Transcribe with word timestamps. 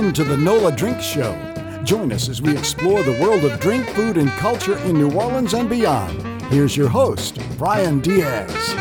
Welcome 0.00 0.14
to 0.14 0.24
the 0.24 0.36
NOLADrinks 0.36 1.02
Show. 1.02 1.82
Join 1.84 2.10
us 2.10 2.30
as 2.30 2.40
we 2.40 2.56
explore 2.56 3.02
the 3.02 3.20
world 3.20 3.44
of 3.44 3.60
drink, 3.60 3.86
food, 3.90 4.16
and 4.16 4.30
culture 4.30 4.78
in 4.78 4.94
New 4.94 5.12
Orleans 5.12 5.52
and 5.52 5.68
beyond. 5.68 6.42
Here's 6.44 6.74
your 6.74 6.88
host, 6.88 7.38
Bryan 7.58 8.00
Dias. 8.00 8.50
All 8.70 8.76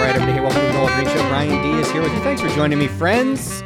right, 0.00 0.14
everybody, 0.14 0.40
welcome 0.40 0.62
to 0.62 0.66
the 0.66 0.72
NOLADrinks 0.72 1.12
Show. 1.12 1.28
Bryan 1.28 1.62
Dias 1.62 1.90
here 1.90 2.00
with 2.00 2.14
you. 2.14 2.20
Thanks 2.20 2.40
for 2.40 2.48
joining 2.48 2.78
me, 2.78 2.88
friends. 2.88 3.62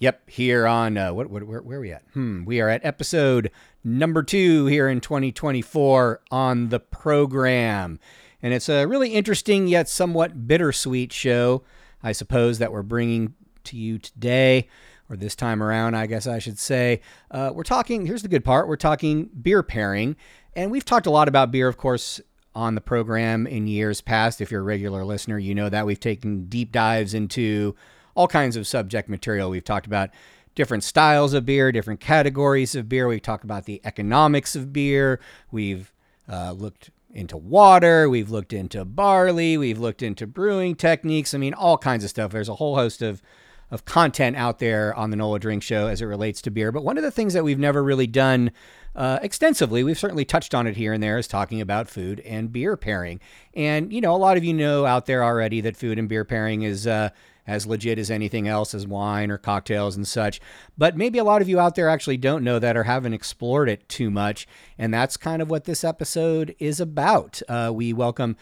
Yep, 0.00 0.28
here 0.28 0.66
on 0.66 0.98
uh, 0.98 1.14
what, 1.14 1.30
what 1.30 1.44
where, 1.44 1.62
where 1.62 1.78
are 1.78 1.80
we 1.80 1.92
at? 1.92 2.02
Hmm, 2.12 2.44
we 2.44 2.60
are 2.60 2.68
at 2.68 2.84
episode 2.84 3.50
number 3.82 4.22
two 4.22 4.66
here 4.66 4.86
in 4.86 5.00
2024 5.00 6.20
on 6.30 6.68
the 6.68 6.80
program, 6.80 8.00
and 8.42 8.54
it's 8.54 8.68
a 8.68 8.86
really 8.86 9.10
interesting 9.10 9.68
yet 9.68 9.88
somewhat 9.88 10.46
bittersweet 10.46 11.12
show, 11.12 11.62
I 12.02 12.12
suppose, 12.12 12.58
that 12.58 12.72
we're 12.72 12.82
bringing 12.82 13.34
to 13.64 13.76
you 13.76 13.98
today 13.98 14.68
or 15.08 15.16
this 15.16 15.34
time 15.34 15.62
around, 15.62 15.96
I 15.96 16.06
guess 16.06 16.26
I 16.26 16.38
should 16.38 16.58
say. 16.58 17.00
Uh, 17.30 17.50
we're 17.52 17.64
talking. 17.64 18.06
Here's 18.06 18.22
the 18.22 18.28
good 18.28 18.44
part: 18.44 18.68
we're 18.68 18.76
talking 18.76 19.28
beer 19.42 19.62
pairing, 19.62 20.16
and 20.54 20.70
we've 20.70 20.84
talked 20.84 21.06
a 21.06 21.10
lot 21.10 21.28
about 21.28 21.50
beer, 21.50 21.68
of 21.68 21.76
course, 21.76 22.20
on 22.54 22.74
the 22.74 22.80
program 22.80 23.46
in 23.46 23.66
years 23.66 24.00
past. 24.00 24.40
If 24.40 24.50
you're 24.50 24.60
a 24.60 24.64
regular 24.64 25.04
listener, 25.04 25.38
you 25.38 25.54
know 25.54 25.68
that 25.68 25.86
we've 25.86 26.00
taken 26.00 26.46
deep 26.46 26.72
dives 26.72 27.12
into 27.14 27.74
all 28.14 28.28
kinds 28.28 28.56
of 28.56 28.66
subject 28.66 29.08
material. 29.08 29.50
We've 29.50 29.64
talked 29.64 29.86
about 29.86 30.10
different 30.54 30.84
styles 30.84 31.32
of 31.32 31.46
beer, 31.46 31.72
different 31.72 32.00
categories 32.00 32.74
of 32.74 32.88
beer. 32.88 33.06
We've 33.06 33.22
talked 33.22 33.44
about 33.44 33.64
the 33.64 33.80
economics 33.84 34.56
of 34.56 34.72
beer. 34.72 35.20
We've 35.50 35.92
uh, 36.28 36.52
looked 36.52 36.90
into 37.12 37.36
water. 37.36 38.08
We've 38.08 38.30
looked 38.30 38.52
into 38.52 38.84
barley. 38.84 39.56
We've 39.56 39.78
looked 39.78 40.02
into 40.02 40.26
brewing 40.26 40.74
techniques. 40.74 41.34
I 41.34 41.38
mean, 41.38 41.54
all 41.54 41.78
kinds 41.78 42.04
of 42.04 42.10
stuff. 42.10 42.32
There's 42.32 42.48
a 42.48 42.54
whole 42.56 42.76
host 42.76 43.02
of 43.02 43.22
of 43.70 43.84
content 43.84 44.36
out 44.36 44.58
there 44.58 44.92
on 44.94 45.10
the 45.10 45.16
NOLADrinks 45.16 45.62
Show 45.62 45.86
as 45.86 46.02
it 46.02 46.06
relates 46.06 46.42
to 46.42 46.50
beer. 46.50 46.72
But 46.72 46.82
one 46.82 46.98
of 46.98 47.04
the 47.04 47.10
things 47.10 47.34
that 47.34 47.44
we've 47.44 47.58
never 47.58 47.84
really 47.84 48.08
done 48.08 48.50
uh, 48.96 49.20
extensively, 49.22 49.84
we've 49.84 49.98
certainly 49.98 50.24
touched 50.24 50.54
on 50.54 50.66
it 50.66 50.76
here 50.76 50.92
and 50.92 51.00
there, 51.00 51.18
is 51.18 51.28
talking 51.28 51.60
about 51.60 51.88
food 51.88 52.18
and 52.20 52.50
beer 52.50 52.76
pairing. 52.76 53.20
And, 53.54 53.92
you 53.92 54.00
know, 54.00 54.14
a 54.14 54.18
lot 54.18 54.36
of 54.36 54.42
you 54.42 54.52
know 54.52 54.86
out 54.86 55.06
there 55.06 55.22
already 55.22 55.60
that 55.60 55.76
food 55.76 55.98
and 55.98 56.08
beer 56.08 56.24
pairing 56.24 56.62
is. 56.62 56.86
Uh, 56.86 57.10
as 57.46 57.66
legit 57.66 57.98
as 57.98 58.10
anything 58.10 58.46
else, 58.48 58.74
as 58.74 58.86
wine 58.86 59.30
or 59.30 59.38
cocktails 59.38 59.96
and 59.96 60.06
such. 60.06 60.40
But 60.76 60.96
maybe 60.96 61.18
a 61.18 61.24
lot 61.24 61.42
of 61.42 61.48
you 61.48 61.58
out 61.60 61.74
there 61.74 61.88
actually 61.88 62.16
don't 62.16 62.44
know 62.44 62.58
that 62.58 62.76
or 62.76 62.84
haven't 62.84 63.14
explored 63.14 63.68
it 63.68 63.88
too 63.88 64.10
much. 64.10 64.46
And 64.78 64.92
that's 64.92 65.16
kind 65.16 65.42
of 65.42 65.50
what 65.50 65.64
this 65.64 65.84
episode 65.84 66.54
is 66.58 66.80
about. 66.80 67.42
Uh, 67.48 67.70
we 67.74 67.92
welcome 67.92 68.36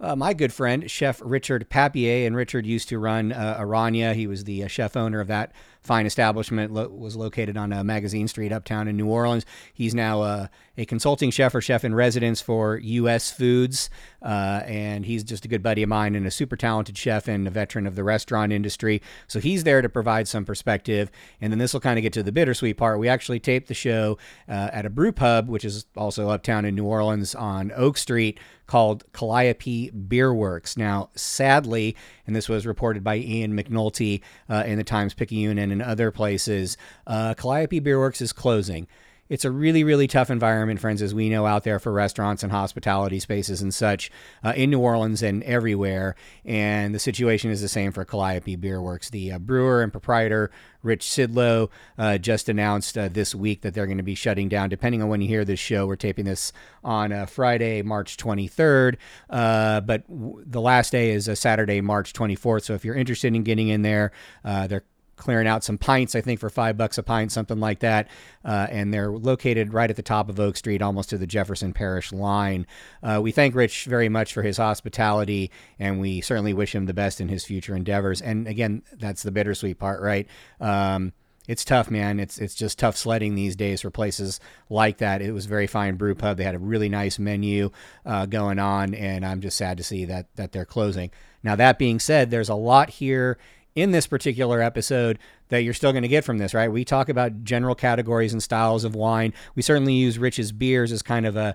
uh, 0.00 0.16
my 0.16 0.32
good 0.32 0.52
friend, 0.52 0.90
Chef 0.90 1.20
Richard 1.22 1.68
Papier. 1.68 2.26
And 2.26 2.34
Richard 2.34 2.66
used 2.66 2.88
to 2.88 2.98
run 2.98 3.32
uh, 3.32 3.58
Araña. 3.60 4.14
He 4.14 4.26
was 4.26 4.44
the 4.44 4.64
uh, 4.64 4.66
chef 4.66 4.96
owner 4.96 5.20
of 5.20 5.28
that 5.28 5.52
fine 5.82 6.06
establishment, 6.06 6.72
lo- 6.72 6.88
was 6.88 7.16
located 7.16 7.56
on 7.56 7.72
uh, 7.72 7.84
Magazine 7.84 8.28
Street 8.28 8.52
uptown 8.52 8.88
in 8.88 8.96
New 8.96 9.08
Orleans. 9.08 9.44
He's 9.74 9.94
now 9.94 10.22
uh, 10.22 10.46
a 10.76 10.84
consulting 10.84 11.30
chef 11.30 11.54
or 11.54 11.60
chef 11.60 11.84
in 11.84 11.94
residence 11.94 12.40
for 12.40 12.78
U.S. 12.78 13.30
Foods. 13.30 13.90
Uh, 14.22 14.62
and 14.66 15.04
he's 15.06 15.24
just 15.24 15.44
a 15.44 15.48
good 15.48 15.62
buddy 15.62 15.82
of 15.82 15.88
mine 15.88 16.14
and 16.14 16.26
a 16.26 16.30
super 16.30 16.56
talented 16.56 16.96
chef 16.96 17.28
and 17.28 17.46
a 17.46 17.50
veteran 17.50 17.86
of 17.86 17.96
the 17.96 18.04
restaurant 18.04 18.52
industry. 18.52 19.02
So 19.26 19.40
he's 19.40 19.64
there 19.64 19.82
to 19.82 19.88
provide 19.88 20.28
some 20.28 20.44
perspective. 20.44 21.10
And 21.40 21.52
then 21.52 21.58
this 21.58 21.72
will 21.72 21.80
kind 21.80 21.98
of 21.98 22.02
get 22.02 22.12
to 22.14 22.22
the 22.22 22.32
bittersweet 22.32 22.76
part. 22.76 22.98
We 22.98 23.08
actually 23.08 23.40
taped 23.40 23.68
the 23.68 23.74
show 23.74 24.18
uh, 24.48 24.70
at 24.72 24.86
a 24.86 24.90
brew 24.90 25.12
pub, 25.12 25.48
which 25.48 25.64
is 25.64 25.86
also 25.96 26.28
uptown 26.28 26.64
in 26.64 26.74
New 26.74 26.84
Orleans 26.84 27.34
on 27.34 27.72
Oak 27.74 27.98
Street 27.98 28.38
called 28.66 29.04
Calliope 29.12 29.90
Beer 29.90 30.32
Works. 30.32 30.76
Now, 30.76 31.10
sadly, 31.16 31.96
and 32.26 32.36
this 32.36 32.48
was 32.48 32.66
reported 32.66 33.02
by 33.02 33.16
Ian 33.16 33.56
McNulty 33.56 34.20
uh, 34.48 34.62
in 34.64 34.78
the 34.78 34.84
Times 34.84 35.12
Picayune 35.12 35.58
and 35.58 35.72
in 35.72 35.82
other 35.82 36.12
places, 36.12 36.76
uh, 37.06 37.34
Calliope 37.34 37.80
Beer 37.80 37.98
Works 37.98 38.20
is 38.20 38.32
closing. 38.32 38.86
It's 39.30 39.44
a 39.44 39.50
really, 39.50 39.84
really 39.84 40.08
tough 40.08 40.28
environment, 40.28 40.80
friends, 40.80 41.00
as 41.00 41.14
we 41.14 41.28
know 41.28 41.46
out 41.46 41.62
there 41.62 41.78
for 41.78 41.92
restaurants 41.92 42.42
and 42.42 42.50
hospitality 42.50 43.20
spaces 43.20 43.62
and 43.62 43.72
such 43.72 44.10
uh, 44.42 44.52
in 44.56 44.70
New 44.70 44.80
Orleans 44.80 45.22
and 45.22 45.44
everywhere. 45.44 46.16
And 46.44 46.92
the 46.92 46.98
situation 46.98 47.52
is 47.52 47.60
the 47.60 47.68
same 47.68 47.92
for 47.92 48.04
Calliope 48.04 48.56
Beer 48.56 48.82
Works. 48.82 49.08
The 49.08 49.30
uh, 49.30 49.38
brewer 49.38 49.82
and 49.82 49.92
proprietor, 49.92 50.50
Rich 50.82 51.06
Szydlo, 51.06 51.70
uh, 51.96 52.18
just 52.18 52.48
announced 52.48 52.98
uh, 52.98 53.08
this 53.08 53.32
week 53.32 53.62
that 53.62 53.72
they're 53.72 53.86
going 53.86 53.98
to 53.98 54.02
be 54.02 54.16
shutting 54.16 54.48
down. 54.48 54.68
Depending 54.68 55.00
on 55.00 55.08
when 55.08 55.20
you 55.20 55.28
hear 55.28 55.44
this 55.44 55.60
show, 55.60 55.86
we're 55.86 55.94
taping 55.94 56.24
this 56.24 56.52
on 56.82 57.12
uh, 57.12 57.26
Friday, 57.26 57.82
March 57.82 58.16
23rd. 58.16 58.96
Uh, 59.30 59.80
but 59.80 60.08
w- 60.08 60.44
the 60.44 60.60
last 60.60 60.90
day 60.90 61.10
is 61.10 61.28
a 61.28 61.36
Saturday, 61.36 61.80
March 61.80 62.12
24th. 62.14 62.64
So 62.64 62.74
if 62.74 62.84
you're 62.84 62.96
interested 62.96 63.32
in 63.32 63.44
getting 63.44 63.68
in 63.68 63.82
there, 63.82 64.10
they're 64.42 64.82
clearing 65.20 65.46
out 65.46 65.62
some 65.62 65.78
pints, 65.78 66.14
I 66.14 66.20
think, 66.20 66.40
for 66.40 66.50
five 66.50 66.76
bucks 66.76 66.98
a 66.98 67.02
pint, 67.02 67.30
something 67.30 67.60
like 67.60 67.80
that. 67.80 68.08
Uh, 68.44 68.66
and 68.70 68.92
they're 68.92 69.12
located 69.12 69.72
right 69.72 69.90
at 69.90 69.96
the 69.96 70.02
top 70.02 70.28
of 70.28 70.40
Oak 70.40 70.56
Street, 70.56 70.82
almost 70.82 71.10
to 71.10 71.18
the 71.18 71.26
Jefferson 71.26 71.72
Parish 71.72 72.12
line. 72.12 72.66
Uh, 73.02 73.20
we 73.22 73.30
thank 73.30 73.54
Rich 73.54 73.84
very 73.84 74.08
much 74.08 74.32
for 74.32 74.42
his 74.42 74.56
hospitality, 74.56 75.50
and 75.78 76.00
we 76.00 76.20
certainly 76.20 76.54
wish 76.54 76.74
him 76.74 76.86
the 76.86 76.94
best 76.94 77.20
in 77.20 77.28
his 77.28 77.44
future 77.44 77.76
endeavors. 77.76 78.20
And 78.20 78.48
again, 78.48 78.82
that's 78.92 79.22
the 79.22 79.30
bittersweet 79.30 79.78
part, 79.78 80.00
right? 80.00 80.26
Um, 80.60 81.12
it's 81.48 81.64
tough, 81.64 81.90
man. 81.90 82.20
It's 82.20 82.38
it's 82.38 82.54
just 82.54 82.78
tough 82.78 82.96
sledding 82.96 83.34
these 83.34 83.56
days 83.56 83.80
for 83.80 83.90
places 83.90 84.40
like 84.68 84.98
that. 84.98 85.20
It 85.20 85.32
was 85.32 85.46
a 85.46 85.48
very 85.48 85.66
fine 85.66 85.96
brew 85.96 86.14
pub. 86.14 86.36
They 86.36 86.44
had 86.44 86.54
a 86.54 86.60
really 86.60 86.88
nice 86.88 87.18
menu 87.18 87.70
uh, 88.06 88.26
going 88.26 88.58
on, 88.58 88.94
and 88.94 89.26
I'm 89.26 89.40
just 89.40 89.56
sad 89.56 89.76
to 89.78 89.82
see 89.82 90.04
that 90.04 90.34
that 90.36 90.52
they're 90.52 90.64
closing. 90.64 91.10
Now 91.42 91.56
that 91.56 91.78
being 91.78 91.98
said, 91.98 92.30
there's 92.30 92.50
a 92.50 92.54
lot 92.54 92.90
here 92.90 93.38
in 93.74 93.92
this 93.92 94.06
particular 94.06 94.60
episode 94.60 95.18
that 95.48 95.62
you're 95.62 95.74
still 95.74 95.92
going 95.92 96.02
to 96.02 96.08
get 96.08 96.24
from 96.24 96.38
this, 96.38 96.54
right? 96.54 96.70
We 96.70 96.84
talk 96.84 97.08
about 97.08 97.44
general 97.44 97.74
categories 97.74 98.32
and 98.32 98.42
styles 98.42 98.84
of 98.84 98.94
wine. 98.94 99.32
We 99.54 99.62
certainly 99.62 99.94
use 99.94 100.18
Rich's 100.18 100.52
beers 100.52 100.92
as 100.92 101.02
kind 101.02 101.26
of 101.26 101.36
a 101.36 101.54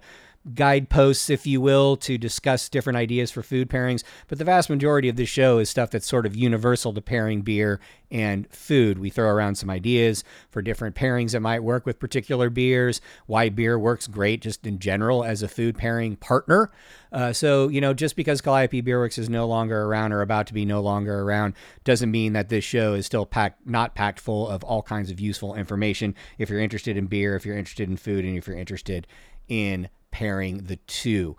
guideposts, 0.53 1.29
if 1.29 1.47
you 1.47 1.59
will, 1.59 1.97
to 1.97 2.17
discuss 2.17 2.69
different 2.69 2.97
ideas 2.97 3.31
for 3.31 3.41
food 3.41 3.69
pairings. 3.69 4.03
But 4.27 4.37
the 4.37 4.43
vast 4.43 4.69
majority 4.69 5.09
of 5.09 5.15
this 5.15 5.29
show 5.29 5.57
is 5.57 5.69
stuff 5.69 5.91
that's 5.91 6.07
sort 6.07 6.25
of 6.25 6.35
universal 6.35 6.93
to 6.93 7.01
pairing 7.01 7.41
beer 7.41 7.79
and 8.11 8.47
food. 8.51 8.99
We 8.99 9.09
throw 9.09 9.29
around 9.29 9.55
some 9.55 9.69
ideas 9.69 10.23
for 10.49 10.61
different 10.61 10.95
pairings 10.95 11.31
that 11.31 11.39
might 11.39 11.63
work 11.63 11.85
with 11.85 11.99
particular 11.99 12.49
beers, 12.49 13.01
why 13.25 13.49
beer 13.49 13.79
works 13.79 14.07
great 14.07 14.41
just 14.41 14.65
in 14.67 14.79
general 14.79 15.23
as 15.23 15.41
a 15.41 15.47
food 15.47 15.77
pairing 15.77 16.15
partner. 16.15 16.71
Uh, 17.11 17.33
so, 17.33 17.67
you 17.67 17.81
know, 17.81 17.93
just 17.93 18.15
because 18.15 18.41
Calliope 18.41 18.81
Beer 18.81 18.99
Works 18.99 19.17
is 19.17 19.29
no 19.29 19.47
longer 19.47 19.83
around 19.83 20.11
or 20.11 20.21
about 20.21 20.47
to 20.47 20.53
be 20.53 20.65
no 20.65 20.81
longer 20.81 21.21
around 21.21 21.53
doesn't 21.83 22.11
mean 22.11 22.33
that 22.33 22.49
this 22.49 22.63
show 22.63 22.93
is 22.93 23.05
still 23.05 23.25
packed, 23.25 23.65
not 23.65 23.95
packed 23.95 24.19
full 24.19 24.47
of 24.47 24.63
all 24.63 24.81
kinds 24.81 25.09
of 25.09 25.19
useful 25.19 25.55
information. 25.55 26.13
If 26.37 26.49
you're 26.49 26.59
interested 26.59 26.97
in 26.97 27.07
beer, 27.07 27.35
if 27.35 27.45
you're 27.45 27.57
interested 27.57 27.89
in 27.89 27.97
food, 27.97 28.25
and 28.25 28.37
if 28.37 28.47
you're 28.47 28.57
interested 28.57 29.07
in 29.47 29.89
pairing 30.11 30.65
the 30.65 30.77
two. 30.87 31.35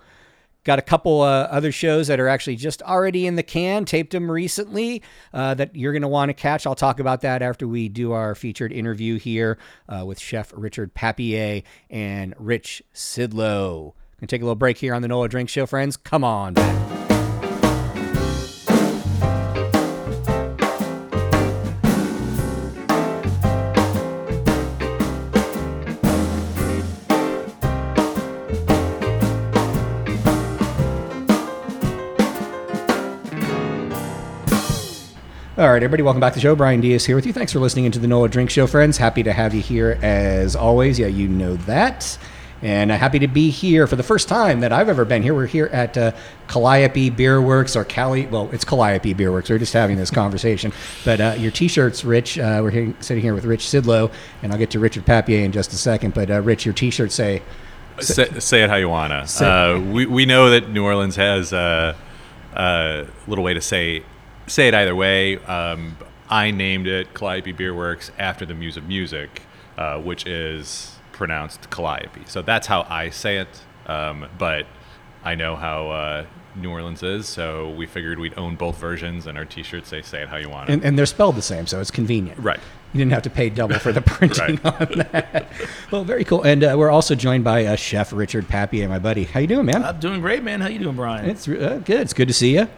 Got 0.64 0.80
a 0.80 0.82
couple 0.82 1.20
uh, 1.20 1.44
other 1.44 1.70
shows 1.70 2.08
that 2.08 2.18
are 2.18 2.26
actually 2.26 2.56
just 2.56 2.82
already 2.82 3.26
in 3.26 3.36
the 3.36 3.44
can, 3.44 3.84
taped 3.84 4.10
them 4.10 4.28
recently 4.28 5.00
uh, 5.32 5.54
that 5.54 5.76
you're 5.76 5.92
going 5.92 6.02
to 6.02 6.08
want 6.08 6.28
to 6.30 6.34
catch. 6.34 6.66
I'll 6.66 6.74
talk 6.74 6.98
about 6.98 7.20
that 7.20 7.40
after 7.40 7.68
we 7.68 7.88
do 7.88 8.10
our 8.10 8.34
featured 8.34 8.72
interview 8.72 9.16
here 9.16 9.58
uh, 9.88 10.04
with 10.04 10.18
Chef 10.18 10.52
Richard 10.56 10.92
Papier 10.92 11.62
and 11.88 12.34
Rich 12.36 12.82
Szydlo. 12.92 13.92
Gonna 14.20 14.26
take 14.26 14.40
a 14.40 14.44
little 14.44 14.56
break 14.56 14.78
here 14.78 14.92
on 14.92 15.02
the 15.02 15.08
NOLADrinks 15.08 15.50
Show, 15.50 15.66
friends. 15.66 15.96
Come 15.96 16.24
on 16.24 16.54
back. 16.54 16.95
All 35.58 35.72
right, 35.72 35.82
everybody, 35.82 36.02
welcome 36.02 36.20
back 36.20 36.34
to 36.34 36.36
the 36.36 36.42
show. 36.42 36.54
Bryan 36.54 36.82
Dias 36.82 37.06
here 37.06 37.16
with 37.16 37.24
you. 37.24 37.32
Thanks 37.32 37.50
for 37.50 37.60
listening 37.60 37.86
into 37.86 37.98
the 37.98 38.06
NOLADrinks 38.06 38.50
Show, 38.50 38.66
friends. 38.66 38.98
Happy 38.98 39.22
to 39.22 39.32
have 39.32 39.54
you 39.54 39.62
here 39.62 39.98
as 40.02 40.54
always. 40.54 40.98
Yeah, 40.98 41.06
you 41.06 41.28
know 41.28 41.56
that. 41.56 42.18
And 42.60 42.92
uh, 42.92 42.98
happy 42.98 43.18
to 43.20 43.26
be 43.26 43.48
here 43.48 43.86
for 43.86 43.96
the 43.96 44.02
first 44.02 44.28
time 44.28 44.60
that 44.60 44.70
I've 44.70 44.90
ever 44.90 45.06
been 45.06 45.22
here. 45.22 45.32
We're 45.32 45.46
here 45.46 45.70
at 45.72 45.96
uh, 45.96 46.12
Calliope 46.46 47.08
Beer 47.08 47.40
Works 47.40 47.74
or 47.74 47.86
Cali. 47.86 48.26
Well, 48.26 48.50
it's 48.52 48.66
Calliope 48.66 49.14
Beer 49.14 49.32
Works. 49.32 49.48
We're 49.48 49.56
just 49.56 49.72
having 49.72 49.96
this 49.96 50.10
conversation. 50.10 50.72
But 51.06 51.22
uh, 51.22 51.36
your 51.38 51.52
T-shirts, 51.52 52.04
Rich. 52.04 52.38
Uh, 52.38 52.60
we're 52.62 52.70
here, 52.70 52.94
sitting 53.00 53.22
here 53.22 53.32
with 53.32 53.46
Rich 53.46 53.64
Szydlo, 53.64 54.12
and 54.42 54.52
I'll 54.52 54.58
get 54.58 54.68
to 54.72 54.78
Richard 54.78 55.06
Papier 55.06 55.42
in 55.42 55.52
just 55.52 55.72
a 55.72 55.76
second. 55.76 56.12
But 56.12 56.30
uh, 56.30 56.42
Rich, 56.42 56.66
your 56.66 56.74
T-shirts 56.74 57.14
say. 57.14 57.40
Say, 58.00 58.28
say 58.40 58.62
it 58.62 58.68
how 58.68 58.76
you 58.76 58.90
wanna. 58.90 59.24
Uh, 59.40 59.80
we 59.90 60.04
we 60.04 60.26
know 60.26 60.50
that 60.50 60.68
New 60.68 60.84
Orleans 60.84 61.16
has 61.16 61.54
a, 61.54 61.96
a 62.52 63.06
little 63.26 63.42
way 63.42 63.54
to 63.54 63.62
say 63.62 64.02
say 64.46 64.68
it 64.68 64.74
either 64.74 64.94
way. 64.94 65.38
Um, 65.44 65.96
I 66.28 66.50
named 66.50 66.86
it 66.86 67.14
Calliope 67.14 67.52
Beer 67.52 67.74
Works 67.74 68.10
after 68.18 68.44
the 68.44 68.54
Muse 68.54 68.76
of 68.76 68.86
Music, 68.88 69.42
uh, 69.78 70.00
which 70.00 70.26
is 70.26 70.96
pronounced 71.12 71.70
Calliope. 71.70 72.22
So 72.26 72.42
that's 72.42 72.66
how 72.66 72.86
I 72.88 73.10
say 73.10 73.38
it. 73.38 73.48
Um, 73.86 74.26
but 74.38 74.66
I 75.24 75.34
know 75.36 75.54
how 75.56 75.88
uh, 75.90 76.26
New 76.56 76.70
Orleans 76.70 77.02
is. 77.02 77.28
So 77.28 77.70
we 77.70 77.86
figured 77.86 78.18
we'd 78.18 78.36
own 78.36 78.56
both 78.56 78.78
versions, 78.78 79.26
and 79.26 79.38
our 79.38 79.44
T-shirts 79.44 79.88
say 79.88 80.02
"Say 80.02 80.22
it 80.22 80.28
how 80.28 80.36
you 80.36 80.48
want 80.48 80.68
it." 80.68 80.72
And, 80.72 80.84
and 80.84 80.98
they're 80.98 81.06
spelled 81.06 81.36
the 81.36 81.42
same, 81.42 81.66
so 81.66 81.80
it's 81.80 81.90
convenient. 81.92 82.38
right. 82.40 82.60
You 82.92 82.98
didn't 82.98 83.12
have 83.12 83.24
to 83.24 83.30
pay 83.30 83.50
double 83.50 83.78
for 83.78 83.92
the 83.92 84.00
printing 84.06 84.56
Right. 84.64 84.80
on 84.80 84.98
that. 85.12 85.46
Well, 85.90 86.02
very 86.04 86.24
cool. 86.24 86.42
And 86.44 86.64
uh, 86.64 86.76
we're 86.78 86.88
also 86.90 87.14
joined 87.14 87.44
by 87.44 87.66
uh, 87.66 87.76
Chef 87.76 88.10
Richard 88.12 88.48
Papier, 88.48 88.88
my 88.88 88.98
buddy. 88.98 89.24
How 89.24 89.40
you 89.40 89.46
doing, 89.48 89.66
man? 89.66 89.84
I'm 89.84 90.00
doing 90.00 90.20
great, 90.22 90.42
man. 90.42 90.60
How 90.62 90.68
you 90.68 90.78
doing, 90.78 90.96
Bryan? 90.96 91.28
it's 91.28 91.46
uh, 91.46 91.80
good. 91.84 92.00
It's 92.00 92.14
good 92.14 92.28
to 92.28 92.34
see 92.34 92.54
you. 92.54 92.68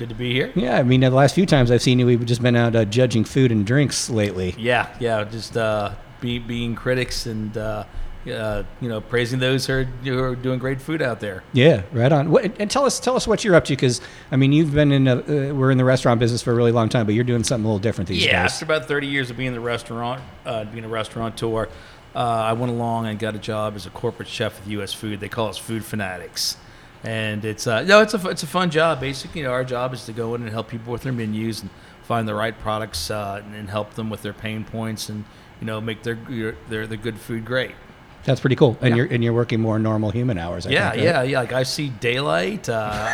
Good 0.00 0.08
to 0.08 0.14
be 0.14 0.32
here. 0.32 0.50
Yeah, 0.54 0.78
I 0.78 0.82
mean, 0.82 1.00
the 1.00 1.10
last 1.10 1.34
few 1.34 1.44
times 1.44 1.70
I've 1.70 1.82
seen 1.82 1.98
you, 1.98 2.06
we've 2.06 2.24
just 2.24 2.40
been 2.40 2.56
out 2.56 2.74
uh, 2.74 2.86
judging 2.86 3.22
food 3.22 3.52
and 3.52 3.66
drinks 3.66 4.08
lately. 4.08 4.54
Yeah, 4.56 4.88
yeah. 4.98 5.24
Just 5.24 5.58
uh, 5.58 5.92
be, 6.22 6.38
being 6.38 6.74
critics 6.74 7.26
and 7.26 7.54
uh, 7.54 7.84
uh, 8.26 8.62
you 8.80 8.88
know 8.88 9.02
praising 9.02 9.40
those 9.40 9.66
who 9.66 9.74
are, 9.74 9.84
who 9.84 10.18
are 10.18 10.34
doing 10.34 10.58
great 10.58 10.80
food 10.80 11.02
out 11.02 11.20
there. 11.20 11.42
Yeah, 11.52 11.82
right 11.92 12.10
on. 12.10 12.30
What, 12.30 12.58
and 12.58 12.70
tell 12.70 12.86
us, 12.86 12.98
tell 12.98 13.14
us 13.14 13.28
what 13.28 13.44
you're 13.44 13.54
up 13.54 13.66
to, 13.66 13.74
because 13.74 14.00
I 14.30 14.36
mean, 14.36 14.52
you've 14.52 14.72
been 14.72 14.90
in, 14.90 15.06
a, 15.06 15.16
uh, 15.16 15.54
we're 15.54 15.70
in 15.70 15.76
the 15.76 15.84
restaurant 15.84 16.18
business 16.18 16.40
for 16.40 16.52
a 16.52 16.54
really 16.54 16.72
long 16.72 16.88
time, 16.88 17.04
but 17.04 17.14
you're 17.14 17.22
doing 17.22 17.44
something 17.44 17.66
a 17.66 17.68
little 17.68 17.78
different 17.78 18.08
these 18.08 18.24
yeah, 18.24 18.42
days. 18.44 18.52
Yeah, 18.52 18.54
after 18.54 18.64
about 18.64 18.88
30 18.88 19.06
years 19.06 19.28
of 19.30 19.36
being 19.36 19.48
in 19.48 19.54
the 19.54 19.60
restaurant, 19.60 20.22
uh, 20.46 20.64
being 20.64 20.86
a 20.86 20.88
restaurateur, 20.88 21.68
uh, 22.14 22.18
I 22.18 22.54
went 22.54 22.72
along 22.72 23.06
and 23.06 23.18
got 23.18 23.34
a 23.34 23.38
job 23.38 23.76
as 23.76 23.84
a 23.84 23.90
corporate 23.90 24.28
chef 24.28 24.58
with 24.58 24.68
U.S. 24.68 24.94
Food. 24.94 25.20
They 25.20 25.28
call 25.28 25.48
us 25.48 25.58
food 25.58 25.84
fanatics, 25.84 26.56
and 27.02 27.44
it's 27.44 27.66
uh, 27.66 27.82
no, 27.82 28.00
it's 28.02 28.14
a 28.14 28.28
it's 28.28 28.42
a 28.42 28.46
fun 28.46 28.70
job. 28.70 29.00
Basically, 29.00 29.40
you 29.40 29.46
know, 29.46 29.52
our 29.52 29.64
job 29.64 29.94
is 29.94 30.04
to 30.06 30.12
go 30.12 30.34
in 30.34 30.42
and 30.42 30.50
help 30.50 30.68
people 30.68 30.92
with 30.92 31.02
their 31.02 31.12
menus 31.12 31.62
and 31.62 31.70
find 32.02 32.26
the 32.26 32.34
right 32.34 32.58
products 32.58 33.10
uh, 33.10 33.40
and, 33.44 33.54
and 33.54 33.70
help 33.70 33.94
them 33.94 34.10
with 34.10 34.22
their 34.22 34.32
pain 34.32 34.64
points 34.64 35.08
and 35.08 35.24
you 35.60 35.66
know 35.66 35.80
make 35.80 36.02
their 36.02 36.18
their 36.68 36.86
their 36.86 36.98
good 36.98 37.18
food 37.18 37.44
great. 37.44 37.72
That's 38.24 38.40
pretty 38.40 38.56
cool. 38.56 38.76
And 38.82 38.90
Yeah. 38.90 38.96
you're 38.96 39.06
and 39.14 39.24
you're 39.24 39.32
working 39.32 39.60
more 39.60 39.78
normal 39.78 40.10
human 40.10 40.36
hours. 40.36 40.66
I 40.66 40.70
Yeah, 40.70 40.90
think, 40.90 41.00
right? 41.00 41.04
yeah, 41.04 41.22
yeah. 41.22 41.40
Like 41.40 41.52
I 41.54 41.62
see 41.62 41.88
daylight. 41.88 42.68
Uh, 42.68 43.10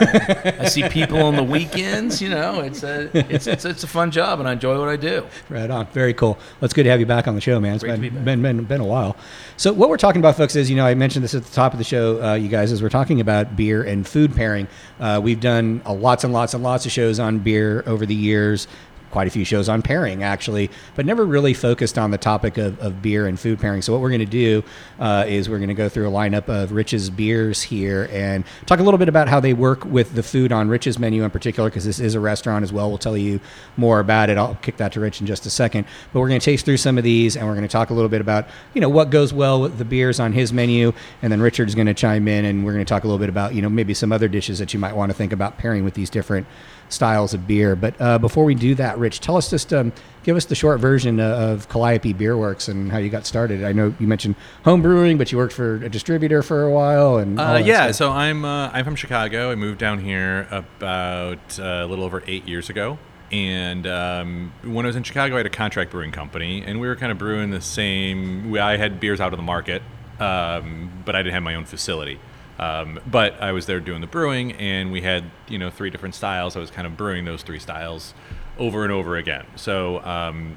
I 0.59 0.65
see 0.67 0.89
people 0.89 1.23
on 1.23 1.37
the 1.37 1.45
weekends. 1.45 2.21
You 2.21 2.31
know, 2.31 2.61
it's 2.61 2.83
a 2.83 3.09
it's, 3.33 3.47
it's 3.47 3.65
it's 3.65 3.85
a 3.85 3.87
fun 3.87 4.11
job, 4.11 4.41
and 4.41 4.49
I 4.49 4.53
enjoy 4.53 4.79
what 4.81 4.89
I 4.89 4.97
do. 4.97 5.25
Right 5.49 5.71
on. 5.71 5.87
Very 5.89 6.13
cool. 6.13 6.31
Well, 6.35 6.65
it's 6.67 6.75
good 6.75 6.83
to 6.85 6.91
have 6.91 6.99
you 7.01 7.07
back 7.07 7.29
on 7.29 7.35
the 7.37 7.41
show, 7.41 7.61
man. 7.61 7.75
It's 7.75 7.85
Great 7.85 8.01
been, 8.01 8.15
be 8.15 8.21
been, 8.21 8.43
been, 8.43 8.65
been 8.65 8.81
a 8.81 8.85
while. 8.87 9.17
So, 9.57 9.73
what 9.73 9.89
we're 9.89 9.97
talking 9.97 10.21
about, 10.21 10.37
folks, 10.37 10.57
is 10.57 10.69
you 10.69 10.77
know, 10.77 10.85
I 10.87 10.95
mentioned 10.95 11.23
this 11.25 11.35
at 11.35 11.45
the 11.45 11.55
top 11.55 11.73
of 11.73 11.79
the 11.79 11.85
show, 11.85 12.21
uh, 12.23 12.35
you 12.35 12.49
guys, 12.49 12.73
as 12.73 12.83
we're 12.83 12.89
talking 12.89 13.21
about 13.21 13.55
beer 13.57 13.85
and 13.85 14.07
food 14.07 14.35
pairing. 14.35 14.67
Uh, 14.99 15.21
we've 15.23 15.41
done 15.41 15.83
lots 15.87 16.25
and 16.25 16.33
lots 16.33 16.53
and 16.55 16.65
lots 16.65 16.85
of 16.85 16.91
shows 16.93 17.21
on 17.21 17.39
beer 17.39 17.85
over 17.87 18.07
the 18.07 18.15
years. 18.15 18.67
Quite 19.11 19.29
a 19.29 19.31
few 19.31 19.45
shows 19.45 19.69
on 19.69 19.83
pairing, 19.83 20.23
actually, 20.23 20.71
but 20.95 21.07
never 21.07 21.25
really 21.25 21.55
focused 21.55 21.97
on 21.97 22.11
the 22.11 22.19
topic 22.19 22.59
of, 22.59 22.79
of 22.81 23.01
beer 23.01 23.27
and 23.27 23.39
food 23.39 23.59
pairing. 23.59 23.81
So, 23.81 23.93
what 23.93 24.03
we're 24.03 24.11
going 24.11 24.21
to 24.21 24.27
do 24.27 24.63
uh, 24.99 25.25
is 25.27 25.49
we're 25.49 25.59
going 25.59 25.69
to 25.69 25.75
go 25.75 25.89
through 25.89 26.09
a 26.09 26.13
lineup 26.13 26.49
of 26.49 26.73
Rich's 26.73 27.09
beers 27.09 27.63
here 27.63 28.09
and 28.13 28.45
talk 28.67 28.81
a 28.81 28.83
little 28.83 28.99
bit 28.99 29.09
about 29.09 29.29
how 29.29 29.41
they 29.41 29.53
work 29.53 29.85
with 29.85 30.15
the 30.15 30.23
food 30.23 30.53
on 30.53 30.69
Rich's 30.69 30.99
menu 30.99 31.23
in 31.23 31.31
particular, 31.31 31.71
because 31.71 31.85
this 31.85 32.01
is 32.01 32.15
a 32.15 32.21
restaurant 32.21 32.63
as 32.63 32.73
well. 32.73 32.89
We'll 32.89 32.99
tell 32.99 33.17
you 33.17 33.41
more 33.77 34.01
about 34.01 34.29
it. 34.29 34.39
I'll 34.39 34.57
kick 34.57 34.77
that 34.79 34.93
to 34.93 35.01
Rich 35.01 35.21
in 35.21 35.27
just 35.27 35.47
a 35.47 35.51
second. 35.51 35.87
But 36.13 36.21
we're 36.21 36.29
going 36.29 36.41
to 36.41 36.45
taste 36.45 36.65
through 36.65 36.79
some 36.79 36.99
of 36.99 37.05
these, 37.05 37.37
and 37.37 37.47
we're 37.47 37.55
going 37.55 37.63
to 37.63 37.73
talk 37.73 37.91
a 37.91 37.95
little 37.95 38.09
bit 38.09 38.21
about 38.21 38.49
you 38.75 38.81
know 38.81 38.89
what 38.89 39.11
goes 39.11 39.33
well 39.33 39.61
with 39.61 39.79
the 39.79 39.85
beers 39.85 40.21
on 40.21 40.33
his 40.33 40.53
menu, 40.53 40.93
and 41.23 41.33
then 41.33 41.41
Richard's 41.41 41.75
going 41.75 41.87
to 41.87 41.95
chime 41.95 42.29
in, 42.29 42.45
and 42.45 42.65
we're 42.65 42.73
going 42.73 42.85
to 42.85 42.89
talk 42.89 43.05
a 43.05 43.07
little 43.07 43.19
bit 43.19 43.29
about 43.29 43.55
you 43.55 43.63
know 43.63 43.69
maybe 43.69 43.95
some 43.95 44.13
other 44.13 44.29
dishes 44.29 44.59
that 44.59 44.75
you 44.75 44.81
might 44.81 44.95
want 44.95 45.11
to 45.11 45.15
think 45.15 45.33
about 45.33 45.59
pairing 45.59 45.85
with 45.85 45.95
these 45.95 46.11
different 46.11 46.47
styles 46.89 47.35
of 47.35 47.47
beer. 47.47 47.75
But 47.77 47.95
uh, 48.01 48.19
before 48.19 48.45
we 48.45 48.55
do 48.55 48.75
that, 48.77 48.99
Rich, 48.99 49.21
tell 49.21 49.37
us 49.37 49.51
just 49.51 49.73
um, 49.73 49.93
give 50.23 50.37
us 50.37 50.45
the 50.45 50.55
short 50.55 50.81
version 50.81 51.21
uh, 51.21 51.25
of 51.53 51.69
Calliope 51.69 52.13
Beer 52.13 52.37
Works 52.37 52.69
and 52.69 52.91
how 52.91 52.99
you 52.99 53.09
got 53.11 53.27
started. 53.27 53.65
I 53.65 53.73
know 53.73 53.95
you 53.99 54.07
mentioned 54.07 54.35
home 54.65 54.83
brewing, 54.83 55.19
but 55.19 55.31
you 55.33 55.39
worked 55.39 55.53
for 55.55 55.77
a 55.77 55.89
distributor 55.89 56.43
for 56.43 56.63
a 56.65 56.71
while, 56.71 57.17
and 57.17 57.39
Uh, 57.41 57.61
yeah, 57.65 57.85
stuff. 57.85 57.95
so 57.97 58.11
I'm 58.13 58.45
uh, 58.45 58.71
I'm 58.73 58.85
from 58.85 58.97
Chicago. 58.97 59.51
I 59.51 59.55
moved 59.55 59.79
down 59.79 59.99
here 59.99 60.47
about 60.51 61.59
uh, 61.59 61.63
a 61.63 61.87
little 61.87 62.05
over 62.05 62.23
eight 62.27 62.47
years 62.49 62.71
ago. 62.71 62.99
And 63.33 63.89
um, 63.89 64.53
when 64.63 64.87
I 64.87 64.89
was 64.89 64.95
in 64.95 65.03
Chicago, 65.03 65.35
I 65.35 65.39
had 65.39 65.47
a 65.47 65.51
contract 65.51 65.91
brewing 65.91 66.13
company, 66.13 66.63
and 66.65 66.81
we 66.81 66.87
were 66.87 66.95
kind 66.95 67.11
of 67.11 67.19
brewing 67.19 67.51
the 67.51 67.61
same. 67.61 68.51
we- 68.53 68.61
I 68.61 68.77
had 68.77 69.01
beers 69.01 69.21
out 69.21 69.33
of 69.33 69.37
the 69.37 69.43
market, 69.43 69.83
um, 70.21 70.91
but 71.05 71.17
I 71.17 71.23
didn't 71.23 71.35
have 71.35 71.43
my 71.43 71.57
own 71.57 71.65
facility. 71.65 72.21
Um, 72.59 73.01
but 73.07 73.41
I 73.43 73.53
was 73.53 73.67
there 73.67 73.81
doing 73.81 74.01
the 74.01 74.07
brewing, 74.07 74.53
and 74.53 74.91
we 74.91 75.03
had 75.03 75.25
you 75.49 75.59
know 75.59 75.71
three 75.71 75.91
different 75.91 76.15
styles. 76.15 76.57
I 76.57 76.61
was 76.61 76.71
kind 76.71 76.87
of 76.87 76.97
brewing 76.97 77.25
those 77.25 77.43
three 77.43 77.59
styles 77.59 78.15
over 78.59 78.83
and 78.83 78.93
over 78.93 79.17
again. 79.17 79.47
So 79.57 80.03
um, 80.05 80.57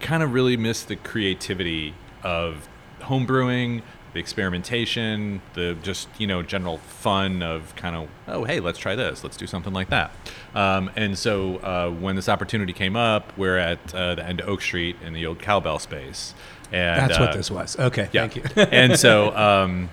kind 0.00 0.22
of 0.22 0.32
really 0.32 0.56
miss 0.56 0.82
the 0.82 0.96
creativity 0.96 1.94
of 2.22 2.68
home 3.02 3.26
brewing, 3.26 3.82
the 4.12 4.20
experimentation, 4.20 5.40
the 5.54 5.76
just 5.82 6.08
you 6.18 6.26
know 6.26 6.42
general 6.42 6.78
fun 6.78 7.42
of 7.42 7.74
kind 7.76 7.94
of 7.94 8.08
oh 8.26 8.44
hey 8.44 8.60
let's 8.60 8.78
try 8.78 8.94
this, 8.94 9.22
let's 9.22 9.36
do 9.36 9.46
something 9.46 9.72
like 9.72 9.90
that. 9.90 10.12
Um, 10.54 10.90
and 10.96 11.16
so 11.16 11.56
uh, 11.58 11.90
when 11.90 12.16
this 12.16 12.28
opportunity 12.28 12.72
came 12.72 12.96
up, 12.96 13.36
we're 13.36 13.58
at 13.58 13.94
uh, 13.94 14.14
the 14.16 14.26
end 14.26 14.40
of 14.40 14.48
Oak 14.48 14.62
Street 14.62 14.96
in 15.04 15.12
the 15.12 15.26
old 15.26 15.38
cowbell 15.38 15.78
space. 15.78 16.34
And, 16.72 17.08
that's 17.08 17.20
what 17.20 17.30
uh, 17.30 17.36
this 17.36 17.50
was. 17.50 17.78
Okay, 17.78 18.08
yeah. 18.12 18.26
thank 18.26 18.36
you. 18.36 18.42
and 18.62 18.98
so, 18.98 19.36
um, 19.36 19.90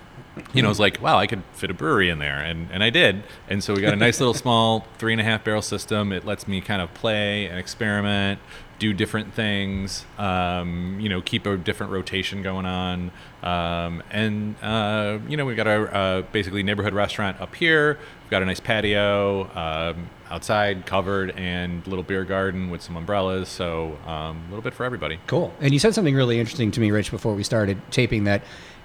you 0.53 0.61
know, 0.61 0.67
I 0.67 0.69
was 0.69 0.79
like, 0.79 1.01
wow, 1.01 1.17
I 1.17 1.27
could 1.27 1.43
fit 1.53 1.69
a 1.69 1.73
brewery 1.73 2.09
in 2.09 2.19
there. 2.19 2.39
And, 2.39 2.69
and 2.71 2.83
I 2.83 2.89
did. 2.89 3.23
And 3.49 3.63
so 3.63 3.73
we 3.73 3.81
got 3.81 3.93
a 3.93 3.97
nice 3.97 4.19
little 4.19 4.33
small 4.45 4.85
three 4.97 5.13
and 5.13 5.21
a 5.21 5.23
half 5.23 5.43
barrel 5.43 5.61
system. 5.61 6.11
It 6.11 6.25
lets 6.25 6.47
me 6.47 6.61
kind 6.61 6.81
of 6.81 6.93
play 6.93 7.47
and 7.47 7.59
experiment, 7.59 8.39
do 8.79 8.93
different 8.93 9.33
things, 9.33 10.05
um, 10.17 10.97
you 10.99 11.09
know, 11.09 11.21
keep 11.21 11.45
a 11.45 11.57
different 11.57 11.91
rotation 11.91 12.41
going 12.41 12.65
on. 12.65 13.11
Um, 13.43 14.01
and, 14.09 14.55
uh, 14.61 15.19
you 15.27 15.37
know, 15.37 15.45
we've 15.45 15.57
got 15.57 15.67
a 15.67 15.95
uh, 15.95 16.21
basically 16.31 16.63
neighborhood 16.63 16.93
restaurant 16.93 17.39
up 17.39 17.53
here. 17.53 17.99
We've 18.23 18.31
got 18.31 18.41
a 18.41 18.45
nice 18.45 18.59
patio 18.59 19.49
um, 19.55 20.09
outside 20.29 20.85
covered 20.85 21.31
and 21.31 21.85
little 21.85 22.03
beer 22.03 22.23
garden 22.23 22.69
with 22.69 22.81
some 22.81 22.95
umbrellas. 22.95 23.49
So 23.49 23.97
um, 24.07 24.43
a 24.47 24.49
little 24.49 24.63
bit 24.63 24.73
for 24.73 24.85
everybody. 24.85 25.19
Cool. 25.27 25.53
And 25.59 25.73
you 25.73 25.79
said 25.79 25.93
something 25.93 26.15
really 26.15 26.39
interesting 26.39 26.71
to 26.71 26.79
me, 26.79 26.89
Rich, 26.89 27.11
before 27.11 27.35
we 27.35 27.43
started 27.43 27.79
taping 27.91 28.23
that, 28.23 28.41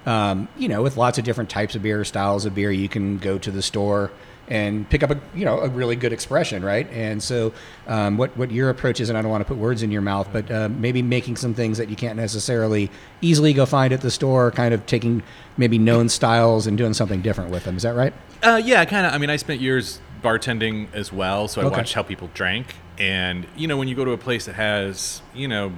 um, 0.06 0.48
you 0.56 0.68
know, 0.68 0.82
with 0.82 0.96
lots 0.96 1.18
of 1.18 1.25
different 1.25 1.50
types 1.50 1.75
of 1.75 1.82
beer, 1.82 2.04
styles 2.04 2.46
of 2.46 2.54
beer, 2.54 2.70
you 2.70 2.88
can 2.88 3.18
go 3.18 3.36
to 3.38 3.50
the 3.50 3.62
store 3.62 4.10
and 4.48 4.88
pick 4.88 5.02
up 5.02 5.10
a, 5.10 5.20
you 5.34 5.44
know, 5.44 5.58
a 5.58 5.68
really 5.68 5.96
good 5.96 6.12
expression, 6.12 6.64
right? 6.64 6.88
And 6.92 7.20
so 7.20 7.52
um, 7.88 8.16
what, 8.16 8.36
what 8.36 8.52
your 8.52 8.70
approach 8.70 9.00
is, 9.00 9.08
and 9.08 9.18
I 9.18 9.22
don't 9.22 9.30
want 9.32 9.40
to 9.40 9.44
put 9.44 9.56
words 9.56 9.82
in 9.82 9.90
your 9.90 10.02
mouth, 10.02 10.28
but 10.32 10.48
uh, 10.48 10.68
maybe 10.68 11.02
making 11.02 11.36
some 11.36 11.52
things 11.52 11.78
that 11.78 11.88
you 11.90 11.96
can't 11.96 12.16
necessarily 12.16 12.88
easily 13.20 13.52
go 13.52 13.66
find 13.66 13.92
at 13.92 14.02
the 14.02 14.10
store, 14.10 14.52
kind 14.52 14.72
of 14.72 14.86
taking 14.86 15.25
maybe 15.56 15.78
known 15.78 16.08
styles 16.08 16.68
and 16.68 16.78
doing 16.78 16.94
something 16.94 17.22
different 17.22 17.50
with 17.50 17.64
them. 17.64 17.76
Is 17.76 17.82
that 17.82 17.96
right? 17.96 18.14
Uh, 18.40 18.62
yeah, 18.64 18.84
kind 18.84 19.04
of. 19.04 19.12
I 19.12 19.18
mean, 19.18 19.30
I 19.30 19.36
spent 19.36 19.60
years 19.60 20.00
bartending 20.22 20.94
as 20.94 21.12
well, 21.12 21.48
so 21.48 21.60
I 21.60 21.64
Okay. 21.64 21.78
watched 21.78 21.94
how 21.94 22.04
people 22.04 22.30
drank. 22.32 22.76
And 22.98 23.48
you 23.56 23.66
know, 23.66 23.76
when 23.76 23.88
you 23.88 23.96
go 23.96 24.04
to 24.04 24.12
a 24.12 24.18
place 24.18 24.44
that 24.46 24.54
has, 24.54 25.22
you 25.34 25.48
know, 25.48 25.72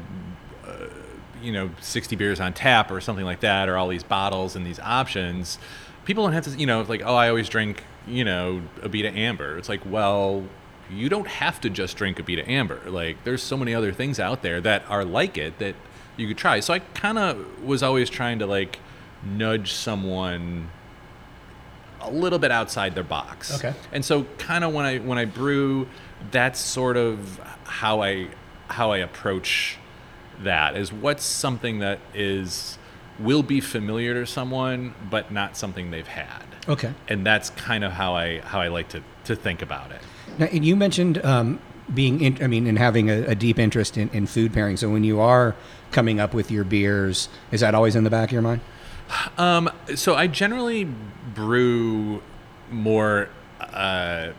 uh, 0.66 0.85
you 1.42 1.52
know, 1.52 1.71
sixty 1.80 2.16
beers 2.16 2.40
on 2.40 2.52
tap 2.52 2.90
or 2.90 3.00
something 3.00 3.25
like 3.25 3.40
that, 3.40 3.68
or 3.68 3.76
all 3.76 3.88
these 3.88 4.02
bottles 4.02 4.57
and 4.57 4.66
these 4.66 4.80
options, 4.80 5.59
people 6.04 6.25
don't 6.25 6.33
have 6.33 6.45
to, 6.45 6.50
you 6.59 6.66
know, 6.66 6.83
like, 6.83 7.02
oh, 7.04 7.14
I 7.14 7.28
always 7.28 7.49
drink, 7.49 7.85
you 8.07 8.25
know, 8.25 8.62
Abita 8.80 9.14
Amber. 9.14 9.59
It's 9.59 9.68
like, 9.68 9.80
well, 9.85 10.45
you 10.90 11.09
don't 11.09 11.28
have 11.28 11.61
to 11.61 11.71
just 11.71 11.97
drink 11.97 12.18
Abita 12.18 12.49
Amber. 12.49 12.80
Like, 12.87 13.23
there's 13.25 13.42
so 13.42 13.57
many 13.57 13.75
other 13.75 13.92
things 13.92 14.18
out 14.18 14.42
there 14.42 14.61
that 14.61 14.85
are 14.88 15.04
like 15.04 15.37
it 15.37 15.59
that 15.59 15.75
you 16.16 16.26
could 16.26 16.38
try. 16.38 16.61
So 16.61 16.75
I 16.75 16.78
kind 16.78 17.18
of 17.18 17.62
was 17.62 17.83
always 17.83 18.11
trying 18.11 18.38
to 18.40 18.47
like 18.47 18.78
nudge 19.25 19.73
someone 19.73 20.71
a 22.00 22.11
little 22.11 22.38
bit 22.38 22.50
outside 22.50 22.95
their 22.95 23.04
box. 23.04 23.54
Okay. 23.57 23.75
And 23.92 24.04
so 24.04 24.25
kind 24.38 24.64
of 24.64 24.73
when 24.73 24.85
I 24.85 24.99
when 24.99 25.18
I 25.18 25.25
brew, 25.25 25.88
that's 26.30 26.61
sort 26.61 26.97
of 26.97 27.40
how 27.64 28.02
I 28.02 28.28
how 28.68 28.92
I 28.92 28.99
approach 28.99 29.76
that 30.42 30.76
is 30.76 30.92
what's 30.92 31.25
something 31.25 31.80
that 31.80 31.99
is 32.14 32.78
will 33.18 33.42
be 33.42 33.61
familiar 33.61 34.14
to 34.14 34.26
someone 34.26 34.95
but 35.11 35.33
not 35.33 35.57
something 35.57 35.90
they've 35.90 36.07
had. 36.07 36.45
Okay. 36.68 36.92
And 37.09 37.26
that's 37.26 37.50
kind 37.50 37.83
of 37.83 37.92
how 37.92 38.14
I 38.14 38.40
how 38.40 38.61
I 38.61 38.68
like 38.68 38.88
to 38.90 39.02
to 39.25 39.35
think 39.35 39.62
about 39.62 39.90
it. 39.90 40.00
Now, 40.38 40.47
and 40.47 40.64
you 40.64 40.76
mentioned 40.76 41.25
um, 41.25 41.61
being, 41.92 42.21
in, 42.21 42.42
I 42.42 42.47
mean, 42.47 42.66
and 42.66 42.78
having 42.78 43.11
a, 43.11 43.23
a 43.28 43.35
deep 43.35 43.59
interest 43.59 43.97
in, 43.97 44.09
in 44.11 44.26
food 44.26 44.52
pairing. 44.52 44.76
So 44.76 44.90
when 44.90 45.04
you 45.04 45.21
are 45.21 45.57
coming 45.90 46.21
up 46.21 46.35
with 46.35 46.50
your 46.50 46.64
beers, 46.64 47.28
is 47.50 47.61
that 47.61 47.75
always 47.75 47.97
in 47.97 48.04
the 48.04 48.11
back 48.11 48.28
of 48.28 48.33
your 48.33 48.42
mind? 48.42 48.61
Um, 49.38 49.71
so 49.95 50.14
I 50.14 50.26
generally 50.26 50.85
brew 51.35 52.23
more. 52.71 53.30
Uh, 53.59 54.33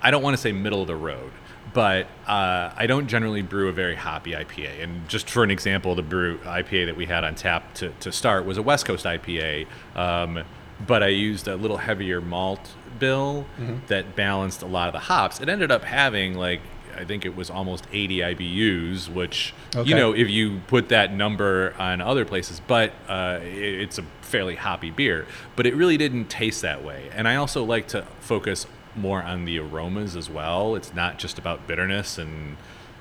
I 0.00 0.10
don't 0.10 0.22
want 0.22 0.34
to 0.34 0.40
say 0.40 0.52
middle 0.52 0.80
of 0.80 0.86
the 0.86 0.96
road, 0.96 1.32
but 1.78 2.08
uh, 2.26 2.72
I 2.76 2.88
don't 2.88 3.06
generally 3.06 3.40
brew 3.40 3.68
a 3.68 3.72
very 3.72 3.94
hoppy 3.94 4.32
IPA. 4.32 4.82
And 4.82 5.08
just 5.08 5.30
for 5.30 5.44
an 5.44 5.50
example, 5.52 5.94
the 5.94 6.02
brew 6.02 6.38
IPA 6.38 6.86
that 6.86 6.96
we 6.96 7.06
had 7.06 7.22
on 7.22 7.36
tap 7.36 7.72
to, 7.74 7.90
to 8.00 8.10
start 8.10 8.44
was 8.44 8.58
a 8.58 8.62
West 8.62 8.84
Coast 8.84 9.04
IPA, 9.06 9.68
um, 9.94 10.42
but 10.84 11.04
I 11.04 11.06
used 11.06 11.46
a 11.46 11.54
little 11.54 11.76
heavier 11.76 12.20
malt 12.20 12.74
bill 12.98 13.46
that 13.86 14.16
balanced 14.16 14.62
a 14.62 14.66
lot 14.66 14.88
of 14.88 14.92
the 14.92 14.98
hops. 14.98 15.38
It 15.40 15.48
ended 15.48 15.70
up 15.70 15.84
having 15.84 16.34
like 16.34 16.62
I 16.96 17.04
think 17.04 17.24
it 17.24 17.36
was 17.36 17.48
almost 17.48 17.84
80 17.92 18.18
IBUs, 18.18 19.08
which 19.08 19.54
Okay. 19.76 19.88
you 19.88 19.94
know 19.94 20.12
if 20.16 20.28
you 20.28 20.60
put 20.66 20.88
that 20.88 21.12
number 21.14 21.76
on 21.78 22.00
other 22.00 22.24
places, 22.24 22.60
but 22.66 22.90
uh, 23.08 23.38
it, 23.40 23.82
it's 23.82 23.98
a 23.98 24.04
fairly 24.22 24.56
hoppy 24.56 24.90
beer. 24.90 25.26
But 25.54 25.64
it 25.66 25.76
really 25.76 25.96
didn't 25.96 26.24
taste 26.28 26.60
that 26.62 26.82
way. 26.82 27.08
And 27.14 27.28
I 27.28 27.36
also 27.36 27.62
like 27.62 27.86
to 27.88 28.02
focus 28.18 28.66
more 28.98 29.22
on 29.22 29.44
the 29.44 29.58
aromas 29.58 30.16
as 30.16 30.28
well. 30.28 30.74
It's 30.74 30.94
not 30.94 31.18
just 31.18 31.38
about 31.38 31.66
bitterness 31.66 32.18
and 32.18 32.56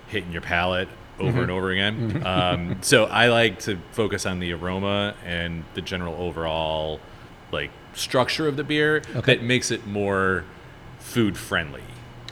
hitting 0.08 0.32
your 0.32 0.42
palate 0.42 0.88
over 1.20 1.42
and 1.42 1.51
over 1.51 1.72
again. 1.72 2.22
Um, 2.25 2.77
so 2.82 3.06
I 3.06 3.27
like 3.30 3.60
to 3.62 3.77
focus 3.92 4.25
on 4.25 4.39
the 4.39 4.54
aroma 4.54 5.16
and 5.25 5.63
the 5.74 5.82
general 5.82 6.16
overall 6.16 7.00
like 7.51 7.72
structure 7.94 8.48
of 8.48 8.56
the 8.58 8.63
beer 8.63 9.01
Okay. 9.16 9.36
that 9.36 9.44
makes 9.44 9.72
it 9.72 9.88
more 9.88 10.44
food 11.00 11.38
friendly. 11.38 11.82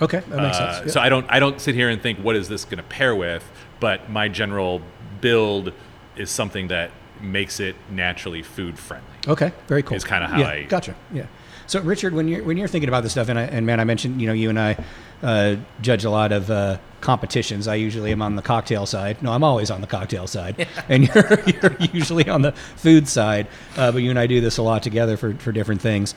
Okay, 0.01 0.19
that 0.19 0.41
makes 0.41 0.57
Uh, 0.57 0.79
sense. 0.81 0.93
So 0.93 0.99
I 0.99 1.09
don't 1.09 1.25
I 1.29 1.39
don't 1.39 1.59
sit 1.59 1.73
here 1.73 1.89
and 1.89 2.01
think 2.01 2.19
what 2.19 2.35
is 2.35 2.47
this 2.49 2.65
going 2.65 2.77
to 2.77 2.83
pair 2.83 3.15
with, 3.15 3.49
but 3.79 4.09
my 4.09 4.27
general 4.27 4.81
build 5.21 5.71
is 6.15 6.29
something 6.29 6.67
that 6.67 6.91
makes 7.21 7.59
it 7.59 7.75
naturally 7.89 8.43
food 8.43 8.77
friendly. 8.77 9.07
Okay, 9.27 9.51
very 9.67 9.81
cool. 9.81 9.95
Is 9.97 10.03
kinda 10.03 10.27
how 10.27 10.37
yeah, 10.39 10.49
I- 10.49 10.63
gotcha. 10.63 10.95
Yeah. 11.13 11.25
So 11.67 11.81
Richard, 11.81 12.13
when 12.13 12.27
you're 12.27 12.43
when 12.43 12.57
you're 12.57 12.67
thinking 12.67 12.89
about 12.89 13.01
this 13.01 13.13
stuff, 13.13 13.29
and 13.29 13.39
I, 13.39 13.43
and 13.43 13.65
man, 13.65 13.79
I 13.79 13.83
mentioned 13.85 14.21
you 14.21 14.27
know 14.27 14.33
you 14.33 14.49
and 14.49 14.59
I 14.59 14.77
uh, 15.23 15.55
judge 15.81 16.05
a 16.05 16.09
lot 16.09 16.31
of 16.31 16.51
uh, 16.51 16.77
competitions. 17.01 17.67
I 17.67 17.75
usually 17.75 18.11
am 18.11 18.21
on 18.21 18.35
the 18.35 18.41
cocktail 18.41 18.85
side. 18.85 19.21
No, 19.23 19.31
I'm 19.31 19.43
always 19.43 19.71
on 19.71 19.81
the 19.81 19.87
cocktail 19.87 20.27
side, 20.27 20.67
and 20.89 21.07
you're, 21.07 21.39
you're 21.45 21.77
usually 21.91 22.29
on 22.29 22.43
the 22.43 22.51
food 22.51 23.07
side. 23.07 23.47
Uh, 23.77 23.91
but 23.91 23.99
you 24.03 24.09
and 24.09 24.19
I 24.19 24.27
do 24.27 24.41
this 24.41 24.57
a 24.57 24.63
lot 24.63 24.83
together 24.83 25.17
for 25.17 25.33
for 25.35 25.51
different 25.51 25.81
things. 25.81 26.13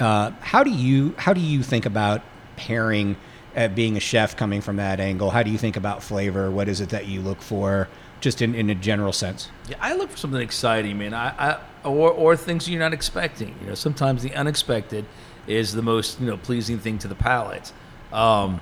Uh, 0.00 0.32
how 0.40 0.64
do 0.64 0.70
you 0.70 1.14
how 1.16 1.32
do 1.32 1.40
you 1.40 1.62
think 1.62 1.86
about 1.86 2.22
pairing? 2.56 3.16
Uh, 3.54 3.68
being 3.68 3.98
a 3.98 4.00
chef, 4.00 4.34
coming 4.34 4.62
from 4.62 4.76
that 4.76 4.98
angle, 4.98 5.28
how 5.28 5.42
do 5.42 5.50
you 5.50 5.58
think 5.58 5.76
about 5.76 6.02
flavor? 6.02 6.50
What 6.50 6.70
is 6.70 6.80
it 6.80 6.88
that 6.88 7.04
you 7.04 7.20
look 7.20 7.42
for, 7.42 7.86
just 8.22 8.40
in, 8.40 8.54
in 8.54 8.70
a 8.70 8.74
general 8.74 9.12
sense? 9.12 9.50
Yeah, 9.68 9.76
I 9.78 9.94
look 9.94 10.08
for 10.08 10.16
something 10.16 10.40
exciting, 10.40 10.96
man. 10.96 11.12
I, 11.12 11.34
I 11.36 11.60
or 11.84 12.10
or 12.10 12.36
things 12.36 12.68
you're 12.68 12.80
not 12.80 12.92
expecting. 12.92 13.54
You 13.60 13.68
know, 13.68 13.74
sometimes 13.74 14.22
the 14.22 14.34
unexpected 14.34 15.04
is 15.46 15.72
the 15.72 15.82
most 15.82 16.20
you 16.20 16.26
know 16.26 16.36
pleasing 16.36 16.78
thing 16.78 16.98
to 16.98 17.08
the 17.08 17.14
palate. 17.14 17.72
Um, 18.12 18.60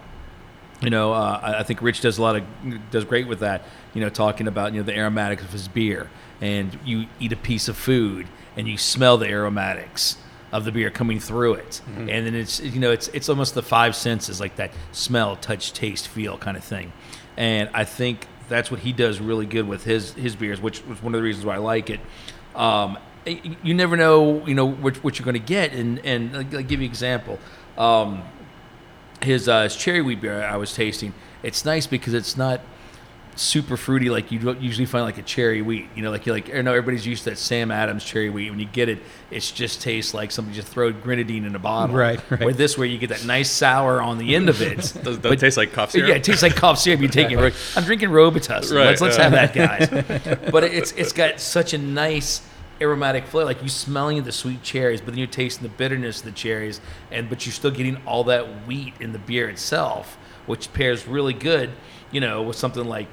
you 0.80 0.90
know, 0.90 1.12
uh, 1.12 1.40
I 1.42 1.58
I 1.60 1.62
think 1.62 1.82
Rich 1.82 2.00
does 2.00 2.18
a 2.18 2.22
lot 2.22 2.36
of 2.36 2.90
does 2.90 3.04
great 3.04 3.26
with 3.26 3.40
that. 3.40 3.62
You 3.94 4.00
know, 4.00 4.08
talking 4.08 4.46
about 4.48 4.72
you 4.72 4.80
know 4.80 4.86
the 4.86 4.96
aromatics 4.96 5.42
of 5.42 5.50
his 5.52 5.68
beer, 5.68 6.08
and 6.40 6.78
you 6.84 7.06
eat 7.18 7.32
a 7.32 7.36
piece 7.36 7.68
of 7.68 7.76
food 7.76 8.26
and 8.56 8.68
you 8.68 8.76
smell 8.76 9.16
the 9.16 9.26
aromatics 9.26 10.16
of 10.52 10.64
the 10.64 10.72
beer 10.72 10.90
coming 10.90 11.20
through 11.20 11.54
it, 11.54 11.80
and 11.96 12.08
then 12.08 12.34
it's 12.34 12.60
you 12.60 12.80
know 12.80 12.90
it's 12.90 13.08
it's 13.08 13.28
almost 13.28 13.54
the 13.54 13.62
five 13.62 13.94
senses 13.94 14.40
like 14.40 14.56
that 14.56 14.72
smell, 14.92 15.36
touch, 15.36 15.72
taste, 15.72 16.08
feel 16.08 16.36
kind 16.38 16.56
of 16.56 16.64
thing, 16.64 16.92
and 17.36 17.70
I 17.72 17.84
think 17.84 18.26
that's 18.48 18.70
what 18.70 18.80
he 18.80 18.92
does 18.92 19.20
really 19.20 19.46
good 19.46 19.68
with 19.68 19.84
his 19.84 20.12
his 20.14 20.34
beers, 20.34 20.60
which 20.60 20.84
was 20.86 21.02
one 21.02 21.14
of 21.14 21.18
the 21.18 21.22
reasons 21.22 21.46
why 21.46 21.54
I 21.54 21.58
like 21.58 21.88
it. 21.88 22.00
Um, 22.56 22.98
you 23.26 23.74
never 23.74 23.96
know, 23.96 24.44
you 24.46 24.54
know, 24.54 24.66
what, 24.66 24.96
what 25.04 25.18
you're 25.18 25.24
going 25.24 25.34
to 25.34 25.40
get, 25.40 25.72
and 25.72 25.98
and 26.04 26.36
I'll 26.36 26.56
I'll 26.56 26.62
give 26.62 26.80
you 26.80 26.86
an 26.86 26.90
example. 26.90 27.38
Um, 27.76 28.22
his, 29.22 29.48
uh, 29.48 29.64
his 29.64 29.76
cherry 29.76 30.00
wheat 30.00 30.20
beer 30.20 30.42
I 30.42 30.56
was 30.56 30.74
tasting. 30.74 31.12
It's 31.42 31.64
nice 31.64 31.86
because 31.86 32.14
it's 32.14 32.36
not 32.36 32.60
super 33.36 33.76
fruity 33.76 34.10
like 34.10 34.30
you 34.30 34.52
usually 34.60 34.84
find 34.84 35.04
like 35.04 35.18
a 35.18 35.22
cherry 35.22 35.62
wheat. 35.62 35.88
You 35.94 36.02
know, 36.02 36.10
like 36.10 36.26
you 36.26 36.32
like 36.32 36.54
I 36.54 36.60
know 36.62 36.72
everybody's 36.72 37.06
used 37.06 37.24
to 37.24 37.30
that 37.30 37.36
Sam 37.36 37.70
Adams 37.70 38.04
cherry 38.04 38.28
wheat. 38.30 38.50
When 38.50 38.58
you 38.60 38.66
get 38.66 38.88
it, 38.88 38.98
it 39.30 39.40
just 39.54 39.80
tastes 39.80 40.12
like 40.14 40.30
somebody 40.30 40.56
just 40.56 40.68
throw 40.68 40.92
grenadine 40.92 41.44
in 41.44 41.54
a 41.54 41.58
bottle. 41.58 41.96
Right, 41.96 42.20
right. 42.30 42.40
Where 42.40 42.54
this, 42.54 42.76
where 42.76 42.86
you 42.86 42.98
get 42.98 43.10
that 43.10 43.24
nice 43.24 43.50
sour 43.50 44.02
on 44.02 44.18
the 44.18 44.34
end 44.34 44.48
of 44.48 44.60
it. 44.60 44.76
Does, 44.80 44.92
does 44.92 45.18
But- 45.18 45.32
it 45.32 45.40
taste 45.40 45.56
like 45.56 45.72
cough 45.72 45.90
syrup? 45.92 46.08
yeah, 46.08 46.16
it 46.16 46.24
tastes 46.24 46.42
like 46.42 46.56
cough 46.56 46.78
syrup. 46.78 47.00
You're 47.00 47.10
taking. 47.10 47.38
Ro- 47.40 47.50
I'm 47.76 47.84
drinking 47.84 48.10
Robitussin. 48.10 48.76
Right, 48.76 48.86
let's 48.86 49.00
let's 49.00 49.18
uh. 49.18 49.28
have 49.28 49.32
that, 49.32 49.54
guys. 49.54 49.88
but 50.50 50.64
it's 50.64 50.92
it's 50.92 51.12
got 51.12 51.40
such 51.40 51.72
a 51.72 51.78
nice 51.78 52.42
aromatic 52.80 53.26
flavor. 53.26 53.46
Like 53.46 53.62
you 53.62 53.68
smelling 53.68 54.22
the 54.22 54.32
sweet 54.32 54.62
cherries, 54.62 55.00
but 55.00 55.10
then 55.10 55.18
you're 55.18 55.26
tasting 55.26 55.62
the 55.62 55.74
bitterness 55.74 56.20
of 56.20 56.26
the 56.26 56.32
cherries, 56.32 56.80
and 57.10 57.28
but 57.28 57.46
you're 57.46 57.52
still 57.52 57.70
getting 57.70 57.96
all 58.06 58.24
that 58.24 58.66
wheat 58.66 58.94
in 59.00 59.12
the 59.12 59.18
beer 59.18 59.48
itself, 59.48 60.16
which 60.46 60.72
pairs 60.72 61.06
really 61.06 61.34
good. 61.34 61.70
You 62.10 62.20
know, 62.20 62.42
with 62.42 62.56
something 62.56 62.84
like 62.84 63.08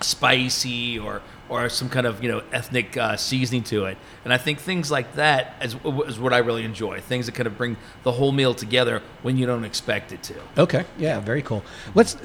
spicy 0.00 0.98
or 0.98 1.22
or 1.48 1.68
some 1.68 1.88
kind 1.88 2.06
of 2.06 2.22
you 2.22 2.30
know 2.30 2.42
ethnic 2.52 2.96
uh, 2.96 3.16
seasoning 3.16 3.62
to 3.64 3.84
it. 3.84 3.96
And 4.24 4.32
I 4.32 4.38
think 4.38 4.58
things 4.58 4.90
like 4.90 5.14
that 5.14 5.54
is, 5.62 5.76
is 6.06 6.18
what 6.18 6.32
I 6.32 6.38
really 6.38 6.64
enjoy. 6.64 7.00
Things 7.00 7.26
that 7.26 7.34
kind 7.34 7.46
of 7.46 7.56
bring 7.56 7.76
the 8.02 8.12
whole 8.12 8.32
meal 8.32 8.54
together 8.54 9.02
when 9.22 9.36
you 9.36 9.46
don't 9.46 9.64
expect 9.64 10.12
it 10.12 10.22
to. 10.24 10.34
Okay. 10.58 10.84
Yeah. 10.98 11.20
Very 11.20 11.42
cool. 11.42 11.64
Let's. 11.94 12.16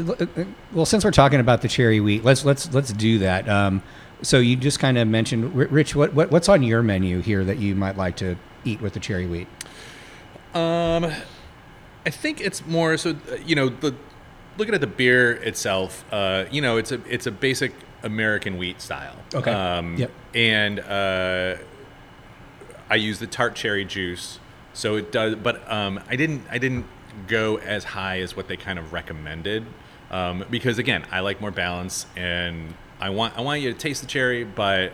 Well, 0.72 0.86
since 0.86 1.05
we're 1.05 1.12
talking 1.12 1.39
about 1.39 1.62
the 1.62 1.67
cherry 1.67 2.00
wheat, 2.00 2.24
let's 2.24 2.43
let's 2.46 2.74
let's 2.74 2.93
do 2.93 3.20
that. 3.20 3.48
Um, 3.48 3.84
so 4.22 4.40
you 4.40 4.56
just 4.56 4.80
kind 4.80 4.98
of 4.98 5.08
mentioned, 5.08 5.56
Rich. 5.56 5.96
What, 5.96 6.13
what 6.13 6.32
what's 6.32 6.50
on 6.50 6.63
your 6.63 6.84
menu 6.84 7.22
here 7.22 7.44
that 7.44 7.58
you 7.58 7.75
might 7.75 7.98
like 7.98 8.16
to 8.18 8.38
eat 8.63 8.82
with 8.82 8.94
the 8.94 9.00
cherry 9.00 9.28
wheat? 9.28 9.48
Um, 10.54 11.12
I 12.06 12.10
think 12.10 12.42
it's 12.42 12.66
more 12.66 12.98
so. 12.98 13.16
You 13.46 13.56
know, 13.56 13.70
the 13.70 13.96
looking 14.58 14.74
at 14.75 14.82
the 14.82 14.88
beer 14.88 15.34
itself. 15.34 16.06
Uh, 16.12 16.46
you 16.51 16.62
know, 16.62 16.78
it's 16.78 16.92
a 16.92 17.01
it's 17.08 17.28
a 17.28 17.32
basic 17.32 17.74
American 18.04 18.58
wheat 18.58 18.82
style. 18.82 19.16
Okay. 19.34 19.51
Um, 19.51 19.98
Yep. 19.98 20.12
And 20.34 20.80
uh, 20.80 21.58
I 22.90 22.96
use 22.96 23.20
the 23.20 23.28
tart 23.28 23.56
cherry 23.56 23.86
juice, 23.86 24.40
so 24.74 24.96
it 24.96 25.12
does. 25.12 25.36
But 25.36 25.70
um, 25.72 26.00
I 26.10 26.16
didn't 26.16 26.44
I 26.50 26.58
didn't 26.58 26.86
go 27.28 27.58
as 27.58 27.84
high 27.84 28.20
as 28.20 28.36
what 28.36 28.48
they 28.48 28.58
kind 28.58 28.80
of 28.80 28.94
recommended, 28.94 29.66
um, 30.10 30.46
because 30.50 30.78
again, 30.78 31.06
I 31.12 31.20
like 31.20 31.42
more 31.42 31.51
balance, 31.51 32.06
and 32.16 32.74
I 33.01 33.10
want 33.10 33.38
I 33.38 33.41
want 33.41 33.62
you 33.62 33.74
to 33.74 33.77
taste 33.77 34.01
the 34.01 34.08
cherry, 34.08 34.43
but 34.43 34.93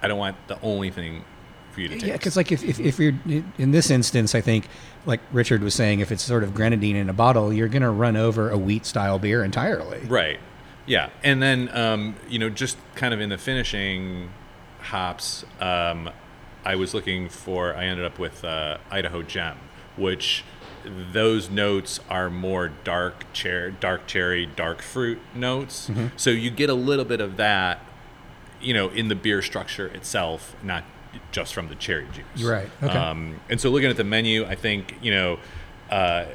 I 0.00 0.08
don't 0.08 0.18
want 0.18 0.36
the 0.46 0.60
only 0.62 0.90
thing 0.90 1.24
for 1.72 1.80
you 1.80 1.88
to 1.88 1.94
taste. 1.94 2.06
Yeah, 2.06 2.12
because 2.14 2.36
like 2.36 2.52
if, 2.52 2.62
if, 2.64 2.80
if 2.80 2.98
you're 2.98 3.14
in 3.58 3.70
this 3.72 3.90
instance, 3.90 4.34
I 4.34 4.40
think 4.40 4.68
like 5.06 5.20
Richard 5.32 5.62
was 5.62 5.74
saying, 5.74 6.00
if 6.00 6.12
it's 6.12 6.22
sort 6.22 6.42
of 6.42 6.54
grenadine 6.54 6.96
in 6.96 7.08
a 7.08 7.12
bottle, 7.12 7.52
you're 7.52 7.68
going 7.68 7.82
to 7.82 7.90
run 7.90 8.16
over 8.16 8.50
a 8.50 8.58
wheat 8.58 8.86
style 8.86 9.18
beer 9.18 9.44
entirely. 9.44 10.00
Right. 10.06 10.40
Yeah. 10.86 11.10
And 11.22 11.42
then, 11.42 11.74
um, 11.76 12.16
you 12.28 12.38
know, 12.38 12.50
just 12.50 12.76
kind 12.94 13.14
of 13.14 13.20
in 13.20 13.28
the 13.28 13.38
finishing 13.38 14.30
hops, 14.80 15.44
um, 15.60 16.10
I 16.64 16.74
was 16.74 16.94
looking 16.94 17.28
for, 17.28 17.74
I 17.74 17.84
ended 17.84 18.04
up 18.04 18.18
with 18.18 18.44
uh, 18.44 18.78
Idaho 18.90 19.22
Gem, 19.22 19.56
which 19.96 20.44
those 20.84 21.50
notes 21.50 22.00
are 22.08 22.30
more 22.30 22.68
dark 22.68 23.24
cherry, 23.32 23.74
dark 23.80 24.06
cherry, 24.06 24.46
dark 24.46 24.82
fruit 24.82 25.18
notes. 25.34 25.88
Mm-hmm. 25.88 26.08
So 26.16 26.30
you 26.30 26.50
get 26.50 26.70
a 26.70 26.74
little 26.74 27.04
bit 27.04 27.20
of 27.20 27.36
that, 27.36 27.80
you 28.60 28.74
know, 28.74 28.88
in 28.88 29.08
the 29.08 29.14
beer 29.14 29.42
structure 29.42 29.86
itself, 29.88 30.54
not 30.62 30.84
just 31.32 31.54
from 31.54 31.68
the 31.68 31.74
cherry 31.74 32.06
juice. 32.12 32.44
Right, 32.44 32.70
okay. 32.82 32.96
Um, 32.96 33.40
and 33.48 33.60
so 33.60 33.70
looking 33.70 33.90
at 33.90 33.96
the 33.96 34.04
menu, 34.04 34.46
I 34.46 34.54
think, 34.54 34.94
you 35.02 35.10
know, 35.10 35.38
uh, 35.90 36.26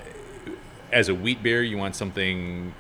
as 0.92 1.10
a 1.10 1.16
wheat 1.16 1.42
beer, 1.42 1.64
you 1.64 1.78
want 1.78 1.96
something 1.96 2.74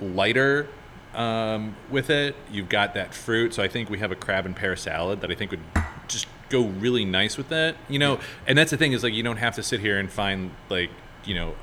lighter 0.00 0.68
um, 1.14 1.76
with 1.90 2.10
it. 2.10 2.36
You've 2.50 2.68
got 2.68 2.94
that 2.94 3.14
fruit, 3.14 3.54
so 3.54 3.62
I 3.62 3.68
think 3.68 3.90
we 3.90 3.98
have 3.98 4.12
a 4.12 4.16
crab 4.16 4.46
and 4.46 4.54
pear 4.54 4.76
salad 4.76 5.20
that 5.20 5.30
I 5.30 5.34
think 5.34 5.50
would 5.50 5.60
just 6.08 6.26
go 6.50 6.64
really 6.66 7.04
nice 7.06 7.36
with 7.38 7.48
that. 7.48 7.76
You 7.88 7.98
know, 7.98 8.20
and 8.46 8.58
that's 8.58 8.70
the 8.70 8.76
thing 8.76 8.92
is 8.92 9.02
like 9.02 9.14
you 9.14 9.22
don't 9.22 9.38
have 9.38 9.54
to 9.56 9.62
sit 9.62 9.80
here 9.80 9.98
and 9.98 10.10
find 10.10 10.50
like 10.68 10.90
you 11.24 11.34
know 11.34 11.54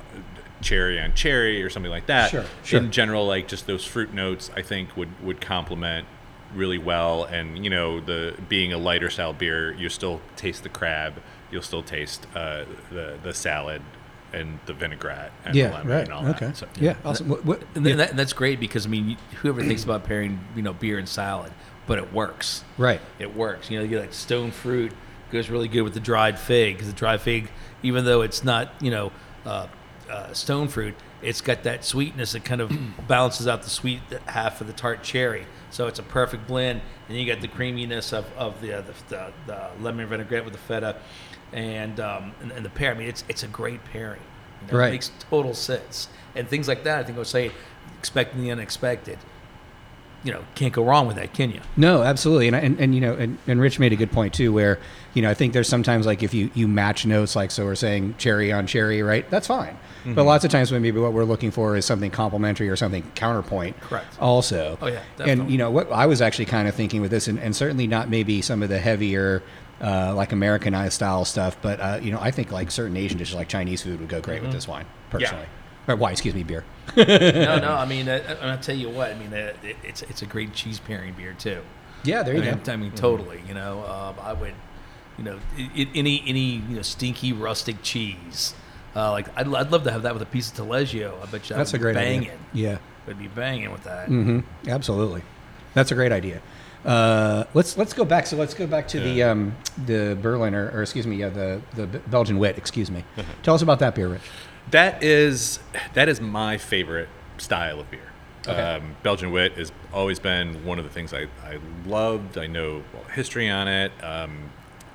cherry 0.60 1.00
on 1.00 1.14
cherry 1.14 1.62
or 1.62 1.70
something 1.70 1.90
like 1.90 2.06
that. 2.06 2.30
Sure, 2.30 2.44
sure. 2.64 2.80
In 2.80 2.90
general, 2.90 3.26
like 3.26 3.46
just 3.48 3.66
those 3.66 3.84
fruit 3.84 4.12
notes, 4.12 4.50
I 4.56 4.62
think 4.62 4.96
would 4.96 5.22
would 5.24 5.40
complement 5.40 6.06
really 6.54 6.78
well. 6.78 7.24
And 7.24 7.62
you 7.64 7.70
know, 7.70 8.00
the 8.00 8.34
being 8.48 8.72
a 8.72 8.78
lighter 8.78 9.10
style 9.10 9.32
beer, 9.32 9.72
you 9.74 9.88
still 9.88 10.20
taste 10.36 10.62
the 10.64 10.68
crab. 10.68 11.14
You'll 11.50 11.62
still 11.62 11.82
taste 11.82 12.26
uh, 12.34 12.64
the 12.90 13.18
the 13.22 13.32
salad 13.34 13.82
and 14.30 14.58
the 14.66 14.74
vinaigrette 14.74 15.32
and 15.46 15.54
the 15.54 15.62
lemon 15.62 15.88
Right. 15.88 16.04
and 16.04 16.12
all 16.12 16.26
Okay. 16.28 16.46
that. 16.48 16.56
So, 16.58 16.68
yeah. 16.78 16.96
Awesome. 17.02 17.28
What, 17.30 17.46
what, 17.46 17.62
And, 17.74 17.82
th- 17.82 17.96
that, 17.96 18.10
and 18.10 18.18
that's 18.18 18.34
great 18.34 18.60
because 18.60 18.84
I 18.84 18.90
mean, 18.90 19.16
whoever 19.40 19.62
thinks 19.62 19.84
about 19.84 20.04
pairing, 20.04 20.38
you 20.54 20.60
know, 20.60 20.74
beer 20.74 20.98
and 20.98 21.08
salad, 21.08 21.50
but 21.88 21.98
it 21.98 22.12
works. 22.12 22.62
right. 22.76 23.00
It 23.18 23.34
works. 23.34 23.70
You 23.70 23.78
know, 23.78 23.82
you 23.82 23.90
get 23.90 24.00
like 24.00 24.12
stone 24.12 24.52
fruit 24.52 24.92
goes 25.32 25.50
really 25.50 25.68
good 25.68 25.82
with 25.82 25.94
the 25.94 26.00
dried 26.00 26.38
fig 26.38 26.74
because 26.74 26.86
the 26.86 26.96
dried 26.96 27.20
fig, 27.20 27.50
even 27.82 28.04
though 28.04 28.22
it's 28.22 28.44
not, 28.44 28.70
you 28.80 28.90
know, 28.90 29.12
uh, 29.44 29.66
uh, 30.08 30.32
stone 30.32 30.68
fruit, 30.68 30.94
it's 31.22 31.40
got 31.40 31.64
that 31.64 31.84
sweetness 31.84 32.32
that 32.32 32.44
kind 32.44 32.60
of 32.60 32.72
balances 33.08 33.46
out 33.48 33.62
the 33.62 33.70
sweet 33.70 34.00
half 34.26 34.60
of 34.60 34.66
the 34.66 34.72
tart 34.72 35.02
cherry. 35.02 35.46
So 35.70 35.86
it's 35.86 35.98
a 35.98 36.02
perfect 36.02 36.46
blend. 36.46 36.80
And 37.08 37.18
you 37.18 37.26
got 37.26 37.40
the 37.40 37.48
creaminess 37.48 38.12
of, 38.12 38.26
of 38.36 38.60
the, 38.60 38.74
uh, 38.78 38.82
the, 38.82 38.92
the 39.08 39.32
the 39.46 39.70
lemon 39.80 40.06
vinaigrette 40.06 40.44
with 40.44 40.52
the 40.52 40.58
feta, 40.58 40.96
and 41.52 41.98
um, 42.00 42.32
and, 42.42 42.52
and 42.52 42.64
the 42.64 42.70
pear. 42.70 42.92
I 42.92 42.94
mean, 42.94 43.08
it's 43.08 43.24
it's 43.28 43.42
a 43.42 43.48
great 43.48 43.82
pairing. 43.84 44.20
You 44.62 44.72
know, 44.72 44.78
Right. 44.78 44.88
It 44.88 44.92
makes 44.92 45.12
total 45.30 45.54
sense. 45.54 46.08
And 46.34 46.48
things 46.48 46.68
like 46.68 46.84
that, 46.84 46.98
I 46.98 47.02
think 47.04 47.16
I 47.16 47.20
would 47.20 47.26
say, 47.26 47.50
expecting 47.98 48.42
the 48.42 48.50
unexpected 48.50 49.18
you 50.24 50.32
know, 50.32 50.44
can't 50.54 50.72
go 50.72 50.82
wrong 50.84 51.06
with 51.06 51.16
that, 51.16 51.32
can 51.32 51.50
you? 51.50 51.60
No, 51.76 52.02
absolutely, 52.02 52.48
and 52.48 52.56
and, 52.56 52.80
and 52.80 52.94
you 52.94 53.00
know, 53.00 53.14
and, 53.14 53.38
and 53.46 53.60
Rich 53.60 53.78
made 53.78 53.92
a 53.92 53.96
good 53.96 54.10
point 54.10 54.34
too, 54.34 54.52
where 54.52 54.78
you 55.14 55.22
know 55.22 55.30
I 55.30 55.34
think 55.34 55.52
there's 55.52 55.68
sometimes 55.68 56.06
like 56.06 56.22
if 56.22 56.34
you 56.34 56.50
you 56.54 56.66
match 56.68 57.06
notes, 57.06 57.36
like 57.36 57.50
so 57.50 57.64
we're 57.64 57.74
saying 57.74 58.14
cherry 58.18 58.52
on 58.52 58.66
cherry, 58.66 59.02
right? 59.02 59.28
That's 59.30 59.46
fine. 59.46 59.74
Mm-hmm. 60.00 60.14
But 60.14 60.24
lots 60.24 60.44
of 60.44 60.50
times 60.50 60.70
when 60.72 60.82
maybe 60.82 60.98
what 61.00 61.12
we're 61.12 61.24
looking 61.24 61.50
for 61.50 61.76
is 61.76 61.84
something 61.84 62.10
complementary 62.10 62.68
or 62.68 62.76
something 62.76 63.02
counterpoint. 63.14 63.80
Correct. 63.80 64.18
Also. 64.20 64.78
Oh, 64.80 64.86
yeah, 64.86 65.02
definitely. 65.16 65.32
And 65.42 65.50
you 65.52 65.58
know 65.58 65.70
what 65.70 65.90
I 65.92 66.06
was 66.06 66.20
actually 66.22 66.46
kind 66.46 66.68
of 66.68 66.74
thinking 66.74 67.00
with 67.00 67.10
this, 67.10 67.28
and, 67.28 67.38
and 67.38 67.54
certainly 67.54 67.86
not 67.86 68.08
maybe 68.08 68.42
some 68.42 68.62
of 68.62 68.68
the 68.68 68.78
heavier. 68.78 69.42
Uh, 69.80 70.12
like 70.12 70.32
Americanized 70.32 70.94
style 70.94 71.24
stuff, 71.24 71.56
but 71.62 71.78
uh, 71.78 72.00
you 72.02 72.10
know, 72.10 72.18
I 72.20 72.32
think 72.32 72.50
like 72.50 72.68
certain 72.72 72.96
Asian 72.96 73.16
dishes, 73.16 73.36
like 73.36 73.46
Chinese 73.48 73.80
food, 73.80 74.00
would 74.00 74.08
go 74.08 74.20
great 74.20 74.38
Mm-hmm. 74.38 74.46
with 74.46 74.52
this 74.52 74.66
wine. 74.66 74.86
Personally, 75.08 75.46
or 75.88 75.96
wine, 75.96 76.12
excuse 76.12 76.34
me, 76.34 76.42
beer. 76.44 76.64
no, 76.96 77.04
no. 77.04 77.74
I 77.78 77.86
mean, 77.86 78.08
uh, 78.08 78.36
and 78.40 78.50
I'll 78.50 78.58
tell 78.58 78.76
you 78.76 78.88
what. 78.90 79.10
I 79.10 79.14
mean, 79.18 79.32
uh, 79.32 79.52
it, 79.62 79.76
it's 79.82 80.02
it's 80.02 80.22
a 80.22 80.26
great 80.26 80.52
cheese 80.52 80.78
pairing 80.78 81.14
beer 81.14 81.34
too. 81.38 81.62
Yeah, 82.04 82.22
there 82.22 82.34
I 82.34 82.36
you 82.38 82.42
mean, 82.44 82.54
go. 82.54 82.60
Mm-hmm. 82.60 82.70
I 82.70 82.76
mean, 82.76 82.92
totally. 82.92 83.42
You 83.48 83.54
know, 83.54 83.84
um, 83.86 84.14
I 84.22 84.32
would, 84.32 84.54
you 85.16 85.24
know, 85.24 85.38
i 85.56 85.70
i 85.76 85.88
any 85.94 86.22
any 86.26 86.56
you 86.68 86.76
know 86.76 86.82
stinky 86.82 87.32
rustic 87.32 87.82
cheese. 87.82 88.54
Uh, 88.94 89.10
like 89.12 89.28
I'd, 89.36 89.46
I'd 89.52 89.70
love 89.70 89.84
to 89.84 89.90
have 89.90 90.02
that 90.02 90.12
with 90.14 90.22
a 90.22 90.26
piece 90.26 90.50
of 90.50 90.56
Taleggio. 90.56 91.20
I 91.22 91.26
bet 91.26 91.48
you 91.48 91.54
that 91.54 91.58
That's 91.58 91.72
a 91.72 91.74
would 91.74 91.78
be 91.78 91.82
great 91.82 91.94
banging. 91.94 92.20
idea. 92.20 92.38
Yeah. 92.52 92.78
Would 93.06 93.18
be 93.18 93.28
banging 93.28 93.70
with 93.72 93.84
that. 93.84 94.08
hmm 94.08 94.40
Absolutely, 94.66 95.22
that's 95.74 95.90
a 95.90 95.94
great 95.94 96.12
idea. 96.12 96.42
Uh, 96.84 97.44
let's 97.54 97.76
let's 97.76 97.92
go 97.92 98.04
back. 98.04 98.26
So 98.26 98.36
let's 98.36 98.54
go 98.54 98.66
back 98.66 98.86
to 98.88 99.00
the 99.00 99.22
um, 99.22 99.56
the 99.86 100.16
Berliner, 100.20 100.70
or 100.72 100.82
excuse 100.82 101.06
me, 101.06 101.16
yeah, 101.16 101.28
the 101.28 101.60
the 101.74 101.86
Belgian 101.86 102.38
wit. 102.38 102.56
Excuse 102.56 102.90
me. 102.90 103.04
Tell 103.42 103.54
us 103.54 103.62
about 103.62 103.78
that 103.80 103.94
beer, 103.94 104.08
Rich. 104.08 104.22
That 104.70 105.02
is 105.02 105.58
that 105.94 106.08
is 106.08 106.20
my 106.20 106.58
favorite 106.58 107.08
style 107.38 107.80
of 107.80 107.90
beer. 107.90 108.12
Okay. 108.46 108.60
Um, 108.60 108.96
Belgian 109.02 109.30
wit 109.30 109.52
has 109.54 109.72
always 109.92 110.18
been 110.18 110.64
one 110.64 110.78
of 110.78 110.84
the 110.84 110.90
things 110.90 111.12
I, 111.12 111.22
I 111.44 111.58
loved. 111.86 112.38
I 112.38 112.46
know 112.46 112.82
history 113.12 113.50
on 113.50 113.68
it, 113.68 113.92
um, 114.02 114.50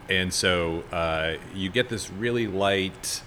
and 0.09 0.33
so 0.33 0.83
uh, 0.91 1.35
you 1.53 1.69
get 1.69 1.89
this 1.89 2.09
really 2.09 2.47
light. 2.47 3.21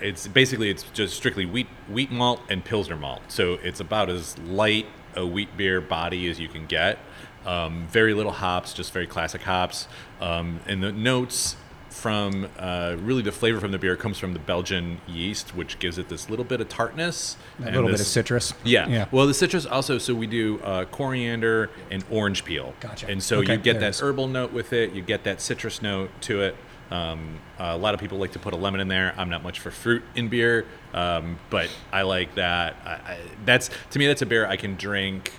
It's 0.00 0.28
basically 0.28 0.68
it's 0.68 0.82
just 0.92 1.16
strictly 1.16 1.46
wheat 1.46 1.68
wheat 1.88 2.12
malt 2.12 2.40
and 2.50 2.64
pilsner 2.64 2.96
malt. 2.96 3.22
So 3.28 3.54
it's 3.54 3.80
about 3.80 4.10
as 4.10 4.38
light 4.38 4.86
a 5.16 5.26
wheat 5.26 5.56
beer 5.56 5.80
body 5.80 6.28
as 6.28 6.38
you 6.38 6.48
can 6.48 6.66
get. 6.66 6.98
Um, 7.46 7.86
very 7.90 8.12
little 8.12 8.32
hops, 8.32 8.74
just 8.74 8.92
very 8.92 9.06
classic 9.06 9.42
hops, 9.42 9.86
um, 10.20 10.60
and 10.66 10.82
the 10.82 10.90
notes 10.92 11.56
from 11.90 12.48
uh, 12.58 12.94
really 13.00 13.22
the 13.22 13.32
flavor 13.32 13.58
from 13.58 13.70
the 13.72 13.78
beer 13.78 13.96
comes 13.96 14.18
from 14.18 14.34
the 14.34 14.38
Belgian 14.38 15.00
yeast, 15.08 15.54
which 15.56 15.78
gives 15.78 15.96
it 15.96 16.08
this 16.10 16.28
little 16.28 16.44
bit 16.44 16.60
of 16.60 16.68
tartness, 16.68 17.36
A 17.58 17.66
little 17.70 17.84
bit 17.86 18.00
of 18.00 18.06
citrus. 18.06 18.52
yeah. 18.64 18.86
Yeah. 18.88 19.06
Well, 19.10 19.26
the 19.26 19.32
citrus 19.32 19.64
also. 19.64 19.96
So 19.96 20.14
we 20.14 20.26
do 20.26 20.60
uh, 20.62 20.84
coriander 20.86 21.70
and 21.90 22.04
orange 22.10 22.44
peel. 22.44 22.74
Gotcha. 22.80 23.06
And 23.08 23.22
so 23.22 23.38
Okay, 23.38 23.52
you 23.54 23.58
get 23.58 23.80
that 23.80 23.96
herbal 23.98 24.28
note 24.28 24.52
with 24.52 24.72
it. 24.74 24.92
You 24.92 25.00
get 25.00 25.24
that 25.24 25.40
citrus 25.40 25.80
note 25.80 26.10
to 26.22 26.42
it. 26.42 26.56
Um, 26.90 27.38
a 27.58 27.76
lot 27.78 27.94
of 27.94 28.00
people 28.00 28.18
like 28.18 28.32
to 28.32 28.38
put 28.38 28.52
a 28.52 28.56
lemon 28.56 28.80
in 28.80 28.88
there. 28.88 29.14
I'm 29.16 29.30
not 29.30 29.42
much 29.42 29.58
for 29.60 29.70
fruit 29.70 30.02
in 30.14 30.28
beer, 30.28 30.66
um, 30.92 31.38
but 31.48 31.70
I 31.92 32.02
like 32.02 32.34
that. 32.34 32.76
I, 32.84 32.90
I, 32.90 33.18
that's 33.44 33.70
to 33.90 33.98
me, 33.98 34.06
that's 34.06 34.22
a 34.22 34.26
beer 34.26 34.46
I 34.46 34.56
can 34.56 34.76
drink 34.76 35.32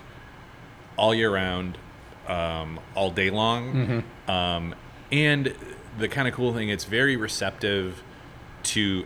all 0.98 1.14
year 1.14 1.32
round, 1.32 1.78
um, 2.28 2.80
all 2.96 3.12
day 3.12 3.30
long. 3.30 3.74
Mm-hmm. 3.74 4.32
Um, 4.32 4.76
and 5.12 5.56
the 5.98 6.08
kind 6.08 6.28
of 6.28 6.34
cool 6.34 6.54
thing, 6.54 6.70
it's 6.70 6.86
very 6.86 7.16
receptive 7.16 8.04
to 8.64 9.06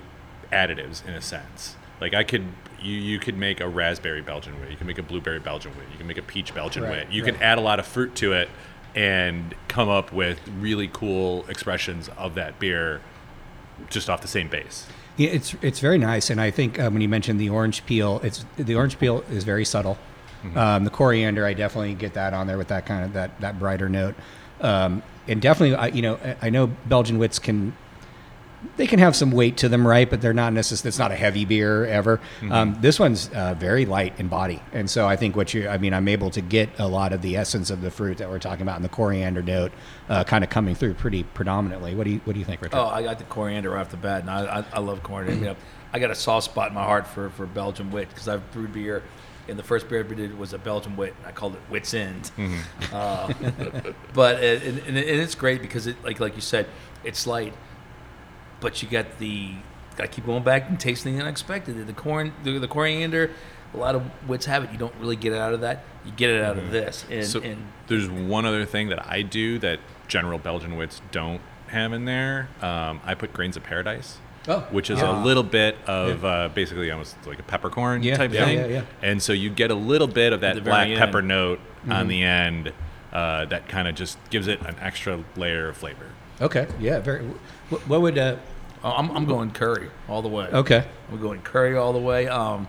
additives 0.51 1.05
in 1.07 1.13
a 1.13 1.21
sense. 1.21 1.75
Like 1.99 2.13
I 2.13 2.23
could, 2.23 2.45
you, 2.81 2.95
you 2.95 3.19
could 3.19 3.37
make 3.37 3.59
a 3.59 3.67
raspberry 3.67 4.21
Belgian 4.21 4.59
wit, 4.59 4.71
you 4.71 4.77
can 4.77 4.87
make 4.87 4.97
a 4.97 5.03
blueberry 5.03 5.39
Belgian 5.39 5.71
wit, 5.77 5.85
you 5.91 5.97
can 5.97 6.07
make 6.07 6.17
a 6.17 6.23
peach 6.23 6.53
Belgian 6.53 6.83
Right, 6.83 6.91
wit. 6.91 7.11
You 7.11 7.23
right. 7.23 7.33
can 7.33 7.43
add 7.43 7.57
a 7.57 7.61
lot 7.61 7.79
of 7.79 7.85
fruit 7.85 8.15
to 8.15 8.33
it 8.33 8.49
and 8.95 9.55
come 9.67 9.87
up 9.87 10.11
with 10.11 10.39
really 10.59 10.89
cool 10.91 11.45
expressions 11.47 12.09
of 12.17 12.35
that 12.35 12.59
beer 12.59 13.01
just 13.89 14.09
off 14.09 14.21
the 14.21 14.27
same 14.27 14.49
base. 14.49 14.87
Yeah, 15.17 15.29
it's 15.29 15.55
it's 15.61 15.79
very 15.79 15.97
nice, 15.97 16.29
and 16.29 16.39
I 16.39 16.51
think 16.51 16.79
um, 16.79 16.93
when 16.93 17.01
you 17.01 17.09
mentioned 17.09 17.39
the 17.39 17.49
orange 17.49 17.85
peel, 17.85 18.21
it's 18.23 18.45
the 18.57 18.75
orange 18.75 18.97
peel 18.97 19.23
is 19.29 19.43
very 19.43 19.65
subtle. 19.65 19.97
Um, 20.55 20.83
the 20.83 20.89
coriander, 20.89 21.45
I 21.45 21.53
definitely 21.53 21.93
get 21.93 22.13
that 22.15 22.33
on 22.33 22.47
there 22.47 22.57
with 22.57 22.69
that 22.69 22.85
kind 22.85 23.05
of 23.05 23.13
that 23.13 23.39
that 23.41 23.59
brighter 23.59 23.89
note, 23.89 24.15
um, 24.61 25.03
and 25.27 25.41
definitely, 25.41 25.75
I, 25.75 25.87
you 25.87 26.01
know, 26.01 26.15
I 26.41 26.47
I 26.47 26.49
know 26.49 26.67
Belgian 26.67 27.17
wits 27.19 27.39
can 27.39 27.73
they 28.77 28.85
can 28.85 28.99
have 28.99 29.15
some 29.15 29.31
weight 29.31 29.57
to 29.57 29.69
them, 29.69 29.87
right? 29.87 30.07
But 30.07 30.21
they're 30.21 30.33
not 30.33 30.53
necessarily. 30.53 30.89
It's 30.89 30.99
not 30.99 31.11
a 31.11 31.15
heavy 31.15 31.45
beer 31.45 31.83
ever. 31.85 32.19
Um, 32.49 32.77
this 32.79 32.99
one's 32.99 33.27
uh, 33.29 33.55
very 33.57 33.85
light 33.87 34.19
in 34.19 34.27
body, 34.27 34.61
and 34.71 34.87
so 34.89 35.07
I 35.07 35.15
think 35.15 35.35
what 35.35 35.53
you, 35.53 35.67
I 35.67 35.77
mean, 35.79 35.93
I'm 35.93 36.07
able 36.07 36.29
to 36.31 36.41
get 36.41 36.69
a 36.79 36.87
lot 36.87 37.11
of 37.11 37.21
the 37.23 37.37
essence 37.37 37.69
of 37.71 37.81
the 37.81 37.89
fruit 37.89 38.17
that 38.19 38.29
we're 38.29 38.37
talking 38.39 38.61
about, 38.61 38.75
and 38.75 38.85
the 38.85 38.89
coriander 38.89 39.41
note, 39.41 39.71
uh, 40.09 40.23
kind 40.23 40.43
of 40.43 40.49
coming 40.51 40.75
through 40.75 40.93
pretty 40.93 41.23
predominantly. 41.23 41.95
What 41.95 42.03
do 42.03 42.11
you 42.11 42.21
What 42.23 42.33
do 42.33 42.39
you 42.39 42.45
think, 42.45 42.61
Richard? 42.61 42.77
Oh, 42.77 42.85
I 42.85 43.01
got 43.01 43.17
the 43.17 43.23
coriander 43.25 43.71
right 43.71 43.81
off 43.81 43.89
the 43.89 43.97
bat, 43.97 44.21
and 44.21 44.29
I, 44.29 44.59
I, 44.59 44.65
I 44.73 44.79
love 44.79 45.01
coriander. 45.01 45.33
you 45.39 45.45
know, 45.51 45.55
I 45.93 45.99
got 45.99 46.11
a 46.11 46.15
soft 46.15 46.45
spot 46.45 46.69
in 46.69 46.75
my 46.75 46.83
heart 46.83 47.07
for, 47.07 47.29
for 47.31 47.45
Belgian 47.47 47.89
wit 47.91 48.09
because 48.09 48.27
I've 48.27 48.49
brewed 48.51 48.73
beer, 48.73 49.01
and 49.51 49.59
the 49.59 49.63
first 49.63 49.87
beer 49.87 49.99
I 49.99 50.13
did 50.13 50.37
was 50.39 50.53
a 50.53 50.57
Belgian 50.57 50.95
wit. 50.97 51.13
And 51.19 51.27
I 51.27 51.31
called 51.31 51.53
it 51.53 51.61
Wit's 51.69 51.93
End. 51.93 52.31
Uh, 52.91 53.31
but 54.13 54.43
it, 54.43 54.63
and, 54.63 54.79
and 54.87 54.97
it's 54.97 55.35
great 55.35 55.61
because 55.61 55.85
it 55.85 56.03
like 56.03 56.19
like 56.19 56.35
you 56.35 56.41
said, 56.41 56.65
it's 57.03 57.27
light, 57.27 57.53
but 58.59 58.81
you 58.81 58.89
got 58.89 59.19
the 59.19 59.53
got 59.97 60.03
to 60.03 60.09
keep 60.09 60.25
going 60.25 60.43
back 60.43 60.69
and 60.69 60.79
tasting 60.79 61.15
the 61.15 61.21
unexpected. 61.21 61.85
The 61.85 61.93
corn, 61.93 62.33
the, 62.43 62.57
the 62.57 62.67
coriander. 62.67 63.29
A 63.73 63.77
lot 63.77 63.95
of 63.95 64.03
wits 64.27 64.45
have 64.47 64.63
it. 64.65 64.71
You 64.71 64.77
don't 64.77 64.95
really 64.99 65.15
get 65.15 65.31
it 65.31 65.39
out 65.39 65.53
of 65.53 65.61
that. 65.61 65.83
You 66.05 66.11
get 66.11 66.29
it 66.29 66.43
out 66.43 66.57
of 66.57 66.71
this. 66.71 67.05
And, 67.09 67.25
So 67.25 67.39
and 67.41 67.67
there's 67.87 68.09
one 68.09 68.45
other 68.45 68.65
thing 68.65 68.89
that 68.89 69.05
I 69.05 69.21
do 69.21 69.59
that 69.59 69.79
general 70.09 70.39
Belgian 70.39 70.75
wits 70.75 71.01
don't 71.11 71.39
have 71.67 71.93
in 71.93 72.03
there. 72.03 72.49
Um, 72.61 72.99
I 73.05 73.15
put 73.15 73.31
grains 73.31 73.55
of 73.55 73.63
paradise. 73.63 74.17
Oh, 74.47 74.61
which 74.71 74.89
is 74.89 74.99
yeah. 74.99 75.21
a 75.21 75.23
little 75.23 75.43
bit 75.43 75.77
of 75.87 76.25
uh, 76.25 76.49
basically 76.53 76.89
almost 76.89 77.15
like 77.27 77.37
a 77.39 77.43
peppercorn 77.43 78.01
Yeah, 78.01 78.17
type 78.17 78.31
yeah, 78.33 78.45
thing. 78.45 78.57
yeah, 78.57 78.65
yeah. 78.65 78.81
And 79.03 79.21
so 79.21 79.33
you 79.33 79.49
get 79.51 79.69
a 79.71 79.75
little 79.75 80.07
bit 80.07 80.33
of 80.33 80.41
that 80.41 80.63
black 80.63 80.87
end. 80.89 80.97
pepper 80.97 81.21
note 81.21 81.59
Mm-hmm. 81.81 81.91
on 81.93 82.07
the 82.07 82.21
end 82.21 82.73
uh, 83.11 83.45
that 83.45 83.67
kind 83.67 83.87
of 83.87 83.95
just 83.95 84.17
gives 84.29 84.47
it 84.47 84.61
an 84.61 84.75
extra 84.79 85.23
layer 85.35 85.67
of 85.69 85.77
flavor. 85.77 86.05
Okay. 86.39 86.67
Yeah. 86.79 86.99
Very. 86.99 87.25
What, 87.69 87.87
what 87.87 88.01
would? 88.01 88.17
Uh, 88.17 88.35
Oh, 88.83 88.89
I'm, 88.91 89.11
I'm 89.11 89.25
going 89.25 89.51
curry 89.51 89.91
all 90.09 90.23
the 90.23 90.27
way. 90.27 90.45
okay. 90.47 90.85
We're 91.11 91.19
going 91.19 91.41
curry 91.43 91.77
all 91.77 91.93
the 91.93 91.99
way. 91.99 92.27
Um, 92.27 92.67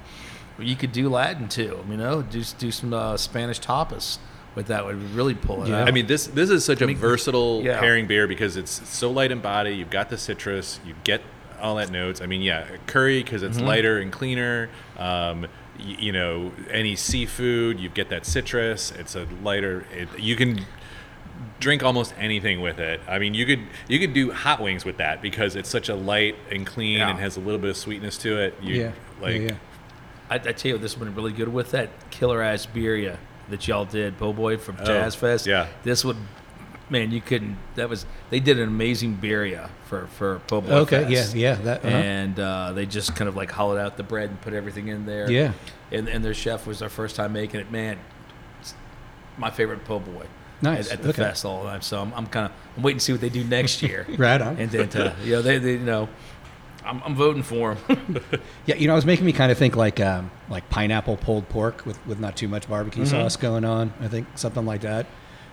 you 0.59 0.77
could 0.77 0.93
do 0.93 1.09
Latin 1.09 1.49
too. 1.49 1.83
You 1.89 1.97
know, 1.97 2.21
do 2.21 2.43
do 2.59 2.71
some 2.71 2.93
uh, 2.93 3.17
Spanish 3.17 3.61
tapas 3.61 4.19
with 4.55 4.67
that 4.67 4.85
would 4.85 5.01
really 5.15 5.35
pull 5.35 5.63
it 5.65 5.71
Yeah. 5.71 5.81
out. 5.83 5.89
I 5.89 5.91
mean, 5.91 6.07
this 6.07 6.27
this 6.27 6.51
is 6.51 6.67
such 6.67 6.83
a 6.83 6.87
mean, 6.87 6.97
versatile 6.99 7.63
yeah. 7.65 7.81
pairing 7.81 8.07
beer 8.07 8.27
because 8.29 8.59
it's 8.59 8.87
so 8.89 9.11
light 9.11 9.31
in 9.33 9.41
body. 9.41 9.71
You've 9.75 9.89
got 9.89 10.11
the 10.11 10.19
citrus, 10.19 10.81
you 10.87 10.95
get 11.03 11.23
all 11.63 11.77
that 11.77 11.91
notes. 11.91 12.21
I 12.21 12.27
mean, 12.27 12.43
yeah, 12.43 12.67
curry 12.87 13.23
because 13.23 13.43
Mm-hmm. 13.43 13.53
it's 13.53 13.61
lighter 13.61 13.99
and 13.99 14.13
cleaner. 14.13 14.69
Um, 14.99 15.43
y- 15.79 15.97
you 15.99 16.13
know, 16.13 16.53
any 16.71 16.97
seafood, 16.97 17.81
you 17.81 17.89
get 17.89 18.09
that 18.11 18.27
citrus. 18.27 18.91
It's 18.93 19.15
a 19.15 19.27
lighter. 19.43 19.87
It, 19.93 20.09
you 20.19 20.37
can 20.37 20.65
drink 21.61 21.83
almost 21.83 22.13
anything 22.19 22.61
with 22.61 22.79
it. 22.79 23.01
I 23.09 23.19
mean, 23.19 23.35
you 23.35 23.47
could 23.47 23.61
you 23.89 23.99
could 23.99 24.13
do 24.13 24.33
hot 24.33 24.61
wings 24.61 24.85
with 24.85 24.97
that 24.99 25.23
because 25.23 25.57
it's 25.57 25.69
such 25.71 25.89
a 25.89 25.95
light 25.95 26.37
and 26.51 26.67
clean 26.67 26.99
Yeah. 26.99 27.11
and 27.11 27.19
has 27.21 27.37
a 27.37 27.41
little 27.41 27.61
bit 27.61 27.71
of 27.71 27.77
sweetness 27.77 28.19
to 28.19 28.39
it. 28.39 28.55
You, 28.63 28.75
yeah. 28.83 28.93
like 29.21 29.35
yeah, 29.37 29.41
yeah. 29.41 29.57
I, 30.31 30.35
I 30.37 30.39
tell 30.53 30.73
you, 30.73 30.79
this 30.79 30.97
would 30.99 31.05
been 31.07 31.15
really 31.15 31.33
good 31.33 31.49
with 31.49 31.71
that 31.73 31.89
killer 32.11 32.43
ass 32.43 32.67
birria 32.67 33.17
that 33.51 33.67
y'all 33.69 33.85
did, 33.85 34.19
Po' 34.19 34.33
Boy 34.33 34.57
from 34.57 34.77
Jazz 34.79 35.15
Fest. 35.15 35.47
Oh, 35.47 35.51
yeah. 35.51 35.67
this 35.85 36.05
would. 36.05 36.17
Man, 36.93 37.11
you 37.11 37.23
couldn't. 37.23 37.57
That 37.77 37.89
was 37.89 38.05
they 38.31 38.39
did 38.39 38.59
an 38.61 38.69
amazing 38.69 39.17
birria 39.17 39.71
for 39.87 40.07
for 40.09 40.41
Po' 40.47 40.61
Boy 40.61 40.71
Okay. 40.83 41.09
Yeah. 41.09 41.23
Fest. 41.23 41.35
Yeah. 41.35 41.55
That. 41.55 41.79
uh-huh. 41.85 41.89
and 41.89 42.39
uh, 42.39 42.73
they 42.75 42.85
just 42.87 43.17
kind 43.17 43.29
of 43.29 43.35
like 43.35 43.51
hollowed 43.51 43.79
out 43.79 43.97
the 43.97 44.03
bread 44.03 44.29
and 44.29 44.39
put 44.43 44.53
everything 44.53 44.89
in 44.89 45.07
there. 45.07 45.31
Yeah. 45.31 45.53
and 45.91 46.07
and 46.09 46.23
their 46.25 46.35
chef 46.35 46.67
was 46.67 46.81
their 46.81 46.91
first 46.91 47.17
time 47.17 47.33
making 47.33 47.61
it. 47.61 47.73
Man, 47.73 47.99
it's 48.61 48.75
my 49.39 49.51
favorite 49.51 49.85
po' 49.87 50.01
boy. 50.01 50.27
Nice. 50.61 50.89
at, 50.93 50.99
at 50.99 51.03
the 51.03 51.09
Okay. 51.09 51.23
fest 51.23 51.45
all 51.47 51.65
the 51.65 51.71
time. 51.71 51.81
So 51.83 51.99
I'm, 52.01 52.13
I'm 52.15 52.27
kind 52.27 52.47
of 52.47 52.53
I'm 52.77 52.83
waiting 52.83 52.99
to 52.99 53.05
see 53.05 53.13
what 53.13 53.21
they 53.23 53.31
do 53.31 53.43
next 53.43 53.83
year. 53.83 54.07
Right 54.19 54.41
on. 54.41 54.59
And 54.59 54.71
then 54.71 54.89
to, 54.91 55.17
you 55.25 55.33
know 55.33 55.43
they, 55.43 55.57
they 55.59 55.73
you 55.73 55.79
know 55.79 56.09
I'm, 56.85 57.03
I'm 57.05 57.15
voting 57.15 57.43
for 57.43 57.75
them. 57.75 58.21
Yeah, 58.67 58.75
you 58.77 58.87
know, 58.87 58.93
it 58.93 58.97
was 58.97 59.07
making 59.07 59.25
me 59.25 59.33
kind 59.33 59.51
of 59.51 59.57
think 59.59 59.77
like 59.77 59.99
um, 59.99 60.31
like 60.51 60.69
pineapple 60.69 61.17
pulled 61.17 61.49
pork 61.49 61.87
with, 61.87 61.99
with 62.07 62.21
not 62.21 62.37
too 62.37 62.49
much 62.49 62.69
barbecue 62.69 63.05
Mm-hmm. 63.05 63.11
sauce 63.23 63.37
going 63.37 63.65
on. 63.65 63.93
I 64.01 64.09
think 64.09 64.27
something 64.37 64.67
like 64.67 64.83
that 64.83 65.07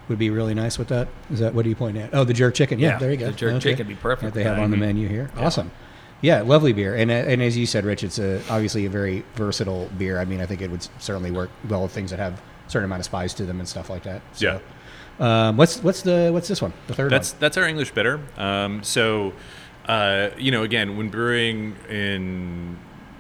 would 0.09 0.19
be 0.19 0.29
really 0.29 0.53
nice 0.53 0.77
with 0.77 0.89
that. 0.89 1.07
Is 1.31 1.39
that 1.39 1.53
what 1.53 1.65
are 1.65 1.69
you 1.69 1.75
pointing 1.75 2.03
at? 2.03 2.09
Oh, 2.13 2.23
the 2.23 2.33
jerk 2.33 2.55
chicken. 2.55 2.79
Yeah, 2.79 2.89
Yeah, 2.93 2.97
there 2.97 3.11
you 3.11 3.17
go. 3.17 3.27
the 3.27 3.31
jerk 3.31 3.61
chicken 3.61 3.87
would 3.87 3.95
be 3.95 3.99
perfect 4.01 4.33
That 4.33 4.39
they 4.39 4.43
have 4.43 4.57
that. 4.57 4.63
on 4.63 4.71
the 4.71 4.77
Mhm. 4.77 4.81
menu 4.81 5.07
here. 5.07 5.29
Awesome. 5.37 5.71
Yeah, 6.21 6.41
lovely 6.41 6.73
beer. 6.73 6.95
And 6.95 7.09
uh, 7.09 7.13
and 7.13 7.41
as 7.41 7.55
you 7.57 7.65
said, 7.65 7.85
Rich, 7.85 8.03
it's 8.03 8.19
a, 8.19 8.41
obviously 8.49 8.85
a 8.85 8.89
very 8.89 9.23
versatile 9.35 9.89
beer. 9.97 10.19
I 10.19 10.25
mean, 10.25 10.41
I 10.41 10.45
think 10.45 10.61
it 10.61 10.69
would 10.69 10.85
certainly 10.99 11.31
work 11.31 11.49
well 11.69 11.83
with 11.83 11.91
things 11.93 12.09
that 12.11 12.19
have 12.19 12.33
a 12.33 12.69
certain 12.69 12.85
amount 12.85 12.99
of 12.99 13.05
spice 13.05 13.33
to 13.35 13.45
them 13.45 13.59
and 13.59 13.67
stuff 13.69 13.89
like 13.89 14.03
that. 14.03 14.21
So, 14.33 14.59
Um, 15.19 15.55
what's 15.57 15.81
what's 15.83 16.01
the 16.01 16.29
what's 16.33 16.47
this 16.49 16.61
one? 16.61 16.73
The 16.87 16.93
third 16.93 17.11
That's 17.11 17.31
one. 17.33 17.39
that's 17.39 17.55
our 17.57 17.65
English 17.67 17.91
bitter. 17.91 18.19
Um, 18.37 18.83
so, 18.83 19.31
uh, 19.87 20.29
you 20.37 20.51
know, 20.51 20.63
again, 20.63 20.97
when 20.97 21.09
brewing 21.09 21.75
in, 21.89 22.77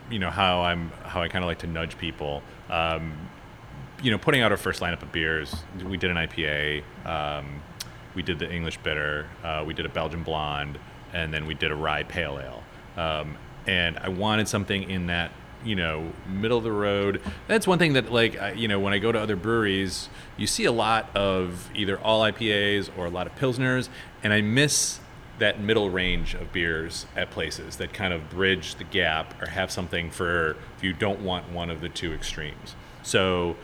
you 0.09 0.19
know, 0.19 0.29
how 0.29 0.61
I'm 0.61 0.91
how 1.03 1.21
I 1.21 1.27
kind 1.29 1.43
of 1.43 1.47
like 1.47 1.59
to 1.59 1.67
nudge 1.67 1.97
people. 1.97 2.41
Um, 2.69 3.13
you 4.01 4.11
know, 4.11 4.17
putting 4.17 4.41
out 4.41 4.51
our 4.51 4.57
first 4.57 4.81
lineup 4.81 5.01
of 5.01 5.11
beers, 5.11 5.53
we 5.85 5.97
did 5.97 6.11
an 6.11 6.17
IPA, 6.17 6.83
um, 7.05 7.61
we 8.15 8.21
did 8.21 8.39
the 8.39 8.49
English 8.51 8.77
bitter, 8.77 9.27
uh, 9.43 9.63
we 9.65 9.73
did 9.73 9.85
a 9.85 9.89
Belgian 9.89 10.23
blonde, 10.23 10.79
and 11.13 11.33
then 11.33 11.45
we 11.45 11.53
did 11.53 11.71
a 11.71 11.75
rye 11.75 12.03
pale 12.03 12.39
ale. 12.39 12.63
Um, 13.01 13.37
and 13.67 13.97
I 13.99 14.09
wanted 14.09 14.47
something 14.47 14.89
in 14.89 15.07
that 15.07 15.31
you 15.63 15.75
know 15.75 16.11
middle 16.27 16.57
of 16.57 16.63
the 16.63 16.71
road 16.71 17.21
that's 17.47 17.67
one 17.67 17.77
thing 17.77 17.93
that 17.93 18.09
like 18.11 18.39
I, 18.39 18.53
you 18.53 18.69
know 18.69 18.79
when 18.79 18.93
i 18.93 18.97
go 18.97 19.11
to 19.11 19.19
other 19.19 19.35
breweries 19.35 20.07
you 20.37 20.47
see 20.47 20.63
a 20.63 20.71
lot 20.71 21.13
of 21.15 21.69
either 21.75 21.99
all 21.99 22.21
ipas 22.21 22.89
or 22.97 23.05
a 23.05 23.09
lot 23.09 23.27
of 23.27 23.35
pilsners 23.35 23.89
and 24.23 24.31
i 24.31 24.39
miss 24.39 25.01
that 25.37 25.59
middle 25.59 25.89
range 25.89 26.33
of 26.33 26.53
beers 26.53 27.07
at 27.15 27.29
places 27.29 27.75
that 27.75 27.91
kind 27.91 28.13
of 28.13 28.29
bridge 28.29 28.75
the 28.75 28.85
gap 28.85 29.41
or 29.41 29.47
have 29.47 29.69
something 29.69 30.09
for 30.09 30.55
if 30.77 30.83
you 30.83 30.93
don't 30.93 31.19
want 31.19 31.51
one 31.51 31.69
of 31.69 31.81
the 31.81 31.89
two 31.89 32.13
extremes 32.13 32.75
so 33.03 33.57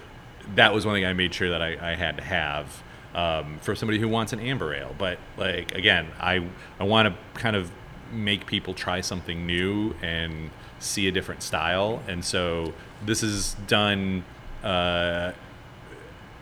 that 0.54 0.74
was 0.74 0.86
one 0.86 0.96
thing 0.96 1.06
i 1.06 1.14
made 1.14 1.34
sure 1.34 1.50
that 1.50 1.62
i, 1.62 1.92
I 1.92 1.96
had 1.96 2.18
to 2.18 2.24
have 2.24 2.84
um, 3.16 3.60
for 3.62 3.76
somebody 3.76 3.98
who 3.98 4.10
wants 4.10 4.34
an 4.34 4.40
amber 4.40 4.74
ale 4.74 4.94
but 4.98 5.18
like 5.38 5.74
again 5.74 6.08
i 6.20 6.46
i 6.80 6.84
want 6.84 7.08
to 7.08 7.40
kind 7.40 7.56
of 7.56 7.72
make 8.12 8.46
people 8.46 8.74
try 8.74 9.02
something 9.02 9.46
new 9.46 9.96
and 10.02 10.52
see 10.80 11.08
a 11.08 11.12
different 11.12 11.42
style. 11.42 12.02
And 12.08 12.24
so 12.24 12.74
this 13.06 13.24
is 13.24 13.56
done 13.68 14.24
uh, 14.64 15.32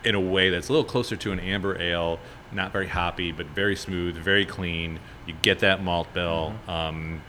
in 0.03 0.15
a 0.15 0.19
way 0.19 0.49
that's 0.49 0.69
a 0.69 0.71
little 0.71 0.87
closer 0.87 1.15
to 1.15 1.31
an 1.31 1.39
amber 1.39 1.79
ale, 1.81 2.19
not 2.51 2.71
very 2.71 2.87
hoppy, 2.87 3.31
but 3.31 3.47
very 3.47 3.75
smooth, 3.75 4.15
very 4.15 4.45
clean. 4.45 4.99
You 5.25 5.35
get 5.41 5.59
that 5.59 5.83
malt 5.83 6.13
bill. 6.13 6.53
Mm-hmm. 6.67 6.69
Um, 6.69 7.21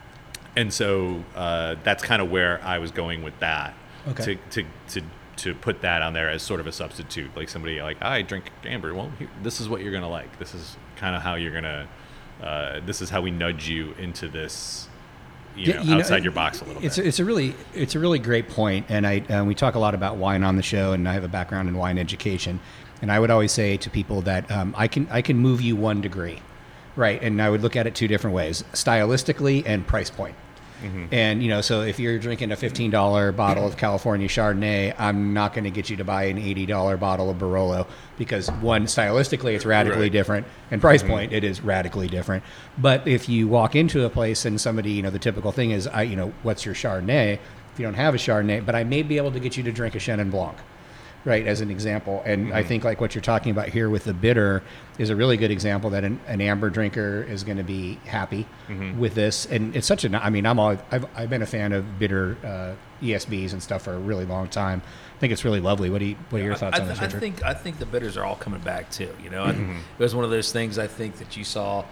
and 0.55 0.73
so 0.73 1.23
uh, 1.35 1.75
that's 1.83 2.03
kind 2.03 2.21
of 2.21 2.31
where 2.31 2.61
I 2.63 2.77
was 2.79 2.91
going 2.91 3.23
with 3.23 3.37
that. 3.39 3.73
Okay. 4.07 4.35
To, 4.35 4.63
to, 4.63 4.69
to, 4.89 5.01
to 5.37 5.53
put 5.53 5.81
that 5.81 6.01
on 6.01 6.13
there 6.13 6.29
as 6.29 6.41
sort 6.41 6.59
of 6.59 6.67
a 6.67 6.71
substitute, 6.71 7.35
like 7.35 7.49
somebody 7.49 7.81
like 7.81 8.01
I 8.01 8.21
drink 8.21 8.51
amber. 8.63 8.93
Well, 8.93 9.11
here, 9.19 9.29
this 9.43 9.59
is 9.59 9.69
what 9.69 9.81
you're 9.81 9.93
gonna 9.93 10.09
like. 10.09 10.39
This 10.39 10.53
is 10.53 10.77
kind 10.95 11.15
of 11.15 11.21
how 11.21 11.35
you're 11.35 11.53
gonna. 11.53 11.87
Uh, 12.41 12.81
this 12.85 13.01
is 13.01 13.09
how 13.09 13.21
we 13.21 13.31
nudge 13.31 13.69
you 13.69 13.93
into 13.97 14.27
this 14.27 14.89
you 15.55 15.73
know, 15.73 15.81
you 15.81 15.95
outside 15.95 16.17
know, 16.17 16.23
your 16.23 16.31
box 16.31 16.61
a 16.61 16.65
little 16.65 16.83
it's 16.83 16.97
bit. 16.97 17.05
A, 17.05 17.07
it's 17.07 17.19
a 17.19 17.25
really 17.25 17.55
it's 17.73 17.95
a 17.95 17.99
really 17.99 18.19
great 18.19 18.49
point, 18.49 18.85
and 18.89 19.07
I 19.07 19.19
uh, 19.19 19.43
we 19.45 19.55
talk 19.55 19.75
a 19.75 19.79
lot 19.79 19.95
about 19.95 20.17
wine 20.17 20.43
on 20.43 20.55
the 20.55 20.63
show, 20.63 20.93
and 20.93 21.07
I 21.07 21.13
have 21.13 21.23
a 21.23 21.29
background 21.29 21.69
in 21.69 21.77
wine 21.77 21.97
education, 21.97 22.59
and 23.01 23.11
I 23.11 23.19
would 23.19 23.31
always 23.31 23.51
say 23.51 23.77
to 23.77 23.89
people 23.89 24.21
that 24.23 24.49
um, 24.51 24.73
I 24.77 24.87
can 24.87 25.07
I 25.09 25.21
can 25.21 25.37
move 25.37 25.61
you 25.61 25.75
one 25.75 26.01
degree, 26.01 26.41
right? 26.95 27.21
And 27.21 27.41
I 27.41 27.49
would 27.49 27.61
look 27.61 27.75
at 27.75 27.87
it 27.87 27.95
two 27.95 28.07
different 28.07 28.35
ways: 28.35 28.63
stylistically 28.73 29.63
and 29.65 29.85
price 29.87 30.09
point. 30.09 30.35
Mm-hmm. 30.85 31.05
And 31.11 31.41
you 31.43 31.49
know, 31.49 31.61
so 31.61 31.81
if 31.81 31.99
you're 31.99 32.19
drinking 32.19 32.51
a 32.51 32.55
fifteen 32.55 32.91
dollar 32.91 33.31
bottle 33.31 33.65
of 33.65 33.77
California 33.77 34.27
Chardonnay, 34.27 34.93
I'm 34.97 35.33
not 35.33 35.53
going 35.53 35.63
to 35.63 35.71
get 35.71 35.89
you 35.89 35.97
to 35.97 36.03
buy 36.03 36.25
an 36.25 36.37
eighty 36.37 36.65
dollar 36.65 36.97
bottle 36.97 37.29
of 37.29 37.37
Barolo 37.37 37.87
because 38.17 38.51
one, 38.51 38.85
stylistically, 38.85 39.55
it's 39.55 39.65
radically 39.65 40.03
right. 40.03 40.11
different, 40.11 40.47
and 40.71 40.79
price 40.79 41.01
mm-hmm. 41.01 41.11
point, 41.11 41.33
it 41.33 41.43
is 41.43 41.61
radically 41.61 42.07
different. 42.07 42.43
But 42.77 43.07
if 43.07 43.27
you 43.27 43.47
walk 43.47 43.75
into 43.75 44.05
a 44.05 44.09
place 44.09 44.45
and 44.45 44.59
somebody, 44.61 44.91
you 44.91 45.01
know, 45.01 45.09
the 45.09 45.19
typical 45.19 45.51
thing 45.51 45.71
is, 45.71 45.87
I, 45.87 46.03
you 46.03 46.15
know, 46.15 46.33
what's 46.43 46.65
your 46.65 46.75
Chardonnay? 46.75 47.33
If 47.73 47.79
you 47.79 47.85
don't 47.85 47.95
have 47.95 48.13
a 48.13 48.17
Chardonnay, 48.17 48.65
but 48.65 48.75
I 48.75 48.83
may 48.83 49.03
be 49.03 49.17
able 49.17 49.31
to 49.31 49.39
get 49.39 49.57
you 49.57 49.63
to 49.63 49.71
drink 49.71 49.95
a 49.95 49.97
Chenin 49.97 50.31
Blanc 50.31 50.57
right 51.25 51.47
as 51.47 51.59
an 51.59 51.71
example 51.71 52.21
and 52.25 52.45
mm-hmm. 52.47 52.55
i 52.55 52.63
think 52.63 52.83
like 52.83 53.01
what 53.01 53.13
you're 53.13 53.21
talking 53.21 53.51
about 53.51 53.67
here 53.67 53.89
with 53.89 54.03
the 54.05 54.13
bitter 54.13 54.63
is 54.97 55.09
a 55.09 55.15
really 55.15 55.35
good 55.35 55.51
example 55.51 55.89
that 55.89 56.03
an, 56.03 56.19
an 56.27 56.39
amber 56.39 56.69
drinker 56.69 57.23
is 57.23 57.43
going 57.43 57.57
to 57.57 57.63
be 57.63 57.95
happy 58.05 58.45
mm-hmm. 58.67 58.97
with 58.99 59.15
this 59.15 59.45
and 59.47 59.75
it's 59.75 59.87
such 59.87 60.05
a 60.05 60.23
i 60.23 60.29
mean 60.29 60.45
i'm 60.45 60.59
all 60.59 60.77
i've, 60.91 61.05
I've 61.15 61.29
been 61.29 61.41
a 61.41 61.47
fan 61.47 61.73
of 61.73 61.99
bitter 61.99 62.37
uh, 62.43 63.05
esbs 63.05 63.51
and 63.51 63.61
stuff 63.61 63.81
for 63.81 63.93
a 63.93 63.99
really 63.99 64.25
long 64.25 64.47
time 64.47 64.81
i 65.15 65.19
think 65.19 65.33
it's 65.33 65.43
really 65.43 65.59
lovely 65.59 65.89
what, 65.89 65.99
do 65.99 66.05
you, 66.05 66.15
what 66.29 66.41
are 66.41 66.45
your 66.45 66.55
thoughts 66.55 66.79
I, 66.79 66.83
on 66.83 66.87
this 66.87 66.99
I 66.99 67.07
think 67.07 67.43
i 67.43 67.53
think 67.53 67.79
the 67.79 67.85
bitters 67.85 68.15
are 68.17 68.23
all 68.23 68.35
coming 68.35 68.61
back 68.61 68.89
too 68.91 69.13
you 69.23 69.29
know 69.29 69.45
mm-hmm. 69.45 69.71
it 69.71 70.03
was 70.03 70.15
one 70.15 70.23
of 70.23 70.31
those 70.31 70.51
things 70.51 70.77
i 70.77 70.87
think 70.87 71.17
that 71.17 71.35
you 71.35 71.43
saw 71.43 71.83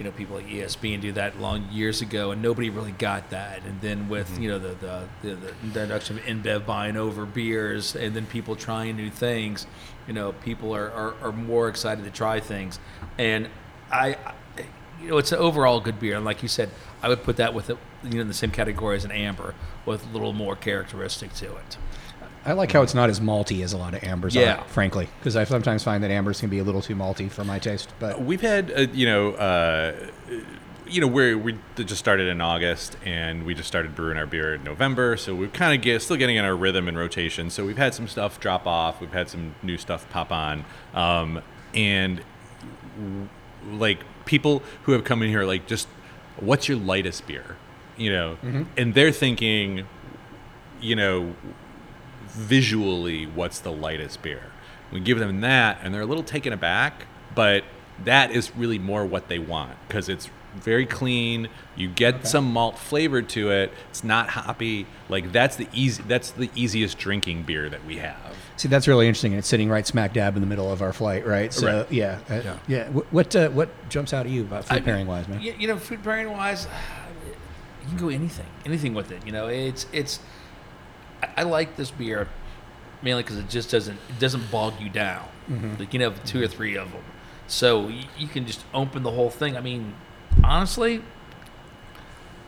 you 0.00 0.04
know 0.04 0.12
people 0.12 0.36
like 0.36 0.46
ESB 0.46 0.94
and 0.94 1.02
do 1.02 1.12
that 1.12 1.38
long 1.38 1.68
years 1.70 2.00
ago, 2.00 2.30
and 2.30 2.40
nobody 2.40 2.70
really 2.70 2.92
got 2.92 3.28
that. 3.28 3.62
And 3.66 3.82
then 3.82 4.08
with 4.08 4.30
mm-hmm. 4.30 4.42
you 4.42 4.48
know 4.48 4.58
the 4.58 4.74
the, 4.74 5.08
the 5.20 5.34
the 5.34 5.48
introduction 5.62 6.16
of 6.16 6.24
InBev 6.24 6.64
buying 6.64 6.96
over 6.96 7.26
beers, 7.26 7.94
and 7.94 8.16
then 8.16 8.24
people 8.24 8.56
trying 8.56 8.96
new 8.96 9.10
things, 9.10 9.66
you 10.06 10.14
know 10.14 10.32
people 10.32 10.74
are, 10.74 10.90
are, 10.90 11.14
are 11.20 11.32
more 11.32 11.68
excited 11.68 12.02
to 12.06 12.10
try 12.10 12.40
things. 12.40 12.78
And 13.18 13.50
I, 13.92 14.16
you 15.02 15.08
know, 15.10 15.18
it's 15.18 15.32
an 15.32 15.38
overall 15.38 15.80
good 15.80 16.00
beer. 16.00 16.16
And 16.16 16.24
like 16.24 16.42
you 16.42 16.48
said, 16.48 16.70
I 17.02 17.10
would 17.10 17.22
put 17.22 17.36
that 17.36 17.52
with 17.52 17.68
it, 17.68 17.76
you 18.02 18.14
know 18.14 18.22
in 18.22 18.28
the 18.28 18.32
same 18.32 18.52
category 18.52 18.96
as 18.96 19.04
an 19.04 19.12
amber 19.12 19.54
with 19.84 20.08
a 20.08 20.12
little 20.14 20.32
more 20.32 20.56
characteristic 20.56 21.34
to 21.34 21.56
it. 21.56 21.76
I 22.44 22.52
like 22.52 22.72
how 22.72 22.82
it's 22.82 22.94
not 22.94 23.10
as 23.10 23.20
malty 23.20 23.62
as 23.62 23.72
a 23.72 23.76
lot 23.76 23.94
of 23.94 24.02
ambers 24.02 24.34
yeah. 24.34 24.60
are, 24.60 24.64
frankly, 24.68 25.08
because 25.18 25.36
I 25.36 25.44
sometimes 25.44 25.84
find 25.84 26.02
that 26.02 26.10
ambers 26.10 26.40
can 26.40 26.48
be 26.48 26.58
a 26.58 26.64
little 26.64 26.80
too 26.80 26.96
malty 26.96 27.30
for 27.30 27.44
my 27.44 27.58
taste. 27.58 27.92
But 27.98 28.22
we've 28.22 28.40
had, 28.40 28.72
uh, 28.72 28.80
you 28.92 29.06
know, 29.06 29.32
uh, 29.32 29.94
you 30.88 31.00
know, 31.02 31.06
we 31.06 31.34
we 31.34 31.58
just 31.76 31.98
started 31.98 32.28
in 32.28 32.40
August, 32.40 32.96
and 33.04 33.44
we 33.44 33.54
just 33.54 33.68
started 33.68 33.94
brewing 33.94 34.16
our 34.16 34.26
beer 34.26 34.54
in 34.54 34.64
November, 34.64 35.16
so 35.16 35.34
we're 35.34 35.48
kind 35.48 35.74
of 35.74 35.82
get, 35.82 36.00
still 36.00 36.16
getting 36.16 36.36
in 36.36 36.44
our 36.44 36.56
rhythm 36.56 36.88
and 36.88 36.96
rotation. 36.96 37.50
So 37.50 37.66
we've 37.66 37.78
had 37.78 37.94
some 37.94 38.08
stuff 38.08 38.40
drop 38.40 38.66
off, 38.66 39.00
we've 39.00 39.12
had 39.12 39.28
some 39.28 39.54
new 39.62 39.76
stuff 39.76 40.08
pop 40.10 40.32
on, 40.32 40.64
um, 40.94 41.42
and 41.74 42.22
like 43.70 44.00
people 44.24 44.62
who 44.84 44.92
have 44.92 45.04
come 45.04 45.22
in 45.22 45.28
here, 45.28 45.44
like 45.44 45.66
just 45.66 45.88
what's 46.38 46.68
your 46.68 46.78
lightest 46.78 47.26
beer, 47.26 47.56
you 47.98 48.10
know, 48.10 48.38
mm-hmm. 48.42 48.62
and 48.78 48.94
they're 48.94 49.12
thinking, 49.12 49.86
you 50.80 50.96
know 50.96 51.34
visually 52.40 53.26
what's 53.26 53.60
the 53.60 53.72
lightest 53.72 54.22
beer. 54.22 54.42
We 54.90 55.00
give 55.00 55.18
them 55.18 55.40
that, 55.42 55.78
and 55.82 55.94
they're 55.94 56.02
a 56.02 56.06
little 56.06 56.24
taken 56.24 56.52
aback, 56.52 57.06
but 57.34 57.64
that 58.04 58.30
is 58.30 58.54
really 58.56 58.78
more 58.78 59.04
what 59.04 59.28
they 59.28 59.38
want 59.38 59.76
because 59.86 60.08
it's 60.08 60.30
very 60.56 60.86
clean. 60.86 61.48
You 61.76 61.88
get 61.88 62.16
okay. 62.16 62.24
some 62.24 62.52
malt 62.52 62.78
flavor 62.78 63.22
to 63.22 63.50
it. 63.50 63.72
It's 63.90 64.02
not 64.02 64.30
hoppy. 64.30 64.86
Like 65.08 65.32
that's 65.32 65.56
the 65.56 65.68
easy. 65.72 66.02
That's 66.02 66.32
the 66.32 66.50
easiest 66.54 66.98
drinking 66.98 67.44
beer 67.44 67.68
that 67.68 67.84
we 67.84 67.98
have. 67.98 68.36
See, 68.56 68.68
that's 68.68 68.88
really 68.88 69.06
interesting, 69.06 69.32
and 69.32 69.38
it's 69.38 69.48
sitting 69.48 69.70
right 69.70 69.86
smack 69.86 70.12
dab 70.12 70.36
in 70.36 70.42
the 70.42 70.48
middle 70.48 70.70
of 70.70 70.82
our 70.82 70.92
flight, 70.92 71.26
right? 71.26 71.52
So 71.52 71.78
right. 71.78 71.92
yeah, 71.92 72.18
uh, 72.28 72.34
yeah. 72.44 72.58
yeah. 72.66 72.88
What 72.88 73.36
uh, 73.36 73.50
what 73.50 73.70
jumps 73.88 74.12
out 74.12 74.26
at 74.26 74.32
you 74.32 74.42
about 74.42 74.64
food 74.64 74.78
I, 74.78 74.80
pairing 74.80 75.06
wise, 75.06 75.28
man? 75.28 75.40
You 75.40 75.68
know, 75.68 75.78
food 75.78 76.02
pairing 76.02 76.30
wise, 76.30 76.66
you 77.82 77.88
can 77.88 77.96
go 77.96 78.08
anything, 78.08 78.46
anything 78.66 78.94
with 78.94 79.12
it. 79.12 79.24
You 79.24 79.32
know, 79.32 79.46
it's 79.46 79.86
it's. 79.92 80.20
I, 81.22 81.28
I 81.38 81.42
like 81.44 81.76
this 81.76 81.90
beer 81.90 82.28
mainly 83.02 83.22
because 83.22 83.38
it 83.38 83.48
just 83.48 83.70
doesn't 83.70 83.98
it 84.08 84.18
doesn't 84.18 84.50
bog 84.50 84.74
you 84.80 84.88
down. 84.88 85.28
Mm-hmm. 85.48 85.70
Like 85.70 85.80
you 85.80 85.86
can 85.86 86.00
have 86.00 86.22
two 86.24 86.42
or 86.42 86.48
three 86.48 86.76
of 86.76 86.92
them, 86.92 87.02
so 87.46 87.88
you, 87.88 88.04
you 88.18 88.28
can 88.28 88.46
just 88.46 88.64
open 88.72 89.02
the 89.02 89.10
whole 89.10 89.30
thing. 89.30 89.56
I 89.56 89.60
mean, 89.60 89.94
honestly, 90.44 91.02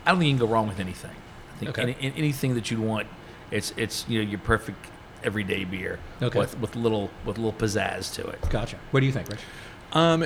I 0.05 0.11
don't 0.11 0.19
think 0.19 0.29
you 0.29 0.37
can 0.37 0.47
go 0.47 0.51
wrong 0.51 0.67
with 0.67 0.79
anything. 0.79 1.15
I 1.55 1.57
think 1.57 1.77
okay. 1.77 1.95
any, 1.99 2.13
anything 2.17 2.55
that 2.55 2.71
you 2.71 2.81
want, 2.81 3.07
it's 3.51 3.73
it's 3.77 4.07
you 4.07 4.23
know 4.23 4.29
your 4.29 4.39
perfect 4.39 4.87
everyday 5.23 5.63
beer 5.63 5.99
okay. 6.21 6.37
with 6.37 6.57
with 6.59 6.75
little 6.75 7.09
with 7.25 7.37
little 7.37 7.53
pizzazz 7.53 8.13
to 8.15 8.27
it. 8.27 8.49
Gotcha. 8.49 8.77
What 8.91 9.01
do 9.01 9.05
you 9.05 9.11
think, 9.11 9.29
Rich? 9.29 9.41
Um, 9.93 10.25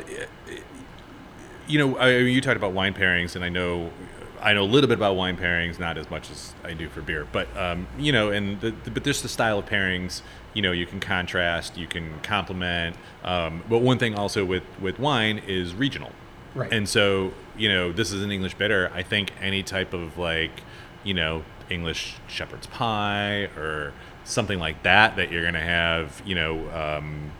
you 1.67 1.77
know, 1.77 1.97
I, 1.97 2.17
you 2.17 2.39
talked 2.39 2.55
about 2.57 2.71
wine 2.71 2.93
pairings, 2.93 3.35
and 3.35 3.43
I 3.43 3.49
know 3.49 3.91
I 4.41 4.53
know 4.53 4.63
a 4.63 4.65
little 4.65 4.87
bit 4.87 4.97
about 4.97 5.15
wine 5.15 5.37
pairings, 5.37 5.79
not 5.79 5.97
as 5.97 6.09
much 6.09 6.29
as 6.29 6.53
I 6.63 6.73
do 6.73 6.89
for 6.89 7.01
beer, 7.01 7.27
but 7.31 7.47
um, 7.57 7.87
you 7.97 8.11
know, 8.11 8.31
and 8.31 8.59
the, 8.61 8.71
the, 8.71 8.91
but 8.91 9.03
there's 9.03 9.21
the 9.21 9.29
style 9.29 9.59
of 9.59 9.65
pairings. 9.65 10.21
You 10.53 10.61
know, 10.61 10.71
you 10.71 10.85
can 10.85 10.99
contrast, 10.99 11.77
you 11.77 11.87
can 11.87 12.19
complement. 12.21 12.95
Um, 13.23 13.63
but 13.69 13.79
one 13.79 13.99
thing 13.99 14.15
also 14.15 14.45
with 14.45 14.63
with 14.79 14.99
wine 14.99 15.39
is 15.39 15.75
regional, 15.75 16.11
right? 16.55 16.71
And 16.71 16.87
so 16.87 17.33
you 17.57 17.69
know, 17.69 17.91
this 17.91 18.11
is 18.11 18.23
an 18.23 18.31
English 18.31 18.55
bitter. 18.55 18.91
I 18.93 19.03
think 19.03 19.31
any 19.41 19.63
type 19.63 19.93
of 19.93 20.17
like, 20.17 20.61
you 21.03 21.13
know, 21.13 21.43
English 21.69 22.15
shepherd's 22.27 22.67
pie 22.67 23.49
or 23.57 23.93
something 24.23 24.59
like 24.59 24.83
that 24.83 25.15
that 25.15 25.31
you're 25.31 25.43
gonna 25.43 25.59
have, 25.59 26.21
you 26.25 26.35
know, 26.35 26.69
um, 26.71 27.31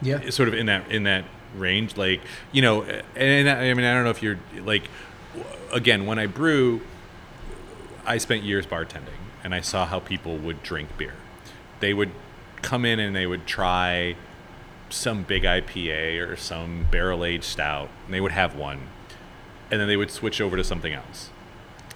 yeah, 0.00 0.30
sort 0.30 0.48
of 0.48 0.54
in 0.54 0.66
that 0.66 0.90
in 0.90 1.04
that 1.04 1.24
range, 1.56 1.96
like 1.96 2.20
you 2.50 2.62
know, 2.62 2.82
and 3.14 3.48
I 3.48 3.72
mean, 3.74 3.84
I 3.84 3.94
don't 3.94 4.04
know 4.04 4.10
if 4.10 4.22
you're 4.22 4.38
like 4.58 4.88
again, 5.72 6.06
when 6.06 6.18
I 6.18 6.26
brew, 6.26 6.82
I 8.04 8.18
spent 8.18 8.42
years 8.42 8.66
bartending 8.66 9.20
and 9.42 9.54
I 9.54 9.60
saw 9.60 9.86
how 9.86 9.98
people 9.98 10.36
would 10.36 10.62
drink 10.62 10.96
beer. 10.96 11.14
They 11.80 11.94
would 11.94 12.10
come 12.60 12.84
in 12.84 13.00
and 13.00 13.14
they 13.16 13.26
would 13.26 13.46
try 13.46 14.14
some 14.88 15.22
big 15.22 15.42
IPA 15.42 16.28
or 16.28 16.36
some 16.36 16.86
barrel 16.90 17.24
aged 17.24 17.44
stout, 17.44 17.88
and 18.04 18.14
they 18.14 18.20
would 18.20 18.32
have 18.32 18.54
one, 18.54 18.88
and 19.70 19.80
then 19.80 19.88
they 19.88 19.96
would 19.96 20.10
switch 20.10 20.40
over 20.40 20.56
to 20.56 20.62
something 20.62 20.92
else. 20.92 21.30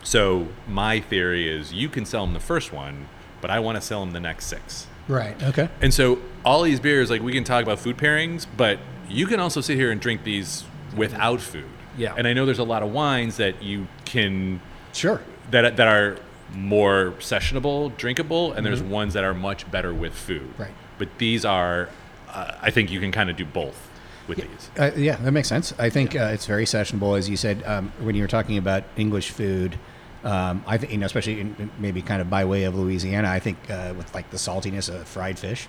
So 0.02 0.48
my 0.66 1.00
theory 1.00 1.48
is 1.48 1.72
you 1.72 1.88
can 1.88 2.06
sell 2.06 2.24
them 2.24 2.34
the 2.34 2.40
first 2.40 2.72
one, 2.72 3.08
but 3.40 3.50
I 3.50 3.60
want 3.60 3.76
to 3.76 3.82
sell 3.82 4.00
them 4.00 4.12
the 4.12 4.20
next 4.20 4.46
six. 4.46 4.86
Right. 5.08 5.40
Okay. 5.42 5.68
And 5.80 5.92
so 5.92 6.18
all 6.44 6.62
these 6.62 6.80
beers, 6.80 7.10
like 7.10 7.22
we 7.22 7.32
can 7.32 7.44
talk 7.44 7.62
about 7.62 7.78
food 7.78 7.96
pairings, 7.96 8.46
but 8.56 8.78
you 9.08 9.26
can 9.26 9.38
also 9.38 9.60
sit 9.60 9.76
here 9.76 9.90
and 9.90 10.00
drink 10.00 10.24
these 10.24 10.64
without 10.96 11.40
food. 11.40 11.68
Yeah. 11.96 12.14
And 12.16 12.26
I 12.26 12.32
know 12.32 12.44
there's 12.46 12.58
a 12.58 12.64
lot 12.64 12.82
of 12.82 12.92
wines 12.92 13.36
that 13.38 13.62
you 13.62 13.86
can 14.04 14.60
sure 14.92 15.20
that 15.50 15.76
that 15.76 15.88
are 15.88 16.18
more 16.54 17.12
sessionable, 17.18 17.96
drinkable, 17.96 18.52
and 18.52 18.64
there's 18.64 18.82
ones 18.82 19.14
that 19.14 19.24
are 19.24 19.34
much 19.34 19.68
better 19.70 19.92
with 19.92 20.14
food. 20.14 20.42
Mm-hmm. 20.52 20.62
Right. 20.62 20.74
But 20.98 21.08
these 21.18 21.44
are, 21.44 21.88
uh, 22.28 22.52
I 22.62 22.70
think 22.70 22.90
you 22.90 23.00
can 23.00 23.12
kind 23.12 23.28
of 23.30 23.36
do 23.36 23.44
both 23.44 23.90
with 24.28 24.38
these. 24.38 24.70
Uh, 24.78 24.90
yeah, 24.96 25.16
that 25.16 25.32
makes 25.32 25.48
sense. 25.48 25.74
I 25.78 25.90
think 25.90 26.14
uh, 26.16 26.30
it's 26.32 26.46
very 26.46 26.64
sessionable, 26.64 27.18
as 27.18 27.28
you 27.28 27.36
said 27.36 27.62
um, 27.66 27.92
when 28.00 28.14
you 28.14 28.22
were 28.22 28.28
talking 28.28 28.58
about 28.58 28.84
English 28.96 29.30
food. 29.30 29.78
Um, 30.24 30.64
I 30.66 30.78
think 30.78 30.92
you 30.92 30.98
know, 30.98 31.06
especially 31.06 31.40
in, 31.40 31.54
in 31.58 31.70
maybe 31.78 32.02
kind 32.02 32.20
of 32.22 32.28
by 32.30 32.44
way 32.44 32.64
of 32.64 32.74
Louisiana. 32.74 33.28
I 33.28 33.38
think 33.38 33.58
uh, 33.70 33.94
with 33.96 34.12
like 34.14 34.30
the 34.30 34.38
saltiness 34.38 34.88
of 34.92 35.06
fried 35.06 35.38
fish. 35.38 35.68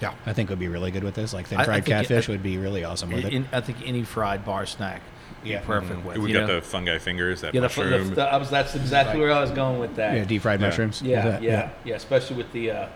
Yeah. 0.00 0.14
I 0.26 0.32
think 0.32 0.50
would 0.50 0.58
be 0.58 0.66
really 0.68 0.90
good 0.90 1.04
with 1.04 1.14
this. 1.14 1.32
Like 1.32 1.46
thin 1.46 1.58
I- 1.58 1.62
I 1.62 1.66
fried 1.66 1.78
it- 1.82 1.86
catfish 1.86 2.28
I- 2.28 2.32
would 2.32 2.42
be 2.42 2.58
really 2.58 2.82
awesome 2.82 3.10
with 3.12 3.24
it. 3.26 3.44
I 3.52 3.60
think 3.60 3.78
any 3.86 4.02
fried 4.02 4.44
bar 4.44 4.66
snack, 4.66 5.00
Yeah. 5.44 5.60
perfect 5.60 6.04
with. 6.04 6.18
We've 6.18 6.28
you 6.28 6.34
got 6.34 6.46
know? 6.48 6.56
the 6.56 6.62
fungi 6.62 6.98
fingers, 6.98 7.40
that 7.40 7.54
yeah, 7.54 7.60
mushroom. 7.62 8.10
the, 8.10 8.14
the, 8.16 8.22
I 8.32 8.36
was, 8.36 8.50
that's 8.50 8.74
exactly 8.74 9.18
where 9.20 9.32
I 9.32 9.40
was 9.40 9.50
going 9.50 9.78
with 9.80 9.96
that. 9.96 10.16
yeah, 10.16 10.24
deep 10.24 10.42
fried 10.42 10.60
Yeah. 10.60 10.66
mushrooms. 10.68 11.02
Yeah, 11.02 11.24
With 11.24 11.32
that, 11.34 11.42
yeah, 11.42 11.70
yeah, 11.84 11.94
Especially 11.96 12.36
with 12.36 12.52
the 12.52 12.70
uh, 12.70 12.88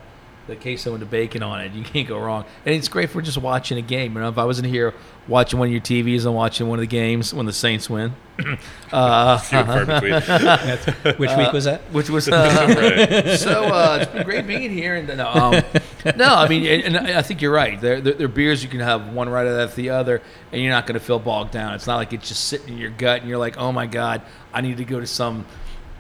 the 0.47 0.57
queso 0.57 0.93
and 0.93 1.03
the 1.03 1.07
bacon 1.07 1.43
on 1.43 1.61
it, 1.61 1.73
you 1.73 1.83
can't 1.83 2.07
go 2.07 2.19
wrong. 2.19 2.45
And 2.65 2.75
it's 2.75 2.89
great 2.89 3.11
for 3.11 3.21
just 3.21 3.39
watching 3.39 3.79
a 3.79 3.83
game. 3.83 4.15
You 4.15 4.21
know, 4.21 4.29
if 4.29 4.39
I 4.39 4.45
wasn't 4.45 4.69
here 4.69 4.95
watching 5.29 5.59
one 5.59 5.69
of 5.69 5.73
your 5.73 5.81
TVs 5.81 6.25
and 6.25 6.35
watching 6.35 6.69
one 6.69 6.79
of 6.79 6.83
the 6.83 6.87
games 6.87 7.35
when 7.35 7.47
the 7.47 7.53
Saints 7.53 7.91
win, 7.91 8.15
uh, 8.93 9.39
Few 9.39 9.59
and 9.59 9.67
far 9.67 9.85
between. 9.87 10.13
Which 11.19 11.37
week 11.37 11.53
was 11.53 11.65
that? 11.65 11.81
which 11.91 12.11
was 12.11 12.29
uh, 12.29 13.37
so 13.37 13.65
uh, 13.65 13.99
it's 14.01 14.13
been 14.13 14.25
great 14.25 14.47
being 14.47 14.71
here. 14.71 14.97
And 14.97 15.09
no, 15.17 15.29
um, 15.29 15.63
no, 16.17 16.35
I 16.35 16.49
mean, 16.49 16.67
and, 16.67 16.97
and 16.97 17.09
I 17.09 17.23
think 17.23 17.43
you're 17.43 17.53
right. 17.53 17.81
They're, 17.81 18.01
they're, 18.01 18.15
they're 18.15 18.29
beers 18.29 18.63
you 18.63 18.69
can 18.69 18.81
have 18.81 19.13
one 19.13 19.29
right 19.29 19.47
after 19.47 19.77
the 19.77 19.91
other, 19.91 20.23
and 20.53 20.63
you're 20.63 20.73
not 20.73 20.87
going 20.87 20.99
to 20.99 21.05
feel 21.05 21.19
bogged 21.19 21.53
down. 21.53 21.75
It's 21.75 21.87
not 21.87 21.97
like 21.97 22.13
it's 22.13 22.29
just 22.29 22.45
sitting 22.45 22.69
in 22.69 22.79
your 22.79 22.91
gut, 22.91 23.21
and 23.21 23.29
you're 23.29 23.39
like, 23.39 23.57
oh 23.57 23.73
my 23.73 23.87
god, 23.87 24.23
I 24.53 24.61
need 24.61 24.77
to 24.77 24.85
go 24.85 25.01
to 25.01 25.07
some, 25.07 25.47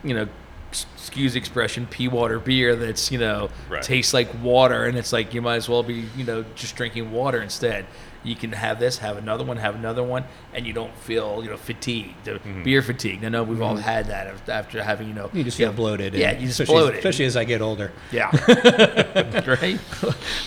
you 0.04 0.14
know. 0.14 0.28
S- 0.76 0.86
Excuse 0.96 1.32
the 1.34 1.38
expression, 1.38 1.86
pea 1.86 2.08
water 2.08 2.38
beer 2.40 2.74
that's 2.76 3.10
you 3.12 3.18
know 3.18 3.48
Right. 3.68 3.80
tastes 3.82 4.12
like 4.12 4.28
water, 4.42 4.84
and 4.86 4.98
it's 4.98 5.12
like 5.12 5.32
you 5.34 5.40
might 5.40 5.56
as 5.56 5.68
well 5.68 5.82
be 5.84 6.04
you 6.16 6.24
know 6.24 6.44
just 6.54 6.74
drinking 6.76 7.12
water 7.12 7.40
instead. 7.42 7.86
You 8.24 8.34
can 8.34 8.50
have 8.50 8.80
this, 8.80 8.98
have 8.98 9.18
another 9.18 9.44
one, 9.44 9.56
have 9.58 9.76
another 9.76 10.02
one, 10.02 10.24
and 10.52 10.66
you 10.66 10.72
don't 10.72 10.92
feel 10.98 11.44
you 11.44 11.50
know 11.50 11.56
fatigued, 11.56 12.28
uh, 12.28 12.38
beer 12.64 12.82
fatigue. 12.82 13.24
I 13.24 13.28
know 13.28 13.44
we've 13.44 13.62
all 13.62 13.76
had 13.76 14.06
that 14.06 14.48
after 14.48 14.82
having 14.82 15.06
you 15.06 15.14
know 15.14 15.30
You 15.32 15.44
just 15.44 15.56
feel 15.56 15.72
bloated. 15.72 16.14
and- 16.14 16.20
Yeah, 16.20 16.32
you 16.32 16.48
just 16.48 16.58
especially, 16.58 16.74
bloated. 16.80 16.98
Especially 16.98 17.24
as 17.26 17.36
I 17.36 17.44
get 17.44 17.62
older. 17.62 17.92
Yeah. 18.10 18.30
right? 19.46 19.78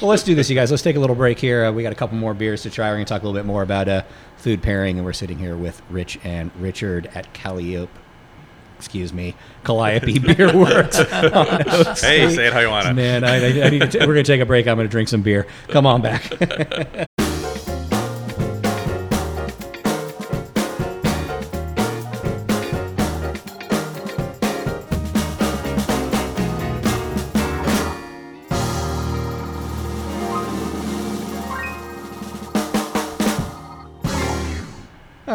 Well, 0.02 0.10
let's 0.10 0.24
do 0.24 0.36
this, 0.36 0.50
you 0.50 0.56
guys. 0.56 0.72
Let's 0.72 0.84
take 0.84 0.98
a 0.98 1.00
little 1.00 1.16
break 1.16 1.40
here. 1.40 1.66
Uh, 1.66 1.72
we 1.72 1.84
got 1.84 1.94
a 1.94 1.96
couple 1.96 2.18
more 2.18 2.34
beers 2.34 2.64
to 2.64 2.70
try. 2.70 2.90
We're 2.90 2.96
going 2.96 3.06
to 3.06 3.10
talk 3.14 3.22
a 3.22 3.26
little 3.26 3.40
bit 3.40 3.46
more 3.46 3.64
about 3.64 3.88
uh, 3.88 4.04
food 4.36 4.62
pairing, 4.62 4.98
and 4.98 5.06
we're 5.06 5.14
sitting 5.14 5.40
here 5.40 5.56
with 5.56 5.82
Rich 5.90 6.20
and 6.26 6.52
Richard 6.60 7.10
at 7.16 7.34
Calliope. 7.34 7.92
Excuse 8.80 9.12
me, 9.12 9.36
Calliope 9.66 10.20
Beer 10.36 10.56
Works. 10.58 10.98
hey, 12.02 12.34
say 12.34 12.48
it 12.48 12.54
how 12.54 12.62
you 12.62 12.70
want 12.70 12.88
to. 12.88 12.94
Man, 12.94 13.26
I, 13.26 13.36
I, 13.36 13.66
I 13.66 13.70
need 13.70 13.82
to 13.82 13.88
t- 13.90 14.00
we're 14.00 14.06
going 14.14 14.24
to 14.24 14.24
take 14.24 14.40
a 14.40 14.46
break. 14.46 14.70
I'm 14.70 14.78
going 14.78 14.88
to 14.88 14.92
drink 14.92 15.10
some 15.10 15.22
beer. 15.22 15.48
Come 15.68 15.86
on 15.86 16.02
back. 16.02 16.32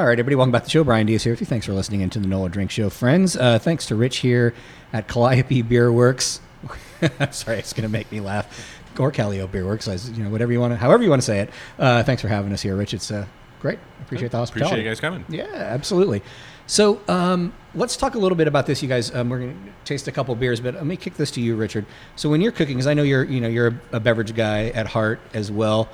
All 0.05 0.09
right, 0.09 0.19
everybody, 0.19 0.37
welcome 0.37 0.53
back 0.53 0.65
to 0.65 0.67
the 0.67 0.71
show. 0.71 0.85
Bryan 0.85 1.07
Dias 1.07 1.25
here 1.25 1.33
with 1.33 1.41
you. 1.41 1.47
Thanks 1.47 1.65
for 1.65 1.73
listening 1.73 2.03
into 2.03 2.19
the 2.19 2.27
NOLADrinks 2.27 2.69
Show, 2.69 2.91
friends. 2.91 3.39
Uh, 3.39 3.59
thanks 3.59 3.87
to 3.87 3.95
Rich 3.95 4.19
here 4.19 4.53
at 4.93 5.09
Calliope 5.09 5.63
Beer 5.63 5.91
Works. 5.91 6.43
I'm 7.19 7.33
sorry, 7.33 7.59
it's 7.59 7.73
going 7.73 7.85
to 7.85 7.89
make 7.89 8.13
me 8.13 8.21
laugh. 8.21 8.77
Or 8.99 9.11
Calliope 9.11 9.51
Beer 9.51 9.65
Works, 9.65 9.87
you 10.15 10.23
know, 10.23 10.29
whatever 10.29 10.53
you 10.53 10.61
want 10.61 10.75
to, 10.75 10.77
however 10.77 11.03
you 11.03 11.09
want 11.09 11.23
to 11.23 11.27
say 11.27 11.41
it. 11.41 11.51
Uh, 11.79 12.03
thanks 12.03 12.21
for 12.21 12.29
having 12.29 12.53
us 12.53 12.61
here, 12.61 12.77
Rich. 12.77 12.93
It's 12.93 13.11
uh, 13.11 13.25
great. 13.61 13.79
Appreciate 14.03 14.31
the 14.31 14.37
hospitality. 14.37 14.83
Appreciate 14.83 14.85
you 14.85 14.91
guys 14.91 15.01
coming. 15.01 15.25
Yeah, 15.31 15.47
absolutely. 15.55 16.21
So 16.67 17.01
um, 17.09 17.55
let's 17.75 17.97
talk 17.97 18.15
a 18.15 18.19
little 18.19 18.37
bit 18.37 18.47
about 18.47 18.67
this, 18.67 18.83
you 18.83 18.91
guys. 18.91 19.11
Um, 19.15 19.31
we're 19.31 19.39
going 19.39 19.55
to 19.55 19.73
taste 19.87 20.07
a 20.07 20.13
couple 20.13 20.35
beers, 20.35 20.61
but 20.61 20.75
let 20.75 20.85
me 20.85 20.99
kick 20.99 21.15
this 21.15 21.31
to 21.31 21.41
you, 21.41 21.57
Richard. 21.57 21.87
So 22.17 22.29
when 22.29 22.43
you're 22.43 22.53
cooking, 22.53 22.77
because 22.77 22.89
I 22.89 22.93
know 22.93 23.05
you're, 23.05 23.25
you 23.25 23.41
know, 23.41 23.49
you're 23.49 23.69
a, 23.69 23.97
a 23.97 24.01
beverage 24.01 24.35
guy 24.35 24.67
at 24.67 24.87
heart 24.87 25.19
as 25.33 25.51
well. 25.51 25.89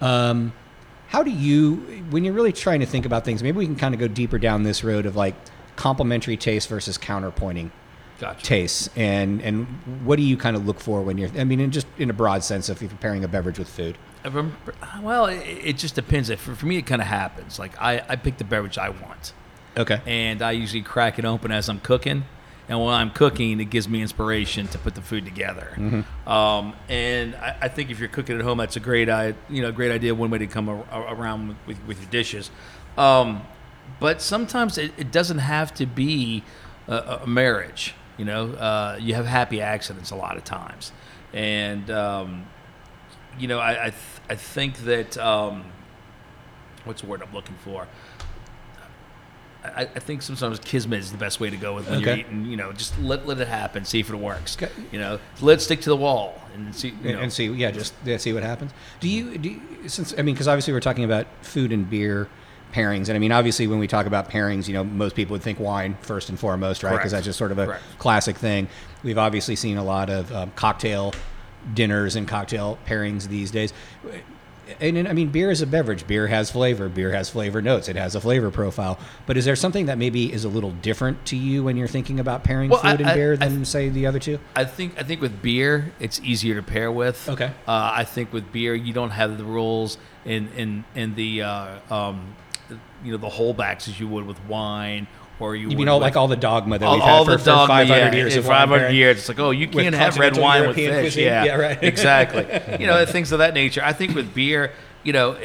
Um, 0.00 0.52
how 1.16 1.22
do 1.22 1.30
you, 1.30 1.76
when 2.10 2.24
you're 2.24 2.34
really 2.34 2.52
trying 2.52 2.80
to 2.80 2.84
think 2.84 3.06
about 3.06 3.24
things, 3.24 3.42
maybe 3.42 3.56
we 3.56 3.64
can 3.64 3.74
kind 3.74 3.94
of 3.94 4.00
go 4.00 4.06
deeper 4.06 4.36
down 4.38 4.64
this 4.64 4.84
road 4.84 5.06
of 5.06 5.16
like 5.16 5.34
complementary 5.74 6.36
taste 6.36 6.68
versus 6.68 6.98
counterpointing 6.98 7.70
Gotcha. 8.20 8.44
tastes, 8.44 8.90
and 8.96 9.40
and 9.40 9.66
what 10.04 10.16
do 10.16 10.22
you 10.22 10.36
kind 10.36 10.56
of 10.56 10.66
look 10.66 10.78
for 10.78 11.00
when 11.00 11.16
you're, 11.16 11.30
I 11.38 11.44
mean, 11.44 11.58
in 11.58 11.70
just 11.70 11.86
in 11.96 12.10
a 12.10 12.12
broad 12.12 12.44
sense, 12.44 12.68
if 12.68 12.82
you're 12.82 12.90
preparing 12.90 13.24
a 13.24 13.28
beverage 13.28 13.58
with 13.58 13.68
food. 13.70 13.96
Remember- 14.26 14.54
Well, 15.00 15.24
it, 15.24 15.38
it 15.46 15.78
just 15.78 15.94
depends. 15.94 16.28
For, 16.34 16.54
for 16.54 16.66
me, 16.66 16.76
it 16.76 16.82
kind 16.86 17.00
of 17.00 17.08
happens. 17.08 17.58
Like, 17.58 17.80
I, 17.80 18.02
I 18.06 18.16
pick 18.16 18.36
the 18.36 18.44
beverage 18.44 18.76
I 18.76 18.90
want. 18.90 19.32
Okay. 19.74 20.00
and 20.06 20.42
I 20.42 20.52
usually 20.52 20.82
crack 20.82 21.18
it 21.18 21.24
open 21.24 21.50
as 21.50 21.70
I'm 21.70 21.80
cooking. 21.80 22.24
And 22.68 22.80
while 22.80 22.94
I'm 22.94 23.10
cooking, 23.10 23.60
it 23.60 23.66
gives 23.66 23.88
me 23.88 24.02
inspiration 24.02 24.66
to 24.68 24.78
put 24.78 24.96
the 24.96 25.00
food 25.02 25.24
together. 25.24 25.72
Mm-hmm. 25.76 26.28
Um, 26.28 26.74
and 26.88 27.36
I, 27.36 27.56
I 27.62 27.68
think 27.68 27.90
if 27.90 28.00
you're 28.00 28.08
cooking 28.08 28.36
at 28.36 28.42
home, 28.42 28.58
that's 28.58 28.76
a 28.76 28.80
great, 28.80 29.08
I, 29.08 29.34
you 29.48 29.62
know, 29.62 29.70
great 29.70 29.92
idea. 29.92 30.14
One 30.14 30.30
way 30.30 30.38
to 30.38 30.48
come 30.48 30.68
a, 30.68 30.74
a- 30.90 31.14
around 31.14 31.48
with, 31.48 31.56
with, 31.66 31.86
with 31.86 32.00
your 32.00 32.10
dishes. 32.10 32.50
Um, 32.98 33.42
but 34.00 34.20
sometimes 34.20 34.78
it, 34.78 34.92
it 34.96 35.12
doesn't 35.12 35.38
have 35.38 35.72
to 35.74 35.86
be 35.86 36.42
a, 36.88 37.20
a 37.22 37.26
marriage. 37.26 37.94
You 38.18 38.24
know, 38.24 38.52
uh, 38.52 38.98
you 39.00 39.14
have 39.14 39.26
happy 39.26 39.60
accidents 39.60 40.10
a 40.10 40.16
lot 40.16 40.36
of 40.36 40.44
times, 40.44 40.90
and 41.34 41.90
um, 41.90 42.46
you 43.38 43.46
know, 43.46 43.58
I 43.58 43.72
I, 43.72 43.90
th- 43.90 43.94
I 44.30 44.34
think 44.34 44.78
that 44.78 45.18
um, 45.18 45.66
what's 46.84 47.02
the 47.02 47.08
word 47.08 47.22
I'm 47.22 47.34
looking 47.34 47.56
for? 47.62 47.86
I, 49.74 49.82
I 49.82 49.98
think 50.00 50.22
sometimes 50.22 50.58
kismet 50.58 51.00
is 51.00 51.12
the 51.12 51.18
best 51.18 51.40
way 51.40 51.50
to 51.50 51.56
go 51.56 51.74
with 51.74 51.88
when 51.88 52.00
you're 52.00 52.16
eating. 52.16 52.46
You 52.46 52.56
know, 52.56 52.72
just 52.72 52.98
let 52.98 53.26
let 53.26 53.38
it 53.38 53.48
happen, 53.48 53.84
see 53.84 54.00
if 54.00 54.10
it 54.10 54.16
works. 54.16 54.56
Okay. 54.56 54.70
You 54.92 54.98
know, 54.98 55.18
let's 55.40 55.64
stick 55.64 55.80
to 55.82 55.90
the 55.90 55.96
wall 55.96 56.40
and 56.54 56.74
see. 56.74 56.88
You 56.88 56.94
and, 57.04 57.12
know, 57.12 57.20
and 57.20 57.32
see, 57.32 57.46
yeah, 57.46 57.70
just 57.70 57.94
yeah, 58.04 58.16
see 58.16 58.32
what 58.32 58.42
happens. 58.42 58.72
Do 59.00 59.08
you, 59.08 59.38
do 59.38 59.50
you 59.50 59.60
since 59.88 60.14
I 60.18 60.22
mean, 60.22 60.34
because 60.34 60.48
obviously 60.48 60.72
we're 60.72 60.80
talking 60.80 61.04
about 61.04 61.26
food 61.42 61.72
and 61.72 61.88
beer 61.88 62.28
pairings, 62.72 63.08
and 63.08 63.12
I 63.12 63.18
mean, 63.18 63.32
obviously 63.32 63.66
when 63.66 63.78
we 63.78 63.86
talk 63.86 64.06
about 64.06 64.30
pairings, 64.30 64.68
you 64.68 64.74
know, 64.74 64.84
most 64.84 65.16
people 65.16 65.34
would 65.34 65.42
think 65.42 65.60
wine 65.60 65.96
first 66.02 66.28
and 66.28 66.38
foremost, 66.38 66.82
right? 66.82 66.96
Because 66.96 67.12
that's 67.12 67.24
just 67.24 67.38
sort 67.38 67.52
of 67.52 67.58
a 67.58 67.66
Correct. 67.66 67.84
classic 67.98 68.36
thing. 68.36 68.68
We've 69.02 69.18
obviously 69.18 69.56
seen 69.56 69.76
a 69.76 69.84
lot 69.84 70.10
of 70.10 70.32
um, 70.32 70.52
cocktail 70.56 71.14
dinners 71.74 72.16
and 72.16 72.28
cocktail 72.28 72.78
pairings 72.86 73.28
these 73.28 73.50
days. 73.50 73.72
And, 74.80 74.96
and 74.98 75.08
I 75.08 75.12
mean, 75.12 75.28
beer 75.30 75.50
is 75.50 75.62
a 75.62 75.66
beverage. 75.66 76.06
Beer 76.06 76.26
has 76.26 76.50
flavor. 76.50 76.88
Beer 76.88 77.12
has 77.12 77.30
flavor 77.30 77.62
notes. 77.62 77.88
It 77.88 77.96
has 77.96 78.14
a 78.14 78.20
flavor 78.20 78.50
profile. 78.50 78.98
But 79.26 79.36
is 79.36 79.44
there 79.44 79.56
something 79.56 79.86
that 79.86 79.96
maybe 79.98 80.32
is 80.32 80.44
a 80.44 80.48
little 80.48 80.72
different 80.72 81.24
to 81.26 81.36
you 81.36 81.62
when 81.64 81.76
you're 81.76 81.86
thinking 81.88 82.18
about 82.20 82.42
pairing 82.44 82.70
Well, 82.70 82.80
food 82.80 82.88
I- 82.88 82.92
and 82.94 83.06
I- 83.06 83.14
beer 83.14 83.32
I- 83.34 83.36
than 83.48 83.64
say 83.64 83.88
the 83.88 84.06
other 84.06 84.18
two? 84.18 84.38
I 84.54 84.64
think 84.64 84.98
I 84.98 85.02
think 85.04 85.20
with 85.20 85.40
beer, 85.42 85.92
it's 86.00 86.20
easier 86.20 86.54
to 86.56 86.62
pair 86.62 86.90
with. 86.90 87.28
Okay. 87.28 87.52
Uh, 87.68 87.90
I 87.94 88.04
think 88.04 88.32
with 88.32 88.50
beer, 88.52 88.74
you 88.74 88.92
don't 88.92 89.10
have 89.10 89.38
the 89.38 89.44
rules 89.44 89.98
in 90.24 90.48
in 90.56 90.84
in 90.94 91.14
the 91.14 91.42
uh, 91.42 91.68
um, 91.94 92.34
you 93.04 93.12
know 93.12 93.18
the 93.18 93.28
holdbacks 93.28 93.86
as 93.88 94.00
you 94.00 94.08
would 94.08 94.26
with 94.26 94.42
wine 94.46 95.06
or 95.40 95.54
you. 95.56 95.62
You 95.62 95.68
would 95.68 95.78
mean 95.78 95.88
all 95.88 95.98
with- 95.98 96.04
like 96.06 96.16
all 96.16 96.28
the 96.28 96.36
dogma 96.36 96.78
that 96.78 96.84
all, 96.86 96.94
we've 96.94 97.02
had 97.04 97.24
for, 97.24 97.30
the 97.32 97.38
for 97.38 97.44
dogma, 97.44 97.66
500 97.74 97.94
yeah, 97.96 98.12
years 98.14 98.36
of 98.36 98.44
500 98.46 98.78
pairing? 98.80 98.96
years. 98.96 99.18
It's 99.18 99.28
like, 99.28 99.38
oh, 99.38 99.50
you 99.50 99.68
can't 99.68 99.94
have 99.94 100.18
red 100.18 100.36
wine 100.36 100.62
European 100.62 100.90
with 100.90 101.04
fish. 101.04 101.14
cuisine. 101.14 101.24
Yeah, 101.24 101.44
Yeah, 101.44 101.54
right. 101.56 101.82
exactly. 101.82 102.46
You 102.80 102.86
know, 102.86 103.04
things 103.06 103.32
of 103.32 103.38
that 103.40 103.54
nature. 103.54 103.82
I 103.84 103.92
think 103.92 104.14
with 104.14 104.34
beer, 104.34 104.72
you 105.02 105.12
know, 105.12 105.36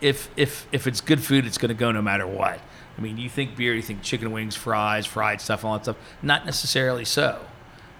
if 0.00 0.28
if 0.36 0.66
if 0.72 0.86
it's 0.86 1.00
good 1.00 1.22
food, 1.22 1.46
it's 1.46 1.58
going 1.58 1.70
to 1.70 1.74
go 1.74 1.90
no 1.92 2.02
matter 2.02 2.26
what. 2.26 2.60
I 2.96 3.00
mean, 3.00 3.16
you 3.16 3.28
think 3.28 3.56
beer, 3.56 3.74
you 3.74 3.82
think 3.82 4.02
chicken 4.02 4.32
wings, 4.32 4.56
fries, 4.56 5.06
fried 5.06 5.40
stuff, 5.40 5.64
all 5.64 5.74
that 5.74 5.84
stuff. 5.84 5.96
Not 6.22 6.44
necessarily 6.46 7.04
so. 7.04 7.38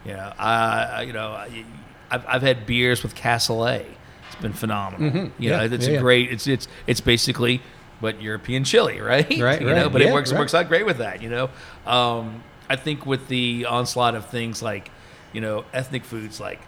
You 0.04 0.12
know, 0.14 0.32
I 0.38 1.02
you 1.02 1.12
know, 1.12 1.28
I- 1.32 1.64
I've, 2.10 2.24
I've 2.26 2.42
had 2.42 2.66
beers 2.66 3.02
with 3.02 3.14
Cassoulet. 3.14 3.84
It's 4.26 4.40
been 4.42 4.52
phenomenal. 4.54 5.06
You 5.06 5.10
know, 5.10 5.20
Mm-hmm. 5.28 5.42
Yeah, 5.42 5.62
it's 5.64 5.86
yeah, 5.86 5.98
a 5.98 6.00
great. 6.00 6.30
It's 6.32 6.46
it's 6.46 6.66
it's 6.86 7.00
basically 7.00 7.60
what 8.00 8.20
European 8.22 8.64
chili, 8.64 9.00
right? 9.00 9.28
Right, 9.40 9.60
You 9.60 9.66
know, 9.74 9.88
but 9.90 10.00
Yeah, 10.02 10.08
it 10.08 10.12
works 10.12 10.32
right. 10.32 10.38
works 10.38 10.54
out 10.54 10.68
great 10.68 10.86
with 10.86 10.98
that. 10.98 11.22
You 11.22 11.28
know, 11.30 11.50
um, 11.86 12.42
I 12.70 12.76
think 12.76 13.06
with 13.06 13.28
the 13.28 13.66
onslaught 13.66 14.14
of 14.14 14.26
things 14.26 14.62
like, 14.62 14.90
you 15.32 15.40
know, 15.40 15.64
ethnic 15.72 16.04
foods 16.04 16.38
like 16.40 16.60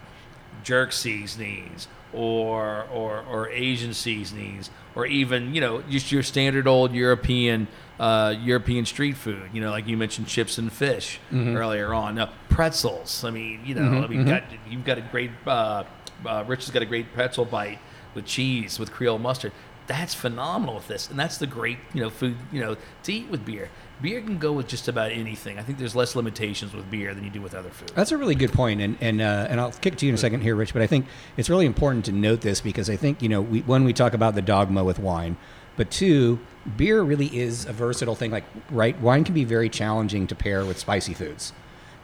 jerk 0.63 0.91
seasonings 0.91 1.87
or 2.13 2.85
or 2.93 3.21
or 3.29 3.49
Asian 3.49 3.93
seasonings 3.93 4.69
or 4.95 5.05
even 5.05 5.55
you 5.55 5.61
know 5.61 5.81
just 5.89 6.11
your 6.11 6.21
standard 6.23 6.67
old 6.67 6.91
European 6.93 7.67
uh, 7.99 8.35
European 8.41 8.85
street 8.85 9.15
food. 9.15 9.49
You 9.53 9.61
know, 9.61 9.71
like 9.71 9.87
you 9.87 9.95
mentioned 9.97 10.27
chips 10.27 10.57
and 10.57 10.71
fish 10.71 11.19
Mm-hmm. 11.31 11.55
earlier 11.55 11.93
on. 11.93 12.15
Now, 12.15 12.29
pretzels. 12.49 13.23
I 13.23 13.29
mean, 13.31 13.61
you 13.65 13.75
know, 13.75 14.03
I 14.03 14.07
mean, 14.07 14.25
got, 14.25 14.43
you've 14.69 14.83
got 14.83 14.97
a 14.97 15.01
great. 15.01 15.31
Uh, 15.47 15.83
uh, 16.25 16.43
Rich 16.45 16.61
has 16.65 16.71
got 16.71 16.81
a 16.83 16.85
great 16.85 17.13
pretzel 17.13 17.45
bite 17.45 17.79
with 18.13 18.25
cheese 18.25 18.77
with 18.77 18.91
Creole 18.91 19.17
mustard. 19.17 19.53
That's 19.91 20.13
phenomenal 20.13 20.75
with 20.75 20.87
this, 20.87 21.09
and 21.09 21.19
that's 21.19 21.37
the 21.37 21.47
great 21.47 21.77
you 21.93 22.01
know 22.01 22.09
food 22.09 22.37
you 22.51 22.61
know 22.61 22.77
to 23.03 23.13
eat 23.13 23.29
with 23.29 23.45
beer. 23.45 23.69
Beer 24.01 24.21
can 24.21 24.39
go 24.39 24.51
with 24.51 24.67
just 24.67 24.87
about 24.87 25.11
anything. 25.11 25.59
I 25.59 25.63
think 25.63 25.77
there's 25.77 25.95
less 25.95 26.15
limitations 26.15 26.73
with 26.73 26.89
beer 26.89 27.13
than 27.13 27.23
you 27.23 27.29
do 27.29 27.41
with 27.41 27.53
other 27.53 27.69
food. 27.69 27.91
That's 27.93 28.11
a 28.11 28.17
really 28.17 28.35
good 28.35 28.53
point, 28.53 28.81
and 28.81 28.97
and 29.01 29.21
uh, 29.21 29.47
and 29.49 29.59
I'll 29.59 29.71
kick 29.71 29.97
to 29.97 30.05
you 30.05 30.11
in 30.11 30.15
a 30.15 30.17
second 30.17 30.41
here, 30.41 30.55
Rich. 30.55 30.73
But 30.73 30.81
I 30.81 30.87
think 30.87 31.05
it's 31.37 31.49
really 31.49 31.65
important 31.65 32.05
to 32.05 32.11
note 32.11 32.41
this 32.41 32.61
because 32.61 32.89
I 32.89 32.95
think 32.95 33.21
you 33.21 33.29
know 33.29 33.41
we, 33.41 33.59
when 33.61 33.83
we 33.83 33.93
talk 33.93 34.13
about 34.13 34.35
the 34.35 34.41
dogma 34.41 34.83
with 34.83 34.97
wine, 34.97 35.37
but 35.75 35.91
two, 35.91 36.39
beer 36.77 37.01
really 37.01 37.35
is 37.37 37.65
a 37.65 37.73
versatile 37.73 38.15
thing. 38.15 38.31
Like 38.31 38.45
right, 38.69 38.99
wine 39.01 39.23
can 39.23 39.33
be 39.33 39.43
very 39.43 39.69
challenging 39.69 40.25
to 40.27 40.35
pair 40.35 40.65
with 40.65 40.79
spicy 40.79 41.13
foods 41.13 41.53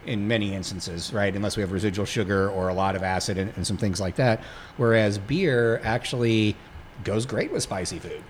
in 0.05 0.27
many 0.27 0.53
instances, 0.53 1.13
right? 1.13 1.35
Unless 1.35 1.57
we 1.57 1.61
have 1.61 1.71
residual 1.71 2.05
sugar 2.05 2.49
or 2.49 2.69
a 2.69 2.73
lot 2.73 2.95
of 2.95 3.03
acid 3.03 3.37
and, 3.37 3.51
and 3.55 3.67
some 3.67 3.77
things 3.77 3.99
like 3.99 4.15
that. 4.15 4.41
Whereas 4.77 5.17
beer 5.17 5.81
actually 5.83 6.55
goes 7.03 7.25
great 7.25 7.51
with 7.51 7.63
spicy 7.63 7.99
food. 7.99 8.23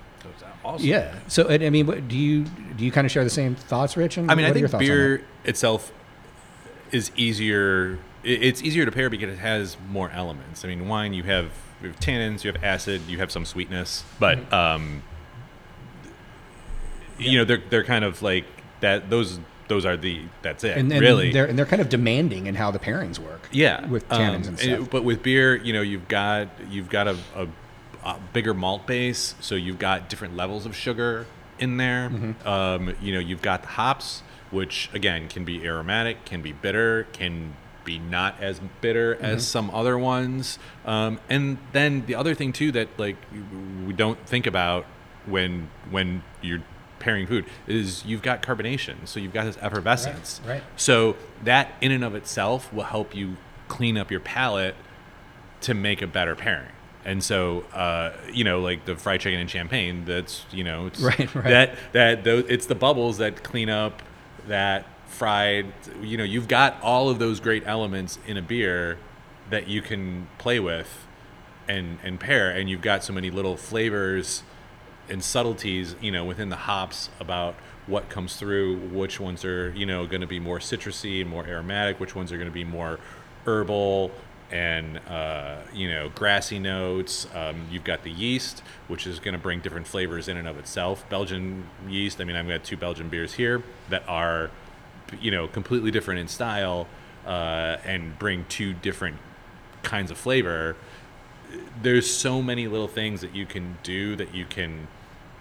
Awesome. 0.65 0.85
Yeah. 0.85 1.15
So, 1.27 1.47
and, 1.47 1.63
I 1.63 1.69
mean, 1.69 1.85
what, 1.87 2.07
do 2.09 2.17
you 2.17 2.43
do 2.75 2.83
you 2.83 2.91
kind 2.91 3.05
of 3.05 3.11
share 3.11 3.23
the 3.23 3.29
same 3.29 3.55
thoughts, 3.55 3.95
Rich? 3.95 4.17
And 4.17 4.29
I 4.29 4.35
mean, 4.35 4.43
what 4.43 4.49
I 4.49 4.55
are 4.55 4.59
your 4.59 4.67
think 4.67 4.71
thoughts 4.81 4.89
on 4.89 4.95
beer 4.97 5.25
itself 5.45 5.91
is 6.91 7.11
easier. 7.15 7.99
It's 8.23 8.61
easier 8.61 8.83
to 8.85 8.91
pair 8.91 9.09
because 9.09 9.29
it 9.29 9.39
has 9.39 9.77
more 9.89 10.09
elements. 10.11 10.65
I 10.65 10.67
mean, 10.67 10.89
wine 10.89 11.13
you 11.13 11.23
have, 11.23 11.51
you 11.81 11.87
have 11.89 11.99
tannins, 12.01 12.43
you 12.43 12.51
have 12.51 12.61
acid, 12.63 13.01
you 13.07 13.19
have 13.19 13.31
some 13.31 13.45
sweetness, 13.45 14.03
but 14.19 14.39
Mm-hmm. 14.39 14.53
um, 14.53 15.03
you 17.19 17.37
know 17.37 17.45
they're 17.45 17.61
they're 17.69 17.83
kind 17.83 18.03
of 18.05 18.21
like 18.21 18.45
that. 18.81 19.09
Those 19.09 19.39
those 19.67 19.85
are 19.85 19.97
the 19.97 20.21
that's 20.41 20.63
it. 20.63 20.77
and, 20.77 20.91
and 20.91 21.01
really, 21.01 21.31
they're 21.31 21.45
and 21.45 21.57
they're 21.57 21.65
kind 21.65 21.81
of 21.81 21.89
demanding 21.89 22.47
in 22.47 22.55
how 22.55 22.71
the 22.71 22.79
pairings 22.79 23.19
work. 23.19 23.47
yeah, 23.51 23.85
with 23.87 24.11
um, 24.11 24.21
tannins 24.21 24.47
and 24.47 24.59
stuff. 24.59 24.89
but 24.89 25.03
with 25.03 25.23
beer, 25.23 25.55
you 25.55 25.73
know, 25.73 25.81
you've 25.81 26.07
got 26.07 26.47
you've 26.69 26.89
got 26.89 27.07
a, 27.07 27.17
a, 27.35 27.47
a 28.07 28.19
bigger 28.33 28.53
malt 28.53 28.87
base, 28.87 29.35
so 29.39 29.55
you've 29.55 29.79
got 29.79 30.09
different 30.09 30.35
levels 30.35 30.65
of 30.65 30.75
sugar 30.75 31.25
in 31.59 31.77
there. 31.77 32.09
Mm-hmm. 32.09 32.47
Um, 32.47 32.95
you 33.01 33.13
know, 33.13 33.19
you've 33.19 33.41
got 33.41 33.61
the 33.63 33.67
hops, 33.69 34.23
which 34.49 34.89
again 34.93 35.27
can 35.27 35.43
be 35.43 35.65
aromatic, 35.65 36.23
can 36.25 36.41
be 36.41 36.53
bitter, 36.53 37.05
can 37.11 37.55
be 37.83 37.99
not 37.99 38.41
as 38.41 38.59
bitter 38.81 39.15
Mm-hmm. 39.15 39.25
as 39.25 39.47
some 39.47 39.69
other 39.71 39.97
ones. 39.97 40.57
Um, 40.85 41.19
and 41.29 41.57
then 41.73 42.05
the 42.05 42.15
other 42.15 42.33
thing 42.33 42.53
too 42.53 42.71
that 42.73 42.87
like 42.97 43.17
we 43.85 43.93
don't 43.93 44.19
think 44.25 44.47
about 44.47 44.85
when 45.25 45.69
when 45.89 46.23
you're 46.41 46.63
pairing 46.99 47.27
food 47.27 47.45
is 47.67 48.05
you've 48.05 48.21
got 48.21 48.41
carbonation, 48.41 49.05
so 49.05 49.19
you've 49.19 49.33
got 49.33 49.45
this 49.45 49.57
effervescence. 49.61 50.41
right. 50.47 50.63
So 50.77 51.15
that 51.43 51.71
in 51.81 51.91
and 51.91 52.03
of 52.03 52.15
itself 52.15 52.71
will 52.73 52.83
help 52.85 53.15
you 53.15 53.37
clean 53.67 53.97
up 53.97 54.09
your 54.11 54.19
palate 54.21 54.75
to 55.61 55.73
make 55.73 56.01
a 56.01 56.07
better 56.07 56.35
pairing. 56.35 56.71
And 57.07 57.23
so, 57.23 57.61
uh, 57.73 58.11
you 58.33 58.43
know, 58.43 58.59
like 58.59 58.83
the 58.83 58.97
fried 58.97 59.21
chicken 59.21 59.39
and 59.39 59.49
champagne, 59.49 60.03
that's 60.03 60.45
you 60.51 60.65
know, 60.65 60.87
it's 60.87 60.99
Right, 61.01 61.33
right. 61.33 61.43
that 61.45 61.75
that 61.93 62.23
those, 62.25 62.43
it's 62.49 62.65
the 62.65 62.75
bubbles 62.75 63.17
that 63.19 63.43
clean 63.43 63.69
up 63.69 64.03
that 64.47 64.85
fried. 65.07 65.71
You 66.01 66.17
know, 66.17 66.25
you've 66.25 66.49
got 66.49 66.79
all 66.83 67.09
of 67.09 67.17
those 67.17 67.39
great 67.39 67.63
elements 67.65 68.19
in 68.27 68.35
a 68.35 68.41
beer 68.41 68.97
that 69.49 69.69
you 69.69 69.81
can 69.81 70.27
play 70.37 70.59
with 70.59 71.07
and 71.65 71.97
and 72.03 72.19
pair, 72.19 72.51
and 72.51 72.69
you've 72.69 72.81
got 72.81 73.05
so 73.05 73.13
many 73.13 73.31
little 73.31 73.55
flavors 73.55 74.43
and 75.07 75.23
subtleties, 75.23 75.95
you 76.01 76.11
know, 76.11 76.25
within 76.25 76.49
the 76.49 76.57
hops 76.57 77.09
about 77.21 77.55
what 77.85 78.09
comes 78.09 78.35
through, 78.35 78.75
which 78.89 79.17
ones 79.17 79.45
are, 79.45 79.71
you 79.77 79.85
know, 79.85 80.05
going 80.05 80.19
to 80.19 80.27
be 80.27 80.41
more 80.41 80.59
citrusy 80.59 81.21
and 81.21 81.29
more 81.29 81.47
aromatic, 81.47 82.01
which 82.01 82.13
ones 82.13 82.33
are 82.33 82.35
going 82.35 82.49
to 82.49 82.53
be 82.53 82.65
more 82.65 82.99
herbal 83.45 84.11
and, 84.51 84.99
uh, 85.07 85.57
you 85.73 85.89
know, 85.89 86.09
grassy 86.15 86.59
notes. 86.59 87.27
Um, 87.33 87.67
you've 87.71 87.83
got 87.83 88.03
the 88.03 88.11
yeast, 88.11 88.63
which 88.87 89.05
is 89.05 89.19
going 89.19 89.33
to 89.33 89.39
bring 89.39 89.59
different 89.59 89.87
flavors 89.87 90.27
in 90.27 90.37
and 90.37 90.47
of 90.47 90.57
itself. 90.57 91.07
Belgian 91.09 91.65
yeast, 91.87 92.21
I 92.21 92.23
mean, 92.23 92.35
I've 92.35 92.47
got 92.47 92.63
two 92.63 92.77
Belgian 92.77 93.09
beers 93.09 93.33
here 93.33 93.63
that 93.89 94.07
are, 94.07 94.51
you 95.19 95.31
know, 95.31 95.47
completely 95.47 95.91
different 95.91 96.19
in 96.19 96.27
style 96.27 96.87
uh, 97.25 97.77
and 97.85 98.17
bring 98.17 98.45
two 98.49 98.73
different 98.73 99.17
kinds 99.83 100.11
of 100.11 100.17
flavor 100.17 100.75
there's 101.81 102.09
so 102.11 102.41
many 102.41 102.67
little 102.67 102.87
things 102.87 103.21
that 103.21 103.35
you 103.35 103.45
can 103.45 103.77
do 103.83 104.15
that 104.15 104.33
you 104.33 104.45
can 104.45 104.87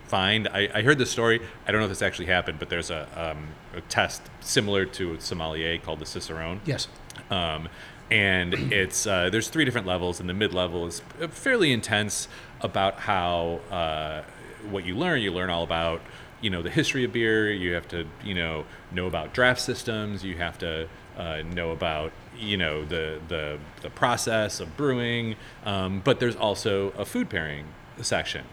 find. 0.06 0.48
I, 0.48 0.68
I 0.72 0.82
heard 0.82 0.98
this 0.98 1.10
story. 1.10 1.40
I 1.66 1.72
don't 1.72 1.80
know 1.80 1.86
if 1.86 1.90
this 1.90 2.02
actually 2.02 2.26
happened, 2.26 2.58
but 2.58 2.68
there's 2.68 2.90
a, 2.90 3.08
um, 3.16 3.48
a 3.74 3.80
test 3.82 4.22
similar 4.40 4.84
to 4.86 5.14
a 5.14 5.20
sommelier 5.20 5.78
called 5.78 5.98
the 5.98 6.06
Cicerone. 6.06 6.60
Yes. 6.64 6.88
Um, 7.30 7.68
and 8.10 8.54
it's 8.72 9.06
uh, 9.06 9.30
there's 9.30 9.48
three 9.48 9.64
different 9.64 9.86
levels, 9.86 10.20
and 10.20 10.28
the 10.28 10.34
mid 10.34 10.54
level 10.54 10.86
is 10.86 11.02
fairly 11.30 11.72
intense 11.72 12.28
about 12.60 13.00
how 13.00 13.60
uh, 13.70 14.22
what 14.70 14.84
you 14.84 14.94
learn. 14.94 15.22
You 15.22 15.32
learn 15.32 15.50
all 15.50 15.62
about 15.62 16.00
you 16.40 16.50
know 16.50 16.62
the 16.62 16.70
history 16.70 17.04
of 17.04 17.12
beer. 17.12 17.50
You 17.52 17.72
have 17.74 17.88
to 17.88 18.06
you 18.24 18.34
know 18.34 18.64
know 18.92 19.06
about 19.06 19.34
draft 19.34 19.60
systems. 19.60 20.24
You 20.24 20.36
have 20.36 20.58
to 20.58 20.88
uh, 21.16 21.42
know 21.52 21.70
about 21.70 22.12
you 22.38 22.56
know 22.56 22.84
the 22.84 23.20
the 23.28 23.58
the 23.82 23.90
process 23.90 24.60
of 24.60 24.76
brewing. 24.76 25.36
Um, 25.64 26.00
but 26.04 26.20
there's 26.20 26.36
also 26.36 26.90
a 26.90 27.04
food 27.04 27.28
pairing 27.28 27.66
section, 28.00 28.44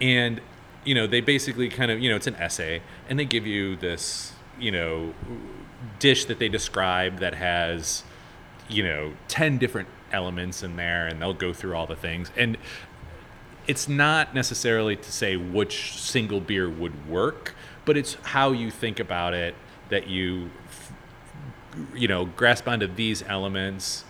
and 0.00 0.40
you 0.84 0.94
know 0.94 1.06
they 1.06 1.20
basically 1.20 1.68
kind 1.68 1.90
of 1.90 2.00
you 2.00 2.10
know 2.10 2.16
it's 2.16 2.26
an 2.26 2.36
essay, 2.36 2.82
and 3.08 3.18
they 3.18 3.24
give 3.24 3.46
you 3.46 3.76
this 3.76 4.32
you 4.58 4.70
know 4.70 5.14
dish 5.98 6.26
that 6.26 6.38
they 6.38 6.48
describe 6.48 7.20
that 7.20 7.34
has 7.34 8.02
you 8.70 8.82
know 8.82 9.12
10 9.28 9.58
different 9.58 9.88
elements 10.12 10.62
in 10.62 10.76
there 10.76 11.06
and 11.06 11.20
they'll 11.20 11.34
go 11.34 11.52
through 11.52 11.74
all 11.74 11.86
the 11.86 11.96
things. 11.96 12.30
And 12.36 12.56
it's 13.66 13.88
not 13.88 14.34
necessarily 14.34 14.96
to 14.96 15.12
say 15.12 15.36
which 15.36 16.00
single 16.00 16.40
beer 16.40 16.68
would 16.68 17.08
work 17.08 17.54
but 17.84 17.96
it's 17.96 18.14
how 18.22 18.52
you 18.52 18.70
think 18.70 19.00
about 19.00 19.34
it 19.34 19.54
that 19.88 20.06
you 20.06 20.50
you 21.94 22.08
know 22.08 22.24
grasp 22.24 22.68
onto 22.68 22.86
these 22.86 23.22
elements 23.24 24.04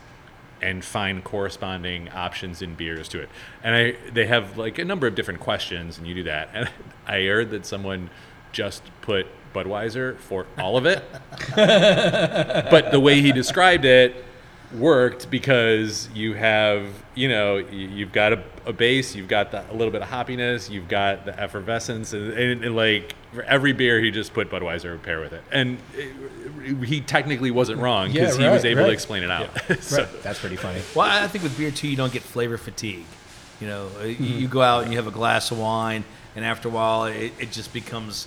and 0.62 0.84
find 0.84 1.24
corresponding 1.24 2.08
options 2.10 2.60
in 2.60 2.74
beers 2.74 3.08
to 3.08 3.20
it. 3.20 3.30
And 3.62 3.74
i 3.74 3.96
they 4.12 4.26
have 4.26 4.58
like 4.58 4.78
a 4.78 4.84
number 4.84 5.06
of 5.06 5.14
different 5.14 5.40
questions 5.40 5.96
and 5.98 6.06
you 6.06 6.14
do 6.14 6.22
that. 6.24 6.50
And 6.52 6.70
i 7.06 7.22
heard 7.22 7.50
that 7.50 7.64
someone 7.66 8.10
just 8.52 8.82
put 9.00 9.26
budweiser 9.54 10.18
for 10.18 10.46
all 10.58 10.76
of 10.76 10.86
it. 10.86 11.02
But 12.70 12.90
the 12.92 13.00
way 13.00 13.20
he 13.20 13.32
described 13.32 13.84
it 13.84 14.24
worked 14.72 15.30
because 15.30 16.08
you 16.14 16.34
have 16.34 16.86
you 17.16 17.28
know 17.28 17.56
you've 17.56 18.12
got 18.12 18.32
a, 18.32 18.42
a 18.66 18.72
base 18.72 19.16
you've 19.16 19.26
got 19.28 19.50
the, 19.50 19.68
a 19.70 19.74
little 19.74 19.90
bit 19.90 20.00
of 20.00 20.08
hoppiness 20.08 20.70
you've 20.70 20.86
got 20.88 21.24
the 21.24 21.40
effervescence 21.40 22.12
and, 22.12 22.32
and, 22.32 22.64
and 22.64 22.76
like 22.76 23.14
for 23.32 23.42
every 23.42 23.72
beer 23.72 24.00
he 24.00 24.10
just 24.12 24.32
put 24.32 24.48
budweiser 24.48 24.92
would 24.92 25.02
pair 25.02 25.18
with 25.20 25.32
it 25.32 25.42
and 25.50 25.76
it, 25.96 26.84
he 26.86 27.00
technically 27.00 27.50
wasn't 27.50 27.78
wrong 27.80 28.12
because 28.12 28.38
Yeah, 28.38 28.46
he 28.48 28.52
was 28.54 28.64
able 28.64 28.82
right. 28.82 28.86
to 28.88 28.92
explain 28.92 29.22
it 29.24 29.30
out 29.30 29.48
so, 29.80 30.02
Right. 30.04 30.22
That's 30.22 30.38
pretty 30.38 30.56
funny. 30.56 30.80
Well, 30.94 31.06
I 31.08 31.24
I 31.24 31.26
think 31.28 31.42
with 31.42 31.56
beer 31.58 31.70
too, 31.72 31.88
you 31.88 31.96
don't 31.96 32.12
get 32.12 32.22
flavor 32.22 32.56
fatigue. 32.58 33.04
You 33.60 33.66
know, 33.66 33.88
uh, 34.00 34.04
you- 34.04 34.14
Mm-hmm. 34.16 34.38
you 34.38 34.48
go 34.48 34.62
out 34.62 34.84
and 34.84 34.92
you 34.92 34.98
have 34.98 35.06
a 35.06 35.10
glass 35.10 35.50
of 35.50 35.58
wine, 35.58 36.04
and 36.36 36.44
after 36.44 36.68
a 36.68 36.70
while, 36.70 37.04
it, 37.06 37.32
it 37.38 37.50
just 37.50 37.72
becomes, 37.72 38.26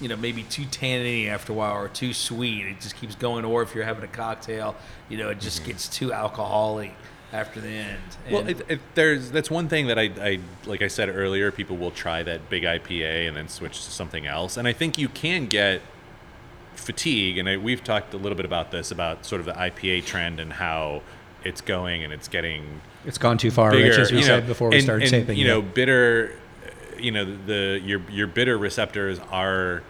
you 0.00 0.08
know, 0.08 0.16
maybe 0.16 0.42
too 0.44 0.64
tannin 0.66 1.28
after 1.28 1.52
a 1.52 1.56
while 1.56 1.76
or 1.76 1.88
too 1.88 2.12
sweet. 2.12 2.66
It 2.66 2.80
just 2.80 2.96
keeps 2.96 3.14
going. 3.14 3.44
Or 3.44 3.62
if 3.62 3.74
you're 3.74 3.84
having 3.84 4.04
a 4.04 4.08
cocktail, 4.08 4.76
you 5.08 5.16
know, 5.16 5.30
it 5.30 5.40
just 5.40 5.60
mm-hmm. 5.60 5.72
gets 5.72 5.88
too 5.88 6.12
alcoholic 6.12 6.92
after 7.32 7.60
the 7.60 7.68
end. 7.68 8.00
Well, 8.30 8.48
it, 8.48 8.64
it, 8.68 8.80
there's 8.94 9.30
that's 9.30 9.50
one 9.50 9.68
thing 9.68 9.86
that 9.88 9.98
I, 9.98 10.10
I 10.20 10.38
like 10.64 10.82
I 10.82 10.88
said 10.88 11.08
earlier. 11.08 11.50
People 11.50 11.76
will 11.76 11.90
try 11.90 12.22
that 12.22 12.48
big 12.48 12.62
IPA 12.62 13.28
and 13.28 13.36
then 13.36 13.48
switch 13.48 13.84
to 13.84 13.90
something 13.90 14.26
else, 14.26 14.56
and 14.56 14.68
I 14.68 14.72
think 14.72 14.98
you 14.98 15.08
can 15.08 15.46
get 15.46 15.82
fatigue. 16.74 17.38
And 17.38 17.48
I, 17.48 17.56
we've 17.56 17.82
talked 17.82 18.14
a 18.14 18.16
little 18.16 18.36
bit 18.36 18.46
about 18.46 18.70
this 18.70 18.90
about 18.90 19.24
sort 19.26 19.40
of 19.40 19.46
the 19.46 19.52
IPA 19.52 20.04
trend 20.04 20.40
and 20.40 20.52
how 20.52 21.02
it's 21.44 21.60
going 21.60 22.04
and 22.04 22.12
it's 22.12 22.28
getting 22.28 22.80
It's 23.04 23.18
gone 23.18 23.38
too 23.38 23.50
far, 23.50 23.70
bigger. 23.70 23.90
Rich, 23.90 23.98
as 23.98 24.10
we 24.10 24.18
you 24.18 24.22
know, 24.22 24.26
said 24.26 24.46
before 24.46 24.70
we 24.70 24.76
and- 24.76 24.84
started 24.84 25.02
and, 25.04 25.10
taping. 25.10 25.38
You 25.38 25.46
know, 25.46 25.60
yeah. 25.60 25.68
bitter. 25.74 26.32
You 27.00 27.12
know, 27.12 27.24
the 27.24 27.80
your 27.82 28.00
your 28.10 28.26
bitter 28.26 28.58
receptors 28.58 29.18
are 29.30 29.82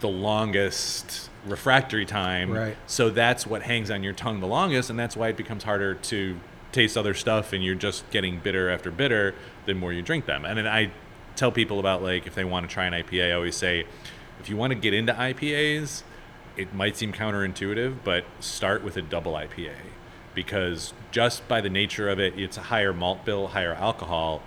the 0.00 0.08
longest 0.08 1.30
refractory 1.46 2.06
time. 2.06 2.50
Right. 2.50 2.76
So 2.86 3.10
that's 3.10 3.46
what 3.46 3.62
hangs 3.62 3.90
on 3.90 4.02
your 4.02 4.12
tongue 4.12 4.40
the 4.40 4.46
longest, 4.46 4.90
and 4.90 4.98
that's 4.98 5.16
why 5.16 5.28
it 5.28 5.36
becomes 5.36 5.64
harder 5.64 5.94
to 5.94 6.36
taste 6.72 6.96
other 6.96 7.14
stuff, 7.14 7.52
and 7.52 7.64
you're 7.64 7.74
just 7.74 8.08
getting 8.10 8.40
bitter 8.40 8.68
after 8.68 8.90
bitter 8.90 9.34
the 9.66 9.74
more 9.74 9.92
you 9.92 10.02
drink 10.02 10.26
them. 10.26 10.44
And 10.44 10.58
then 10.58 10.66
I 10.66 10.90
tell 11.36 11.52
people 11.52 11.80
about 11.80 12.02
like 12.02 12.26
if 12.26 12.34
they 12.34 12.44
want 12.44 12.68
to 12.68 12.72
try 12.72 12.86
an 12.86 12.92
IPA, 12.92 13.30
I 13.30 13.32
always 13.32 13.56
say, 13.56 13.86
if 14.40 14.48
you 14.48 14.56
want 14.56 14.72
to 14.72 14.78
get 14.78 14.92
into 14.92 15.12
IPAs, 15.12 16.02
it 16.56 16.74
might 16.74 16.96
seem 16.96 17.12
counterintuitive, 17.12 17.96
but 18.04 18.24
start 18.40 18.84
with 18.84 18.96
a 18.96 19.02
double 19.02 19.32
IPA 19.32 19.72
because 20.34 20.92
just 21.10 21.46
by 21.48 21.60
the 21.60 21.70
nature 21.70 22.08
of 22.08 22.18
it, 22.18 22.38
it's 22.38 22.56
a 22.56 22.62
higher 22.62 22.92
malt 22.92 23.24
bill, 23.24 23.48
higher 23.48 23.74
alcohol. 23.74 24.42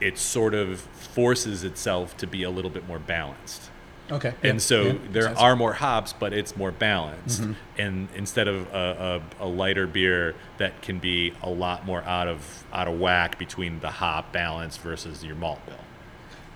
It 0.00 0.18
sort 0.18 0.54
of 0.54 0.80
forces 0.80 1.64
itself 1.64 2.16
to 2.18 2.26
be 2.26 2.42
a 2.42 2.50
little 2.50 2.70
bit 2.70 2.86
more 2.86 2.98
balanced. 2.98 3.70
okay. 4.10 4.34
And 4.42 4.54
yeah, 4.54 4.58
so 4.58 4.82
yeah, 4.82 4.98
there 5.10 5.38
are 5.38 5.56
more 5.56 5.74
hops, 5.74 6.12
but 6.12 6.32
it's 6.32 6.56
more 6.56 6.70
balanced. 6.70 7.42
Mm-hmm. 7.42 7.52
And 7.78 8.08
instead 8.14 8.48
of 8.48 8.72
a, 8.72 9.22
a, 9.40 9.44
a 9.44 9.48
lighter 9.48 9.86
beer 9.86 10.34
that 10.58 10.80
can 10.82 10.98
be 10.98 11.32
a 11.42 11.50
lot 11.50 11.84
more 11.84 12.02
out 12.02 12.28
of 12.28 12.64
out 12.72 12.88
of 12.88 12.98
whack 12.98 13.38
between 13.38 13.80
the 13.80 13.90
hop 13.90 14.32
balance 14.32 14.76
versus 14.76 15.24
your 15.24 15.36
malt 15.36 15.64
bill. 15.66 15.76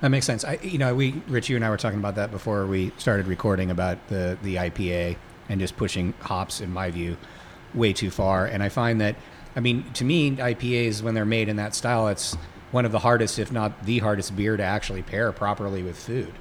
That 0.01 0.09
makes 0.09 0.27
sense. 0.27 0.45
I, 0.45 0.59
you 0.63 0.79
know, 0.79 0.95
we 0.95 1.23
Rich, 1.29 1.49
you 1.49 1.57
and 1.57 1.65
I 1.65 1.71
were 1.71 1.77
talking 1.77 2.01
about 2.01 2.17
that 2.17 2.31
before 2.33 2.67
we 2.67 2.93
started 2.99 3.27
recording 3.27 3.71
about 3.71 4.09
the 4.09 4.37
the 4.43 4.57
IPA 4.57 5.17
and 5.49 5.61
just 5.61 5.77
pushing 5.77 6.15
hops, 6.21 6.61
in 6.61 6.71
my 6.73 6.91
view, 6.91 7.17
way 7.75 7.93
too 7.93 8.11
far. 8.11 8.47
And 8.47 8.63
I 8.63 8.69
find 8.69 9.01
that, 9.01 9.17
I 9.55 9.61
mean, 9.61 9.85
to 9.95 10.05
me, 10.05 10.33
IPAs 10.33 11.03
when 11.03 11.15
they're 11.15 11.25
made 11.25 11.49
in 11.49 11.57
that 11.57 11.75
style, 11.75 12.09
it's 12.09 12.37
one 12.73 12.85
of 12.85 12.91
the 12.91 12.99
hardest, 12.99 13.39
if 13.39 13.53
not 13.53 13.85
the 13.85 14.01
hardest, 14.01 14.35
beer 14.35 14.57
to 14.57 14.63
actually 14.63 15.03
pair 15.03 15.31
properly 15.31 15.83
with 15.83 15.97
food. 15.97 16.33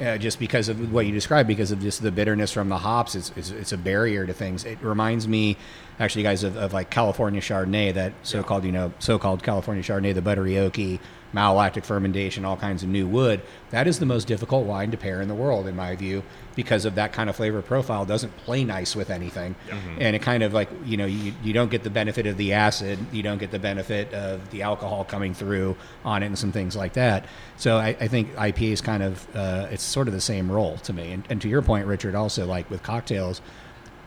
Uh, 0.00 0.16
just 0.16 0.38
because 0.38 0.68
of 0.68 0.92
what 0.92 1.04
you 1.06 1.12
described, 1.12 1.46
because 1.46 1.70
of 1.70 1.80
just 1.80 2.02
the 2.02 2.10
bitterness 2.10 2.50
from 2.50 2.68
the 2.70 2.78
hops, 2.78 3.14
it's, 3.14 3.30
it's, 3.36 3.50
it's 3.50 3.72
a 3.72 3.76
barrier 3.76 4.26
to 4.26 4.32
things. 4.32 4.64
It 4.64 4.82
reminds 4.82 5.28
me, 5.28 5.58
actually, 6.00 6.22
guys, 6.22 6.44
of, 6.44 6.56
of 6.56 6.72
like 6.72 6.88
California 6.88 7.42
Chardonnay, 7.42 7.92
that 7.94 8.14
so-called, 8.22 8.64
you 8.64 8.72
know, 8.72 8.92
so-called 8.98 9.42
California 9.42 9.82
Chardonnay, 9.82 10.14
the 10.14 10.22
buttery 10.22 10.52
oaky, 10.52 10.98
malolactic 11.34 11.84
fermentation, 11.84 12.44
all 12.44 12.56
kinds 12.56 12.82
of 12.82 12.88
new 12.88 13.06
wood. 13.06 13.42
That 13.70 13.86
is 13.86 13.98
the 13.98 14.06
most 14.06 14.26
difficult 14.26 14.66
wine 14.66 14.90
to 14.92 14.96
pair 14.96 15.20
in 15.20 15.28
the 15.28 15.34
world, 15.34 15.66
in 15.66 15.76
my 15.76 15.94
view, 15.94 16.22
because 16.54 16.84
of 16.84 16.94
that 16.96 17.12
kind 17.12 17.30
of 17.30 17.36
flavor 17.36 17.62
profile. 17.62 18.04
Doesn't 18.04 18.36
play 18.38 18.64
nice 18.64 18.94
with 18.94 19.10
anything, 19.10 19.54
and 19.98 20.14
it 20.16 20.22
kind 20.22 20.42
of 20.42 20.52
like 20.52 20.68
you 20.84 20.96
know 20.96 21.06
you, 21.06 21.32
you 21.42 21.52
don't 21.52 21.70
get 21.70 21.82
the 21.82 21.90
benefit 21.90 22.26
of 22.26 22.36
the 22.36 22.52
acid, 22.52 22.98
you 23.12 23.22
don't 23.22 23.38
get 23.38 23.50
the 23.50 23.58
benefit 23.58 24.12
of 24.14 24.50
the 24.50 24.62
alcohol 24.62 25.04
coming 25.04 25.34
through 25.34 25.76
on 26.04 26.22
it, 26.22 26.26
and 26.26 26.38
some 26.38 26.52
things 26.52 26.76
like 26.76 26.94
that. 26.94 27.24
So 27.56 27.76
I, 27.76 27.88
I 28.00 28.08
think 28.08 28.34
IPA 28.34 28.72
is 28.72 28.80
kind 28.80 29.02
of 29.02 29.36
uh, 29.36 29.68
it's 29.70 29.82
sort 29.82 30.08
of 30.08 30.14
the 30.14 30.20
same 30.20 30.50
role 30.50 30.76
to 30.78 30.92
me. 30.92 31.12
And, 31.12 31.24
and 31.30 31.40
to 31.42 31.48
your 31.48 31.62
point, 31.62 31.86
Richard, 31.86 32.14
also 32.14 32.46
like 32.46 32.68
with 32.70 32.82
cocktails, 32.82 33.40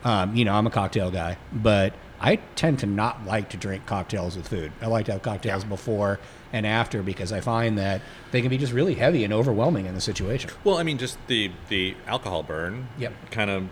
um, 0.04 0.34
you 0.36 0.44
know, 0.44 0.54
I'm 0.54 0.66
a 0.66 0.70
cocktail 0.70 1.10
guy, 1.10 1.38
but 1.52 1.94
I 2.20 2.36
tend 2.54 2.78
to 2.80 2.86
not 2.86 3.24
like 3.26 3.50
to 3.50 3.56
drink 3.56 3.86
cocktails 3.86 4.36
with 4.36 4.48
food. 4.48 4.72
I 4.80 4.86
like 4.86 5.06
to 5.06 5.12
have 5.12 5.22
cocktails 5.22 5.64
before 5.64 6.18
and 6.52 6.66
after 6.66 7.02
because 7.02 7.32
I 7.32 7.40
find 7.40 7.76
that 7.78 8.00
they 8.30 8.40
can 8.40 8.48
be 8.50 8.56
just 8.58 8.72
really 8.72 8.94
heavy 8.94 9.24
and 9.24 9.32
overwhelming 9.32 9.86
in 9.86 9.94
the 9.94 10.00
situation. 10.00 10.50
Well, 10.64 10.78
I 10.78 10.82
mean, 10.82 10.96
just 10.98 11.18
the 11.26 11.50
the 11.68 11.94
alcohol 12.06 12.42
burn. 12.42 12.88
Yep. 12.98 13.12
Kind 13.30 13.50
of 13.50 13.68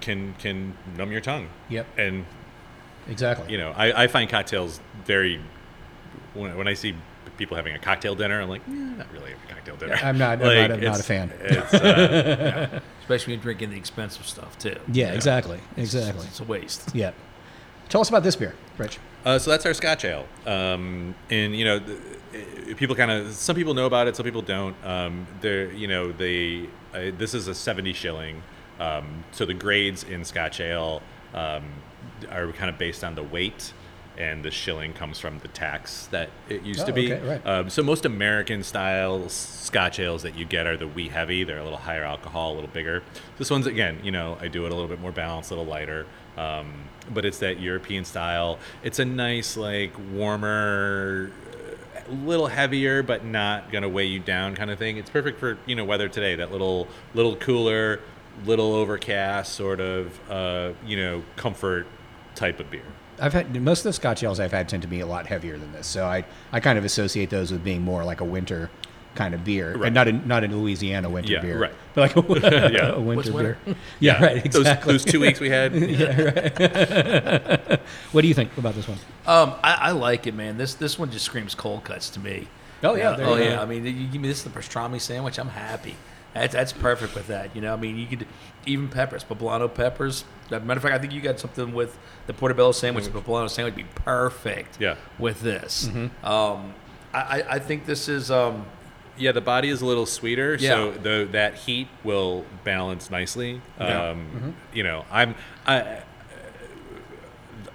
can 0.00 0.34
can 0.38 0.76
numb 0.96 1.12
your 1.12 1.20
tongue. 1.20 1.48
Yep. 1.68 1.86
And 1.98 2.24
Exactly. 3.08 3.50
you 3.50 3.58
know, 3.58 3.72
I, 3.76 4.04
I 4.04 4.06
find 4.06 4.28
cocktails 4.30 4.80
very. 5.04 5.40
When, 6.34 6.56
when 6.56 6.68
I 6.68 6.74
see 6.74 6.94
people 7.38 7.56
having 7.56 7.74
a 7.74 7.78
cocktail 7.78 8.14
dinner, 8.14 8.40
I'm 8.40 8.48
like, 8.48 8.62
eh, 8.68 8.72
not 8.72 9.10
really 9.12 9.32
a 9.32 9.52
cocktail 9.52 9.76
dinner. 9.76 9.94
I'm 9.94 10.18
not- 10.18 10.42
I'm 10.42 10.68
not- 10.68 10.70
I'm 10.72 10.80
not 10.80 11.00
a 11.00 11.02
fan. 11.02 11.32
It's, 11.40 11.72
uh, 11.74 12.80
Especially 13.00 13.32
when 13.32 13.38
you're 13.38 13.42
drinking 13.44 13.70
the 13.70 13.76
expensive 13.78 14.26
stuff 14.26 14.58
too. 14.58 14.76
yeah, 14.92 15.12
exactly. 15.12 15.60
Exactly. 15.76 16.26
It's 16.26 16.40
a 16.40 16.44
waste. 16.44 16.94
Yeah. 16.94 17.12
Tell 17.88 18.02
us 18.02 18.10
about 18.10 18.22
this 18.22 18.36
beer, 18.36 18.54
Rich. 18.76 18.98
Uh, 19.24 19.38
so 19.38 19.50
that's 19.50 19.64
our 19.64 19.72
Scotch 19.74 20.04
ale, 20.04 20.26
um, 20.46 21.14
and 21.30 21.56
you 21.56 21.64
know, 21.64 21.78
the, 21.78 22.74
people 22.76 22.94
kind 22.94 23.10
of 23.10 23.32
some 23.32 23.56
people 23.56 23.72
know 23.74 23.86
about 23.86 24.06
it, 24.08 24.14
some 24.14 24.24
people 24.24 24.42
don't. 24.42 24.76
Um, 24.84 25.26
they're 25.40 25.72
you 25.72 25.88
know 25.88 26.12
they 26.12 26.68
uh, 26.94 27.10
this 27.16 27.32
is 27.34 27.48
a 27.48 27.54
seventy 27.54 27.92
shilling, 27.94 28.42
um, 28.78 29.24
so 29.32 29.44
the 29.46 29.54
grades 29.54 30.04
in 30.04 30.24
Scotch 30.24 30.60
ale 30.60 31.02
um, 31.34 31.64
are 32.30 32.52
kind 32.52 32.68
of 32.70 32.76
based 32.78 33.02
on 33.02 33.14
the 33.14 33.22
weight, 33.22 33.72
and 34.18 34.44
the 34.44 34.50
shilling 34.50 34.92
comes 34.92 35.18
from 35.18 35.38
the 35.38 35.48
tax 35.48 36.06
that 36.10 36.28
it 36.48 36.62
used 36.62 36.84
to 36.86 36.92
Oh, 36.92 36.94
be. 36.94 37.12
okay, 37.12 37.26
right. 37.26 37.46
Um, 37.46 37.70
so 37.70 37.82
most 37.82 38.04
American 38.04 38.62
style 38.64 39.28
Scotch 39.28 40.00
ales 40.00 40.22
that 40.24 40.36
you 40.36 40.44
get 40.44 40.66
are 40.66 40.76
the 40.76 40.88
wee 40.88 41.08
heavy. 41.08 41.44
They're 41.44 41.58
a 41.58 41.62
little 41.64 41.78
higher 41.78 42.02
alcohol, 42.04 42.52
a 42.52 42.56
little 42.56 42.70
bigger. 42.70 43.02
This 43.38 43.48
one's 43.50 43.66
again, 43.66 44.00
you 44.02 44.10
know, 44.10 44.36
I 44.40 44.48
do 44.48 44.66
it 44.66 44.72
a 44.72 44.74
little 44.74 44.88
bit 44.88 45.00
more 45.00 45.12
balanced, 45.12 45.50
a 45.50 45.54
little 45.54 45.70
lighter. 45.70 46.04
Um, 46.36 46.72
but 47.12 47.24
it's 47.24 47.38
that 47.38 47.60
European 47.60 48.04
style. 48.04 48.58
It's 48.82 48.98
a 48.98 49.04
nice, 49.04 49.56
like 49.56 49.92
warmer, 50.12 51.30
a 52.08 52.12
little 52.12 52.46
heavier, 52.46 53.02
but 53.02 53.24
not 53.24 53.70
gonna 53.72 53.88
weigh 53.88 54.06
you 54.06 54.20
down 54.20 54.54
kind 54.54 54.70
of 54.70 54.78
thing. 54.78 54.96
It's 54.96 55.10
perfect 55.10 55.38
for 55.38 55.58
you 55.66 55.74
know 55.74 55.84
weather 55.84 56.08
today. 56.08 56.34
That 56.36 56.50
little 56.52 56.88
little 57.14 57.36
cooler, 57.36 58.00
little 58.46 58.72
overcast 58.74 59.52
sort 59.54 59.80
of 59.80 60.18
uh, 60.30 60.72
you 60.86 60.96
know 60.96 61.22
comfort 61.36 61.86
type 62.34 62.60
of 62.60 62.70
beer. 62.70 62.82
I've 63.20 63.32
had 63.32 63.60
most 63.62 63.80
of 63.80 63.84
the 63.84 63.92
Scotch 63.92 64.22
ales 64.22 64.40
I've 64.40 64.52
had 64.52 64.68
tend 64.68 64.82
to 64.82 64.88
be 64.88 65.00
a 65.00 65.06
lot 65.06 65.26
heavier 65.26 65.58
than 65.58 65.72
this, 65.72 65.86
so 65.86 66.06
I 66.06 66.24
I 66.52 66.60
kind 66.60 66.78
of 66.78 66.84
associate 66.84 67.30
those 67.30 67.50
with 67.52 67.62
being 67.64 67.82
more 67.82 68.04
like 68.04 68.20
a 68.20 68.24
winter 68.24 68.70
kind 69.14 69.34
of 69.34 69.42
beer, 69.44 69.72
Right. 69.76 69.86
and 69.86 69.94
not 69.94 70.06
a 70.06 70.12
not 70.12 70.44
a 70.44 70.48
Louisiana 70.48 71.10
winter 71.10 71.32
Yeah, 71.32 71.40
beer, 71.40 71.58
right. 71.58 71.72
but 71.94 72.14
like 72.16 72.16
a, 72.44 72.70
Yeah. 72.72 72.88
a 72.94 73.00
winter 73.00 73.16
What's 73.16 73.28
beer. 73.28 73.34
winter? 73.66 73.80
Yeah, 74.00 74.22
right. 74.24 74.44
Exactly. 74.46 74.92
Those, 74.92 75.02
those 75.04 75.12
two 75.12 75.20
weeks 75.20 75.40
we 75.40 75.48
had. 75.50 75.72
What 78.12 78.22
do 78.22 78.28
you 78.28 78.34
think 78.34 78.56
about 78.58 78.74
this 78.74 78.86
one? 78.88 78.98
Um, 79.26 79.54
I, 79.62 79.74
I 79.74 79.90
like 79.92 80.26
it, 80.26 80.34
man. 80.34 80.56
This 80.58 80.74
this 80.74 80.98
one 80.98 81.10
just 81.10 81.24
screams 81.24 81.54
cold 81.54 81.84
cuts 81.84 82.10
to 82.10 82.20
me. 82.20 82.46
Oh, 82.84 82.94
yeah, 82.94 83.16
there 83.16 83.26
oh 83.26 83.34
yeah. 83.36 83.60
I 83.60 83.66
mean, 83.66 83.84
you 83.84 84.06
give 84.06 84.20
me 84.20 84.28
this 84.28 84.42
the 84.42 84.50
pastrami 84.50 85.00
sandwich, 85.00 85.38
I'm 85.38 85.48
happy. 85.48 85.96
That's 86.34 86.52
that's 86.54 86.72
perfect 86.72 87.14
with 87.14 87.26
that. 87.28 87.54
You 87.56 87.62
know, 87.62 87.72
I 87.72 87.76
mean, 87.76 87.96
you 87.96 88.06
could 88.06 88.26
even 88.66 88.88
peppers, 88.88 89.24
poblano 89.24 89.72
peppers. 89.72 90.24
As 90.46 90.52
a 90.52 90.60
matter 90.60 90.78
of 90.78 90.82
fact, 90.82 90.94
I 90.94 90.98
think 90.98 91.12
you 91.12 91.20
got 91.20 91.40
something 91.40 91.72
with 91.72 91.98
the 92.26 92.32
portobello 92.34 92.72
sandwich. 92.72 93.04
The 93.04 93.10
poblano 93.10 93.48
sandwich 93.50 93.74
would 93.76 93.84
be 93.84 93.90
perfect. 94.04 94.78
Yeah. 94.80 94.96
With 95.18 95.40
this, 95.40 95.88
Mm-hmm. 95.88 96.24
um, 96.26 96.74
I, 97.14 97.42
I 97.48 97.58
think 97.58 97.86
this 97.86 98.08
is 98.08 98.30
um, 98.30 98.66
Yeah, 99.16 99.32
the 99.32 99.40
body 99.40 99.68
is 99.70 99.80
a 99.80 99.86
little 99.86 100.04
sweeter, 100.06 100.58
so 100.58 100.92
the 100.92 101.26
that 101.32 101.54
heat 101.54 101.88
will 102.04 102.44
balance 102.64 103.10
nicely. 103.10 103.60
Yeah. 103.80 104.10
Um, 104.10 104.54
You 104.74 104.82
know, 104.84 105.04
I'm 105.10 105.34
I. 105.66 106.02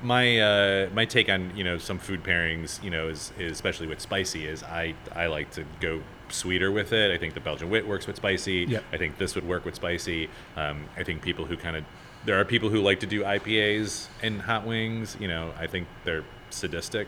My 0.01 0.39
uh, 0.39 0.89
my 0.93 1.05
take 1.05 1.29
on 1.29 1.55
you 1.55 1.63
know 1.63 1.77
some 1.77 1.97
food 1.97 2.23
pairings 2.23 2.83
you 2.83 2.89
know 2.89 3.07
is, 3.07 3.31
is 3.39 3.53
especially 3.53 3.87
with 3.87 4.01
spicy 4.01 4.45
is 4.45 4.61
I 4.61 4.95
I 5.15 5.27
like 5.27 5.51
to 5.51 5.63
go 5.79 6.01
sweeter 6.33 6.71
with 6.71 6.91
it. 6.93 7.11
I 7.13 7.17
think 7.17 7.33
the 7.33 7.39
Belgian 7.39 7.69
wit 7.69 7.87
works 7.87 8.07
with 8.07 8.15
spicy. 8.17 8.65
Yep. 8.67 8.83
I 8.91 8.97
think 8.97 9.17
this 9.17 9.35
would 9.35 9.47
work 9.47 9.65
with 9.65 9.75
spicy. 9.75 10.29
Um, 10.55 10.85
I 10.97 11.03
think 11.03 11.21
people 11.21 11.45
who 11.45 11.55
kind 11.57 11.75
of 11.75 11.83
there 12.25 12.39
are 12.39 12.45
people 12.45 12.69
who 12.69 12.81
like 12.81 12.99
to 13.01 13.05
do 13.05 13.23
IPAs 13.23 14.07
and 14.21 14.41
hot 14.41 14.65
wings. 14.65 15.17
You 15.19 15.27
know, 15.27 15.53
I 15.59 15.67
think 15.67 15.87
they're 16.05 16.23
sadistic. 16.49 17.07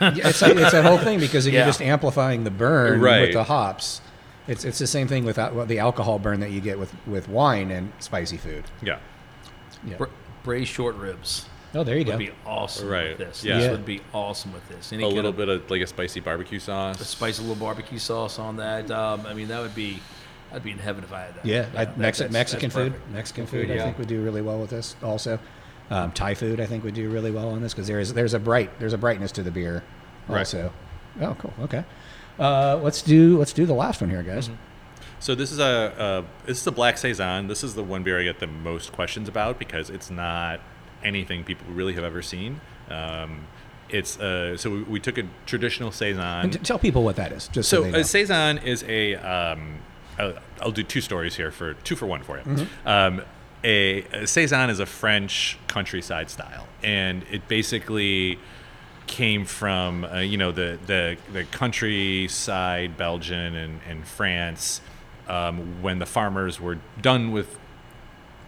Yeah, 0.00 0.12
it's, 0.28 0.42
a, 0.42 0.50
it's 0.56 0.72
that 0.72 0.84
whole 0.84 0.98
thing 0.98 1.18
because 1.20 1.46
you're 1.46 1.64
just 1.64 1.82
amplifying 1.82 2.44
the 2.44 2.50
burn 2.50 3.00
Right. 3.00 3.22
with 3.22 3.32
the 3.32 3.44
hops. 3.44 4.00
It's 4.48 4.64
it's 4.64 4.78
the 4.78 4.86
same 4.86 5.08
thing 5.08 5.24
with 5.24 5.38
well, 5.38 5.66
the 5.66 5.78
alcohol 5.80 6.18
burn 6.20 6.40
that 6.40 6.50
you 6.52 6.60
get 6.60 6.78
with, 6.78 6.94
with 7.06 7.28
wine 7.28 7.70
and 7.72 7.92
spicy 7.98 8.36
food. 8.36 8.64
yeah. 8.82 8.98
Yeah. 9.84 9.96
bra- 9.96 10.08
braised 10.44 10.70
short 10.70 10.94
ribs. 10.96 11.46
Oh, 11.76 11.84
there 11.84 11.94
you 11.94 12.00
Would 12.00 12.06
go. 12.06 12.12
Would 12.12 12.18
be 12.26 12.32
awesome 12.46 12.88
Right. 12.88 13.08
with 13.10 13.18
this. 13.18 13.44
Yeah. 13.44 13.58
This 13.58 13.70
would 13.70 13.84
be 13.84 14.00
awesome 14.14 14.52
with 14.52 14.66
this. 14.68 14.92
Any 14.92 15.02
A 15.04 15.08
little 15.08 15.30
of- 15.30 15.36
bit 15.36 15.48
of 15.48 15.70
like 15.70 15.82
a 15.82 15.86
spicy 15.86 16.20
barbecue 16.20 16.58
sauce. 16.58 16.98
spice 17.06 17.38
a 17.38 17.42
little 17.42 17.56
barbecue 17.56 17.98
sauce 17.98 18.38
on 18.38 18.56
that. 18.56 18.90
Um, 18.90 19.24
I 19.26 19.34
mean, 19.34 19.48
that 19.48 19.60
would 19.60 19.74
be, 19.74 20.00
I'd 20.52 20.62
be 20.62 20.70
in 20.70 20.78
heaven 20.78 21.04
if 21.04 21.12
I 21.12 21.20
had 21.22 21.34
that. 21.36 21.44
Yeah, 21.46 21.66
I, 21.76 21.84
that- 21.84 21.98
Mexi- 21.98 21.98
that's- 22.18 22.30
Mexican 22.32 22.68
that's 22.68 22.74
food. 22.74 22.92
perfect. 22.92 23.10
Mexican 23.12 23.46
food, 23.46 23.70
I 23.70 23.74
yeah. 23.74 23.84
think 23.84 23.98
would 23.98 24.08
do 24.08 24.22
really 24.22 24.42
well 24.42 24.58
with 24.58 24.70
this. 24.70 24.96
Also, 25.02 25.38
um, 25.90 26.10
Thai 26.12 26.34
food, 26.34 26.60
I 26.60 26.66
think 26.66 26.82
would 26.84 26.94
do 26.94 27.08
really 27.10 27.30
well 27.30 27.50
on 27.50 27.60
this 27.62 27.72
because 27.74 27.86
there 27.86 28.00
is 28.00 28.12
there's 28.14 28.34
a 28.34 28.38
bright 28.40 28.70
there's 28.80 28.92
a 28.92 28.98
brightness 28.98 29.30
to 29.32 29.42
the 29.42 29.50
beer. 29.52 29.82
Right. 30.28 30.38
Also, 30.40 30.72
oh 31.20 31.36
cool. 31.38 31.52
Okay, 31.62 31.84
uh, 32.40 32.80
let's 32.82 33.02
do 33.02 33.38
let's 33.38 33.52
do 33.52 33.66
the 33.66 33.74
last 33.74 34.00
one 34.00 34.10
here, 34.10 34.22
guys. 34.22 34.50
So 35.20 35.34
this 35.34 35.50
is 35.52 35.58
a, 35.60 36.24
a 36.44 36.46
this 36.46 36.60
is 36.60 36.66
a 36.66 36.72
black 36.72 36.98
saison. 36.98 37.46
This 37.48 37.62
is 37.62 37.74
the 37.74 37.84
one 37.84 38.02
beer 38.02 38.18
I 38.20 38.24
get 38.24 38.40
the 38.40 38.46
most 38.46 38.92
questions 38.92 39.28
about 39.28 39.58
because 39.58 39.88
it's 39.90 40.10
not 40.10 40.60
anything 41.04 41.44
people 41.44 41.66
really 41.72 41.94
have 41.94 42.04
ever 42.04 42.22
seen. 42.22 42.60
Um, 42.90 43.46
it's 43.88 44.18
uh, 44.18 44.56
so 44.56 44.70
we, 44.70 44.82
we 44.84 45.00
took 45.00 45.16
a 45.18 45.24
traditional 45.46 45.92
saison. 45.92 46.22
And 46.44 46.52
t- 46.52 46.58
tell 46.58 46.78
people 46.78 47.04
what 47.04 47.16
that 47.16 47.32
is, 47.32 47.48
just 47.48 47.68
so, 47.68 47.78
So 47.78 47.82
they 47.84 47.90
know. 47.92 47.98
a 48.00 48.04
saison 48.04 48.58
is 48.58 48.84
a. 48.88 49.14
Um, 49.16 49.78
I'll, 50.18 50.34
I'll 50.62 50.70
do 50.72 50.82
two 50.82 51.00
stories 51.02 51.36
here 51.36 51.50
for 51.50 51.74
two 51.74 51.94
for 51.94 52.06
one 52.06 52.22
for 52.22 52.38
you. 52.38 52.66
Um, 52.86 53.22
a, 53.62 54.02
a 54.12 54.26
saison 54.26 54.70
is 54.70 54.80
a 54.80 54.86
French 54.86 55.58
countryside 55.68 56.30
style, 56.30 56.66
and 56.82 57.24
it 57.30 57.46
basically 57.48 58.38
came 59.06 59.44
from 59.44 60.04
uh, 60.04 60.18
you 60.18 60.36
know 60.36 60.50
the 60.52 60.78
the 60.86 61.16
the 61.32 61.44
countryside 61.44 62.96
Belgian 62.96 63.54
and, 63.54 63.80
and 63.88 64.06
France 64.06 64.80
um, 65.28 65.82
when 65.82 65.98
the 65.98 66.06
farmers 66.06 66.60
were 66.60 66.78
done 67.00 67.30
with 67.32 67.58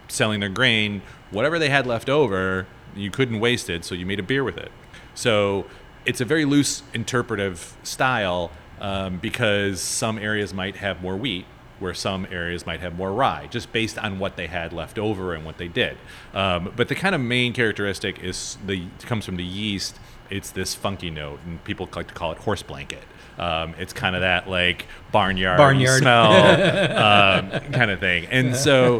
selling 0.09 0.39
their 0.39 0.49
grain, 0.49 1.01
whatever 1.31 1.57
they 1.59 1.69
had 1.69 1.87
left 1.87 2.09
over, 2.09 2.67
you 2.95 3.11
couldn't 3.11 3.39
waste 3.39 3.69
it, 3.69 3.85
so 3.85 3.95
you 3.95 4.05
made 4.05 4.19
a 4.19 4.23
beer 4.23 4.43
with 4.43 4.57
it. 4.57 4.71
So 5.13 5.65
it's 6.05 6.21
a 6.21 6.25
very 6.25 6.45
loose 6.45 6.83
interpretive 6.93 7.75
style 7.83 8.51
um, 8.79 9.17
because 9.17 9.81
some 9.81 10.17
areas 10.17 10.53
might 10.53 10.77
have 10.77 11.01
more 11.01 11.17
wheat, 11.17 11.45
where 11.79 11.93
some 11.93 12.27
areas 12.31 12.65
might 12.65 12.79
have 12.79 12.95
more 12.97 13.11
rye, 13.11 13.47
just 13.47 13.71
based 13.71 13.97
on 13.97 14.19
what 14.19 14.35
they 14.35 14.47
had 14.47 14.73
left 14.73 14.97
over 14.97 15.33
and 15.33 15.45
what 15.45 15.57
they 15.57 15.67
did. 15.67 15.97
Um, 16.33 16.73
but 16.75 16.87
the 16.87 16.95
kind 16.95 17.15
of 17.15 17.21
main 17.21 17.53
characteristic 17.53 18.19
is 18.19 18.57
the 18.65 18.85
comes 19.01 19.25
from 19.25 19.37
the 19.37 19.43
yeast. 19.43 19.99
It's 20.29 20.51
this 20.51 20.75
funky 20.75 21.09
note, 21.09 21.39
and 21.45 21.63
people 21.63 21.89
like 21.95 22.07
to 22.07 22.13
call 22.13 22.31
it 22.31 22.39
horse 22.39 22.63
blanket. 22.63 23.03
Um, 23.39 23.73
it's 23.79 23.93
kind 23.93 24.15
of 24.15 24.21
that 24.21 24.49
like 24.49 24.85
barnyard, 25.11 25.57
Barnyard. 25.57 26.01
smell 26.01 26.31
um, 26.33 27.49
kind 27.71 27.89
of 27.89 27.99
thing. 27.99 28.25
And 28.25 28.55
so 28.55 28.99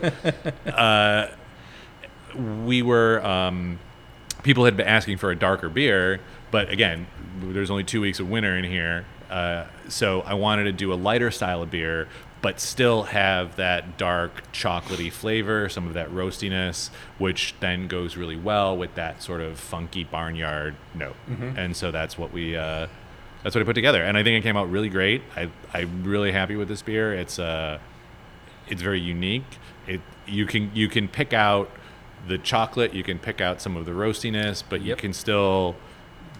uh, 0.66 1.28
we 2.64 2.82
were 2.82 3.24
um, 3.26 3.80
people 4.44 4.66
had 4.66 4.78
been 4.78 4.88
asking 4.88 5.18
for 5.18 5.30
a 5.32 5.36
darker 5.36 5.68
beer, 5.70 6.22
but 6.52 6.70
again, 6.70 7.06
there's 7.42 7.70
only 7.70 7.84
two 7.84 8.02
weeks 8.02 8.20
of 8.20 8.30
winter 8.30 8.58
in 8.58 8.64
here. 8.64 9.06
Uh, 9.30 9.66
so 9.90 10.22
I 10.22 10.34
wanted 10.34 10.64
to 10.64 10.72
do 10.72 10.92
a 10.92 10.96
lighter 10.96 11.30
style 11.32 11.62
of 11.62 11.70
beer, 11.70 12.08
but 12.42 12.60
still 12.60 13.04
have 13.04 13.58
that 13.58 13.98
dark 13.98 14.52
chocolatey 14.54 15.12
flavor, 15.12 15.68
some 15.70 15.86
of 15.88 15.94
that 15.94 16.10
roastiness, 16.10 16.90
which 17.18 17.54
then 17.60 17.88
goes 17.88 18.16
really 18.18 18.38
well 18.38 18.76
with 18.76 18.96
that 18.96 19.22
sort 19.22 19.42
of 19.42 19.60
funky 19.60 20.04
barnyard 20.06 20.76
note. 20.96 21.16
And 21.58 21.76
so 21.76 21.92
that's 21.92 22.18
what 22.18 22.32
we. 22.32 22.56
Uh, 22.56 22.88
that's 23.44 23.56
what 23.56 23.62
I 23.62 23.66
put 23.66 23.74
together, 23.74 24.04
and 24.04 24.18
I 24.18 24.24
think 24.24 24.38
it 24.40 24.48
came 24.48 24.58
out 24.58 24.70
really 24.70 24.90
great. 24.90 25.22
I 25.36 25.50
I'm 25.74 26.04
really 26.04 26.32
happy 26.32 26.56
with 26.56 26.68
this 26.68 26.82
beer. 26.82 27.14
It's 27.14 27.40
uh, 27.40 27.80
it's 28.68 28.82
very 28.82 29.00
unique. 29.00 29.46
It 29.88 30.02
you 30.28 30.46
can 30.46 30.72
you 30.74 30.88
can 30.88 31.08
pick 31.08 31.34
out 31.34 31.70
the 32.28 32.38
chocolate, 32.38 32.94
you 32.94 33.02
can 33.04 33.18
pick 33.18 33.40
out 33.40 33.62
some 33.62 33.78
of 33.78 33.86
the 33.86 33.92
roastiness, 33.94 34.62
but 34.68 34.82
you 34.82 34.90
Yep. 34.90 34.98
can 34.98 35.14
still 35.14 35.76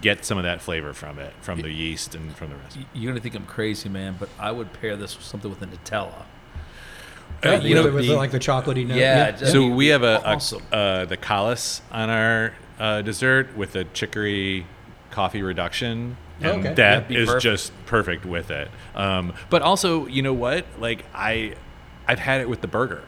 get 0.02 0.26
some 0.26 0.38
of 0.38 0.44
that 0.44 0.62
flavor 0.62 0.94
from 0.94 1.18
it, 1.20 1.34
from 1.42 1.62
the 1.62 1.72
yeast 1.72 2.16
and 2.16 2.36
from 2.36 2.50
the 2.50 2.56
rest. 2.58 2.78
You're 2.94 3.12
gonna 3.12 3.22
think 3.22 3.34
I'm 3.36 3.46
crazy, 3.46 3.88
man, 3.90 4.16
but 4.20 4.28
I 4.38 4.52
would 4.52 4.74
pair 4.74 4.96
this 4.98 5.16
with 5.18 5.26
something 5.26 5.50
with 5.50 5.62
a 5.62 5.68
Nutella. 5.68 6.26
Yeah, 7.44 7.62
you 7.62 7.76
know, 7.76 7.90
with 7.90 8.06
the- 8.06 8.16
like 8.16 8.32
the 8.32 8.40
chocolatey 8.40 8.86
note. 8.86 8.98
Yeah, 8.98 9.32
just- 9.32 9.54
So 9.54 9.68
we 9.68 9.88
have 9.88 10.04
a, 10.04 10.22
a 10.26 10.76
uh, 10.76 11.06
the 11.06 11.16
Calas 11.18 11.82
on 11.92 12.10
our 12.10 12.54
uh, 12.80 13.02
dessert 13.02 13.56
with 13.56 13.76
a 13.78 13.86
chicory 13.86 14.66
coffee 15.12 15.42
reduction. 15.42 16.18
And 16.42 16.60
Okay. 16.60 16.74
that 16.76 16.76
That'd 17.10 17.18
is 17.18 17.28
perfect. 17.28 17.44
just 17.44 17.86
perfect 17.86 18.26
with 18.26 18.52
it. 18.52 18.70
Um, 18.96 19.34
but 19.50 19.62
also, 19.62 20.06
you 20.08 20.22
know 20.22 20.34
what? 20.34 20.66
Like 20.80 21.06
I, 21.14 21.56
I've 22.08 22.20
had 22.20 22.42
it 22.42 22.50
with 22.50 22.62
the 22.62 22.68
burger 22.68 23.04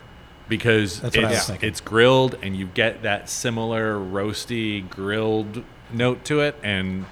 because 0.50 1.00
That's 1.00 1.16
what 1.16 1.26
I 1.26 1.30
was 1.30 1.50
it's, 1.50 1.64
it's 1.64 1.82
grilled 1.82 2.38
and 2.42 2.56
you 2.56 2.66
get 2.68 3.04
that 3.04 3.30
similar 3.30 3.96
roasty 3.96 4.88
grilled 4.90 5.64
note 5.94 6.26
to 6.26 6.42
it, 6.42 6.56
and 6.62 7.06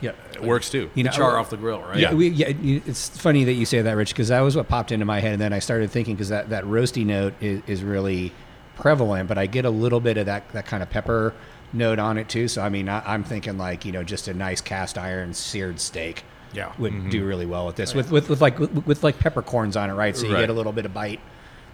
yeah. 0.00 0.12
it 0.34 0.42
works 0.42 0.70
too. 0.70 0.90
You 0.94 1.04
know, 1.04 1.10
char 1.10 1.36
off 1.36 1.50
the 1.50 1.56
grill, 1.56 1.80
right? 1.80 1.98
Yeah, 1.98 2.14
we, 2.14 2.28
yeah. 2.28 2.52
It's 2.86 3.08
funny 3.08 3.44
that 3.44 3.52
you 3.54 3.66
say 3.66 3.82
that, 3.82 3.92
Rich, 3.92 4.10
because 4.10 4.28
that 4.28 4.40
was 4.40 4.56
what 4.56 4.68
popped 4.68 4.92
into 4.92 5.04
my 5.04 5.20
head, 5.20 5.32
and 5.32 5.40
then 5.40 5.52
I 5.52 5.58
started 5.58 5.90
thinking 5.90 6.14
because 6.14 6.28
that, 6.30 6.50
that 6.50 6.64
roasty 6.64 7.04
note 7.04 7.34
is, 7.40 7.62
is 7.66 7.82
really 7.82 8.32
prevalent, 8.76 9.28
but 9.28 9.36
I 9.36 9.46
get 9.46 9.64
a 9.64 9.70
little 9.70 10.00
bit 10.00 10.16
of 10.16 10.26
that 10.26 10.48
that 10.52 10.66
kind 10.66 10.82
of 10.82 10.90
pepper 10.90 11.34
note 11.72 11.98
on 11.98 12.18
it 12.18 12.28
too. 12.28 12.48
So 12.48 12.62
I 12.62 12.68
mean, 12.68 12.88
I, 12.88 13.02
I'm 13.06 13.24
thinking 13.24 13.58
like 13.58 13.84
you 13.84 13.92
know 13.92 14.02
just 14.02 14.28
a 14.28 14.34
nice 14.34 14.60
cast 14.60 14.98
iron 14.98 15.34
seared 15.34 15.80
steak. 15.80 16.24
Yeah. 16.52 16.72
would 16.78 17.10
do 17.10 17.24
really 17.24 17.46
well 17.46 17.64
with 17.66 17.76
this 17.76 17.94
with, 17.94 18.10
with 18.10 18.28
with 18.28 18.40
like 18.40 18.58
with, 18.58 18.72
with 18.86 19.04
like 19.04 19.18
peppercorns 19.20 19.76
on 19.76 19.88
it, 19.88 19.94
right? 19.94 20.16
So 20.16 20.26
you 20.26 20.34
Right. 20.34 20.40
get 20.40 20.50
a 20.50 20.52
little 20.52 20.72
bit 20.72 20.84
of 20.84 20.92
bite 20.92 21.20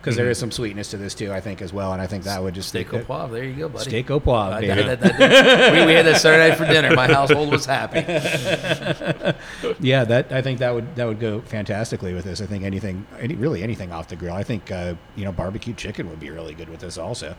because 0.03 0.16
there 0.16 0.28
is 0.30 0.38
some 0.38 0.53
sweetness 0.53 0.90
to 0.90 0.99
this 0.99 1.14
too, 1.14 1.32
I 1.32 1.40
think 1.40 1.62
as 1.62 1.72
well, 1.72 1.92
and 1.94 2.01
I 2.03 2.07
think 2.07 2.24
that 2.24 2.40
would 2.42 2.55
just 2.55 2.68
Steak 2.68 2.92
au 2.94 3.01
poivre. 3.01 3.30
There 3.32 3.42
you 3.44 3.55
go, 3.55 3.68
buddy. 3.70 3.88
Steak 3.88 4.09
au 4.11 4.20
poivre, 4.20 4.61
baby. 4.61 4.82
that- 4.82 5.01
that- 5.01 5.18
that- 5.18 5.72
we, 5.72 5.86
we 5.86 5.92
had 5.94 6.05
that 6.07 6.20
Saturday 6.20 6.51
night 6.51 6.59
for 6.59 6.66
dinner. 6.66 6.94
My 6.94 7.07
household 7.09 7.51
was 7.51 7.64
happy. 7.64 8.01
Yeah, 9.80 10.05
that 10.05 10.30
I 10.32 10.42
think 10.42 10.59
that 10.61 10.74
would 10.74 10.94
that 10.97 11.07
would 11.07 11.20
go 11.20 11.40
fantastically 11.40 12.12
with 12.14 12.24
this. 12.24 12.40
I 12.40 12.47
think 12.47 12.62
anything, 12.64 13.07
any, 13.18 13.34
really 13.34 13.62
anything 13.62 13.92
off 13.92 14.09
the 14.09 14.16
grill. 14.16 14.34
I 14.34 14.42
think 14.42 14.70
uh, 14.70 14.94
you 15.16 15.24
know 15.24 15.32
barbecue 15.32 15.74
chicken 15.74 16.09
would 16.11 16.20
be 16.20 16.30
really 16.30 16.55
good 16.55 16.68
with 16.68 16.80
this 16.80 16.99
also. 16.99 17.34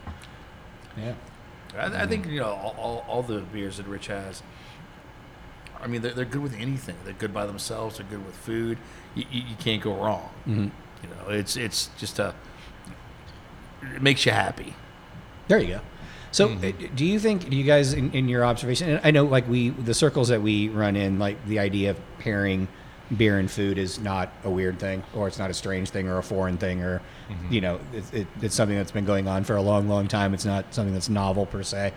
Yeah, 0.97 1.13
I, 1.77 2.03
I 2.03 2.07
think 2.07 2.27
you 2.27 2.39
know 2.39 2.47
all, 2.47 2.75
all, 2.77 3.05
all 3.07 3.23
the 3.23 3.39
beers 3.39 3.77
that 3.77 3.87
Rich 3.87 4.07
has. 4.07 4.43
I 5.81 5.87
mean, 5.87 6.01
they're, 6.01 6.13
they're 6.13 6.25
good 6.25 6.41
with 6.41 6.55
anything. 6.55 6.95
They're 7.03 7.13
good 7.13 7.33
by 7.33 7.45
themselves. 7.45 7.97
They're 7.97 8.07
good 8.07 8.25
with 8.25 8.35
food. 8.35 8.77
You, 9.15 9.25
you, 9.31 9.41
you 9.49 9.55
can't 9.59 9.81
go 9.81 9.93
wrong. 9.93 10.29
Mm-hmm. 10.47 10.63
You 11.03 11.09
know, 11.09 11.29
it's 11.29 11.55
it's 11.55 11.89
just 11.97 12.19
a. 12.19 12.33
It 13.95 14.01
makes 14.01 14.25
you 14.25 14.31
happy. 14.31 14.73
there 15.47 15.59
you 15.59 15.75
go. 15.75 15.81
So, 16.31 16.49
uh, 16.49 16.71
do 16.95 17.05
you 17.05 17.19
think? 17.19 17.49
Do 17.49 17.55
you 17.55 17.63
guys, 17.63 17.93
in, 17.93 18.11
in 18.11 18.27
your 18.27 18.43
observation, 18.43 18.89
and 18.89 19.01
I 19.03 19.11
know 19.11 19.25
like 19.25 19.47
we 19.47 19.69
the 19.69 19.93
circles 19.93 20.27
that 20.29 20.41
we 20.41 20.69
run 20.69 20.95
in, 20.95 21.19
like 21.19 21.45
the 21.47 21.59
idea 21.59 21.91
of 21.91 21.99
pairing 22.19 22.67
beer 23.15 23.39
and 23.39 23.49
food 23.49 23.77
is 23.77 23.99
not 23.99 24.29
a 24.43 24.49
weird 24.49 24.79
thing, 24.79 25.03
or 25.15 25.27
it's 25.27 25.39
not 25.39 25.49
a 25.49 25.53
strange 25.53 25.89
thing, 25.89 26.07
or 26.07 26.17
a 26.17 26.23
foreign 26.23 26.57
thing, 26.57 26.81
or 26.81 27.01
you 27.49 27.61
know, 27.61 27.79
it, 27.93 28.13
it, 28.13 28.27
it's 28.41 28.55
something 28.55 28.77
that's 28.77 28.91
been 28.91 29.05
going 29.05 29.27
on 29.27 29.43
for 29.43 29.55
a 29.55 29.61
long, 29.61 29.87
long 29.87 30.07
time. 30.07 30.33
It's 30.33 30.45
not 30.45 30.73
something 30.73 30.93
that's 30.93 31.09
novel 31.09 31.45
per 31.45 31.63
se. 31.63 31.93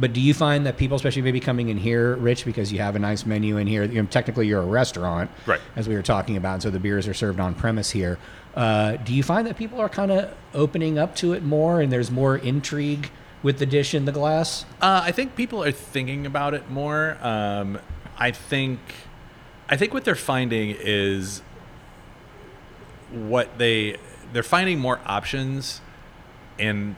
But 0.00 0.12
do 0.12 0.20
you 0.20 0.32
find 0.32 0.64
that 0.66 0.76
people, 0.76 0.94
especially 0.96 1.22
maybe 1.22 1.40
coming 1.40 1.70
in 1.70 1.76
here, 1.76 2.14
Rich, 2.16 2.44
because 2.44 2.72
you 2.72 2.78
have 2.78 2.94
a 2.94 3.00
nice 3.00 3.26
menu 3.26 3.56
in 3.56 3.66
here, 3.66 3.82
you 3.82 4.00
know, 4.00 4.08
technically 4.08 4.46
you're 4.46 4.62
a 4.62 4.66
restaurant, 4.66 5.28
Right. 5.44 5.60
As 5.74 5.88
we 5.88 5.96
were 5.96 6.02
talking 6.02 6.36
about, 6.36 6.54
and 6.54 6.62
so 6.62 6.70
the 6.70 6.78
beers 6.78 7.08
are 7.08 7.14
served 7.14 7.40
on 7.40 7.54
premise 7.54 7.90
here. 7.90 8.18
Uh, 8.54 8.96
do 8.96 9.12
you 9.12 9.22
find 9.24 9.46
that 9.48 9.56
people 9.56 9.80
are 9.80 9.88
kind 9.88 10.12
of 10.12 10.32
opening 10.54 10.98
up 10.98 11.16
to 11.16 11.32
it 11.32 11.42
more, 11.42 11.80
and 11.80 11.92
there's 11.92 12.10
more 12.12 12.36
intrigue 12.36 13.10
with 13.42 13.58
the 13.58 13.66
dish 13.66 13.92
in 13.92 14.04
the 14.04 14.12
glass? 14.12 14.64
Uh, 14.80 15.00
I 15.04 15.10
think 15.12 15.34
people 15.34 15.62
are 15.64 15.72
thinking 15.72 16.26
about 16.26 16.54
it 16.54 16.70
more. 16.70 17.18
Um, 17.20 17.78
I 18.16 18.30
think, 18.30 18.78
I 19.68 19.76
think 19.76 19.92
what 19.92 20.04
they're 20.04 20.14
finding 20.14 20.74
is 20.78 21.42
what 23.10 23.58
they 23.58 23.96
they're 24.32 24.42
finding 24.42 24.78
more 24.78 25.00
options, 25.06 25.80
and 26.58 26.96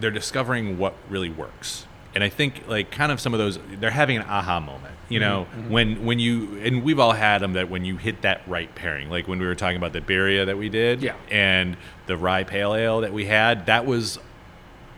they're 0.00 0.10
discovering 0.10 0.78
what 0.78 0.94
really 1.08 1.30
works. 1.30 1.86
And 2.14 2.24
I 2.24 2.28
think 2.28 2.64
like 2.66 2.90
kind 2.90 3.12
of 3.12 3.20
some 3.20 3.34
of 3.34 3.38
those 3.38 3.58
they're 3.78 3.90
having 3.90 4.16
an 4.16 4.24
aha 4.24 4.60
moment. 4.60 4.94
You 5.08 5.20
mm-hmm. 5.20 5.28
know, 5.28 5.44
mm-hmm. 5.44 5.70
when 5.70 6.04
when 6.04 6.18
you 6.18 6.58
and 6.62 6.82
we've 6.82 6.98
all 6.98 7.12
had 7.12 7.38
them 7.38 7.54
that 7.54 7.70
when 7.70 7.84
you 7.84 7.96
hit 7.96 8.22
that 8.22 8.42
right 8.46 8.74
pairing, 8.74 9.10
like 9.10 9.28
when 9.28 9.38
we 9.38 9.46
were 9.46 9.54
talking 9.54 9.76
about 9.76 9.92
the 9.92 10.00
birria 10.00 10.46
that 10.46 10.58
we 10.58 10.68
did, 10.68 11.02
Yeah. 11.02 11.14
and 11.30 11.76
the 12.06 12.16
rye 12.16 12.44
pale 12.44 12.74
ale 12.74 13.00
that 13.00 13.12
we 13.12 13.26
had, 13.26 13.66
that 13.66 13.86
was 13.86 14.18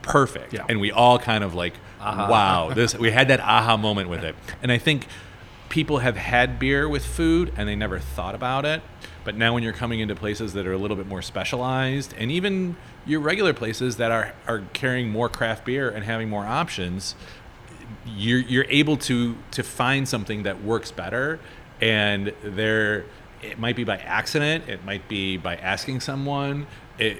perfect. 0.03 0.53
Yeah. 0.53 0.65
And 0.69 0.81
we 0.81 0.91
all 0.91 1.19
kind 1.19 1.45
of 1.45 1.55
like, 1.55 1.75
wow, 2.01 2.73
this 2.75 2.97
we 2.99 3.11
had 3.11 3.29
that 3.29 3.41
aha 3.41 3.77
moment 3.77 4.09
with 4.09 4.25
it. 4.25 4.35
And 4.63 4.73
I 4.73 4.79
think 4.79 5.07
people 5.73 6.01
have 6.01 6.19
had 6.19 6.59
beer 6.59 6.87
with 6.87 7.03
food 7.03 7.51
and 7.57 7.67
they 7.67 7.75
never 7.75 7.99
thought 7.99 8.35
about 8.35 8.67
it. 8.67 8.83
But 9.25 9.37
now 9.37 9.55
when 9.55 9.63
you're 9.63 9.73
coming 9.73 10.01
into 10.01 10.15
places 10.15 10.53
that 10.53 10.67
are 10.67 10.73
a 10.75 10.77
little 10.77 10.99
bit 10.99 11.07
more 11.07 11.23
specialized 11.23 12.13
and 12.19 12.31
even 12.31 12.77
your 13.07 13.21
regular 13.21 13.55
places 13.55 13.97
that 13.97 14.13
are 14.13 14.35
are 14.47 14.65
carrying 14.75 15.09
more 15.09 15.31
craft 15.31 15.65
beer 15.65 15.89
and 15.89 16.05
having 16.05 16.29
more 16.29 16.45
options, 16.45 17.15
you're 18.07 18.41
you're 18.41 18.67
able 18.69 18.99
to 18.99 19.35
to 19.53 19.63
find 19.63 20.07
something 20.07 20.43
that 20.43 20.63
works 20.63 20.93
better 20.93 21.41
and 21.81 22.35
there 22.45 23.07
it 23.41 23.59
might 23.59 23.75
be 23.75 23.83
by 23.83 23.97
accident, 23.97 24.69
it 24.69 24.85
might 24.85 25.09
be 25.09 25.39
by 25.39 25.57
asking 25.57 26.01
someone, 26.01 26.67
it 26.99 27.17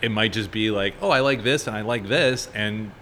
it 0.00 0.12
might 0.12 0.32
just 0.32 0.52
be 0.52 0.70
like, 0.70 0.94
oh, 1.00 1.10
I 1.10 1.18
like 1.18 1.42
this 1.42 1.66
and 1.66 1.76
I 1.76 1.80
like 1.80 2.06
this, 2.06 2.48
and 2.54 2.92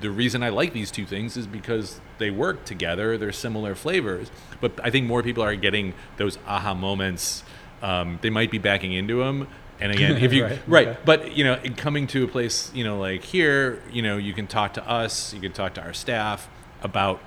the 0.00 0.12
reason 0.12 0.44
I 0.44 0.50
like 0.50 0.72
these 0.72 0.92
two 0.92 1.06
things 1.06 1.36
is 1.36 1.48
because 1.48 2.00
they 2.20 2.30
work 2.30 2.64
together. 2.64 3.18
They're 3.18 3.32
similar 3.32 3.74
flavors, 3.74 4.30
but 4.60 4.78
I 4.84 4.90
think 4.90 5.08
more 5.08 5.24
people 5.24 5.42
are 5.42 5.56
getting 5.56 5.94
those 6.16 6.38
aha 6.46 6.74
moments. 6.74 7.42
Um, 7.82 8.20
they 8.22 8.30
might 8.30 8.52
be 8.52 8.58
backing 8.58 8.92
into 8.92 9.18
them, 9.18 9.48
and 9.80 9.90
again, 9.90 10.18
if 10.18 10.32
you 10.36 10.44
Right, 10.44 10.60
right, 10.68 10.88
okay. 10.88 11.00
but 11.04 11.36
you 11.36 11.42
know, 11.42 11.58
coming 11.76 12.06
to 12.08 12.24
a 12.24 12.28
place, 12.28 12.70
you 12.72 12.84
know, 12.84 13.00
like 13.00 13.24
here, 13.24 13.82
you 13.90 14.02
know, 14.02 14.18
you 14.18 14.32
can 14.32 14.46
talk 14.46 14.74
to 14.74 14.88
us, 14.88 15.34
you 15.34 15.40
can 15.40 15.52
talk 15.52 15.74
to 15.74 15.82
our 15.82 15.92
staff 15.94 16.48
about 16.82 17.20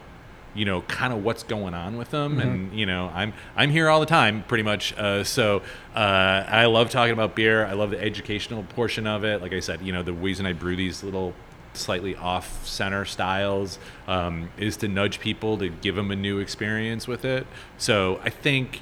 you 0.55 0.65
know 0.65 0.81
kind 0.81 1.11
of 1.11 1.23
what's 1.23 1.41
going 1.41 1.73
on 1.73 1.97
with 1.97 2.11
them 2.11 2.39
and 2.39 2.77
you 2.77 2.85
know 2.85 3.09
i'm 3.15 3.33
i'm 3.55 3.71
here 3.71 3.89
all 3.89 3.99
the 3.99 4.05
time 4.05 4.43
pretty 4.43 4.63
much 4.63 4.95
uh, 4.97 5.23
so 5.23 5.63
uh, 5.95 6.43
i 6.47 6.65
love 6.65 6.91
talking 6.91 7.13
about 7.13 7.35
beer 7.35 7.65
i 7.65 7.73
love 7.73 7.89
the 7.89 7.99
educational 7.99 8.61
portion 8.61 9.07
of 9.07 9.23
it 9.23 9.41
like 9.41 9.51
i 9.51 9.59
said 9.59 9.81
you 9.81 9.91
know 9.91 10.03
the 10.03 10.13
reason 10.13 10.45
i 10.45 10.53
brew 10.53 10.75
these 10.75 11.03
little 11.03 11.33
slightly 11.73 12.15
off 12.15 12.65
center 12.65 13.05
styles 13.05 13.79
um, 14.07 14.49
is 14.57 14.77
to 14.77 14.87
nudge 14.87 15.19
people 15.19 15.57
to 15.57 15.69
give 15.69 15.95
them 15.95 16.11
a 16.11 16.15
new 16.15 16.39
experience 16.39 17.07
with 17.07 17.25
it 17.25 17.45
so 17.77 18.19
i 18.23 18.29
think 18.29 18.81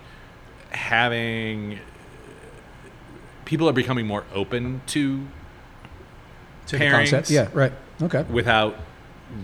having 0.71 1.79
people 3.45 3.67
are 3.67 3.73
becoming 3.73 4.07
more 4.07 4.23
open 4.33 4.81
to 4.87 5.25
To 6.67 6.77
pairings? 6.77 7.29
Yeah, 7.29 7.49
right. 7.53 7.73
Okay. 8.01 8.23
without 8.23 8.75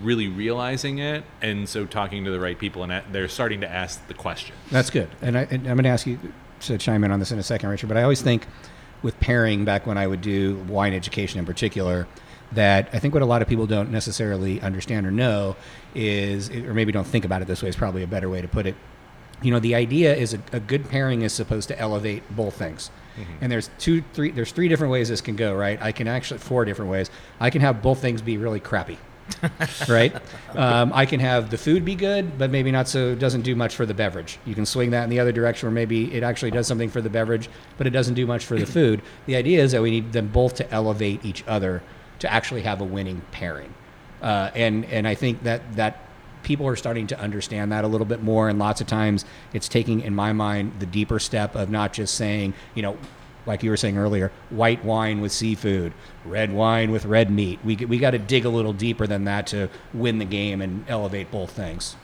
really 0.01 0.27
realizing 0.27 0.99
it 0.99 1.23
and 1.41 1.67
so 1.67 1.85
talking 1.85 2.25
to 2.25 2.31
the 2.31 2.39
right 2.39 2.57
people 2.59 2.83
and 2.83 3.03
they're 3.11 3.27
starting 3.27 3.61
to 3.61 3.69
ask 3.69 4.05
the 4.07 4.13
question 4.13 4.55
That's 4.69 4.89
good. 4.89 5.09
And, 5.21 5.37
I, 5.37 5.41
and 5.43 5.67
I'm 5.67 5.75
going 5.75 5.83
to 5.83 5.89
ask 5.89 6.05
you 6.05 6.19
to 6.61 6.77
chime 6.77 7.03
in 7.03 7.11
on 7.11 7.19
this 7.19 7.31
in 7.31 7.39
a 7.39 7.43
second, 7.43 7.69
Richard. 7.69 7.87
But 7.87 7.97
I 7.97 8.03
always 8.03 8.21
think 8.21 8.47
with 9.01 9.17
pairing, 9.19 9.63
back 9.63 9.85
when 9.85 9.97
I 9.97 10.07
would 10.07 10.21
do 10.21 10.55
wine 10.67 10.93
education 10.93 11.39
in 11.39 11.45
particular, 11.45 12.07
that 12.51 12.89
I 12.93 12.99
think 12.99 13.13
what 13.13 13.23
a 13.23 13.25
lot 13.25 13.41
of 13.41 13.47
people 13.47 13.67
don't 13.67 13.91
necessarily 13.91 14.61
understand 14.61 15.05
or 15.05 15.11
know 15.11 15.55
is, 15.93 16.49
or 16.49 16.73
maybe 16.73 16.91
don't 16.91 17.07
think 17.07 17.25
about 17.25 17.41
it 17.41 17.47
this 17.47 17.61
way, 17.61 17.69
is 17.69 17.75
probably 17.75 18.03
a 18.03 18.07
better 18.07 18.29
way 18.29 18.41
to 18.41 18.47
put 18.47 18.65
it. 18.65 18.75
You 19.41 19.51
know, 19.51 19.59
the 19.59 19.75
idea 19.75 20.15
is 20.15 20.33
a, 20.33 20.39
a 20.51 20.59
good 20.59 20.89
pairing 20.89 21.21
is 21.21 21.33
supposed 21.33 21.67
to 21.67 21.79
elevate 21.79 22.23
both 22.35 22.55
things. 22.55 22.89
And 23.41 23.51
there's 23.51 23.71
two, 23.79 24.03
three, 24.13 24.29
there's 24.29 24.51
three 24.51 24.67
different 24.67 24.91
ways 24.91 25.09
this 25.09 25.21
can 25.21 25.35
go, 25.35 25.55
right? 25.55 25.81
I 25.81 25.91
can 25.91 26.07
actually, 26.07 26.37
four 26.37 26.65
different 26.65 26.91
ways. 26.91 27.09
I 27.39 27.49
can 27.49 27.61
have 27.61 27.81
both 27.81 27.99
things 27.99 28.21
be 28.21 28.37
really 28.37 28.59
crappy 28.59 28.99
right? 29.89 30.15
Um, 30.55 30.91
I 30.93 31.05
can 31.05 31.19
have 31.19 31.49
the 31.49 31.57
food 31.57 31.85
be 31.85 31.95
good, 31.95 32.37
but 32.37 32.49
maybe 32.49 32.71
not 32.71 32.87
so. 32.87 33.15
Doesn't 33.15 33.41
do 33.41 33.55
much 33.55 33.75
for 33.75 33.85
the 33.85 33.93
beverage. 33.93 34.39
You 34.45 34.55
can 34.55 34.65
swing 34.65 34.91
that 34.91 35.03
in 35.03 35.09
the 35.09 35.19
other 35.19 35.31
direction, 35.31 35.67
where 35.67 35.73
maybe 35.73 36.13
it 36.13 36.23
actually 36.23 36.51
does 36.51 36.67
something 36.67 36.89
for 36.89 37.01
the 37.01 37.09
beverage, 37.09 37.49
but 37.77 37.87
it 37.87 37.91
doesn't 37.91 38.13
do 38.13 38.25
much 38.25 38.45
for 38.45 38.57
the 38.57 38.65
food. 38.77 39.01
The 39.25 39.35
idea 39.35 39.63
is 39.63 39.71
that 39.73 39.81
we 39.81 39.91
need 39.91 40.13
them 40.13 40.27
both 40.27 40.55
to 40.55 40.71
elevate 40.71 41.23
each 41.25 41.43
other 41.47 41.83
to 42.19 42.31
actually 42.31 42.61
have 42.61 42.81
a 42.81 42.83
winning 42.83 43.21
pairing. 43.31 43.73
Uh, 44.21 44.51
and 44.55 44.85
and 44.85 45.07
I 45.07 45.15
think 45.15 45.43
that 45.43 45.75
that 45.75 46.07
people 46.43 46.67
are 46.67 46.75
starting 46.75 47.07
to 47.07 47.19
understand 47.19 47.71
that 47.71 47.83
a 47.83 47.87
little 47.87 48.05
bit 48.05 48.23
more, 48.23 48.49
and 48.49 48.57
lots 48.57 48.81
of 48.81 48.87
times 48.87 49.25
it's 49.53 49.67
taking, 49.67 50.01
in 50.01 50.15
my 50.15 50.31
mind, 50.33 50.71
the 50.79 50.85
deeper 50.85 51.19
step 51.19 51.55
of 51.55 51.69
not 51.69 51.91
just 51.93 52.15
saying, 52.15 52.53
you 52.73 52.81
know, 52.81 52.97
like 53.45 53.63
you 53.63 53.69
were 53.69 53.77
saying 53.77 53.97
earlier, 53.97 54.31
white 54.49 54.83
wine 54.83 55.21
with 55.21 55.31
seafood, 55.31 55.93
red 56.25 56.51
wine 56.51 56.91
with 56.91 57.05
red 57.05 57.29
meat. 57.29 57.59
We 57.63 57.75
we 57.75 57.97
got 57.97 58.11
to 58.11 58.19
dig 58.19 58.45
a 58.45 58.49
little 58.49 58.73
deeper 58.73 59.07
than 59.07 59.25
that 59.25 59.47
to 59.47 59.69
win 59.93 60.19
the 60.19 60.25
game 60.25 60.61
and 60.61 60.85
elevate 60.87 61.31
both 61.31 61.51
things. 61.51 61.95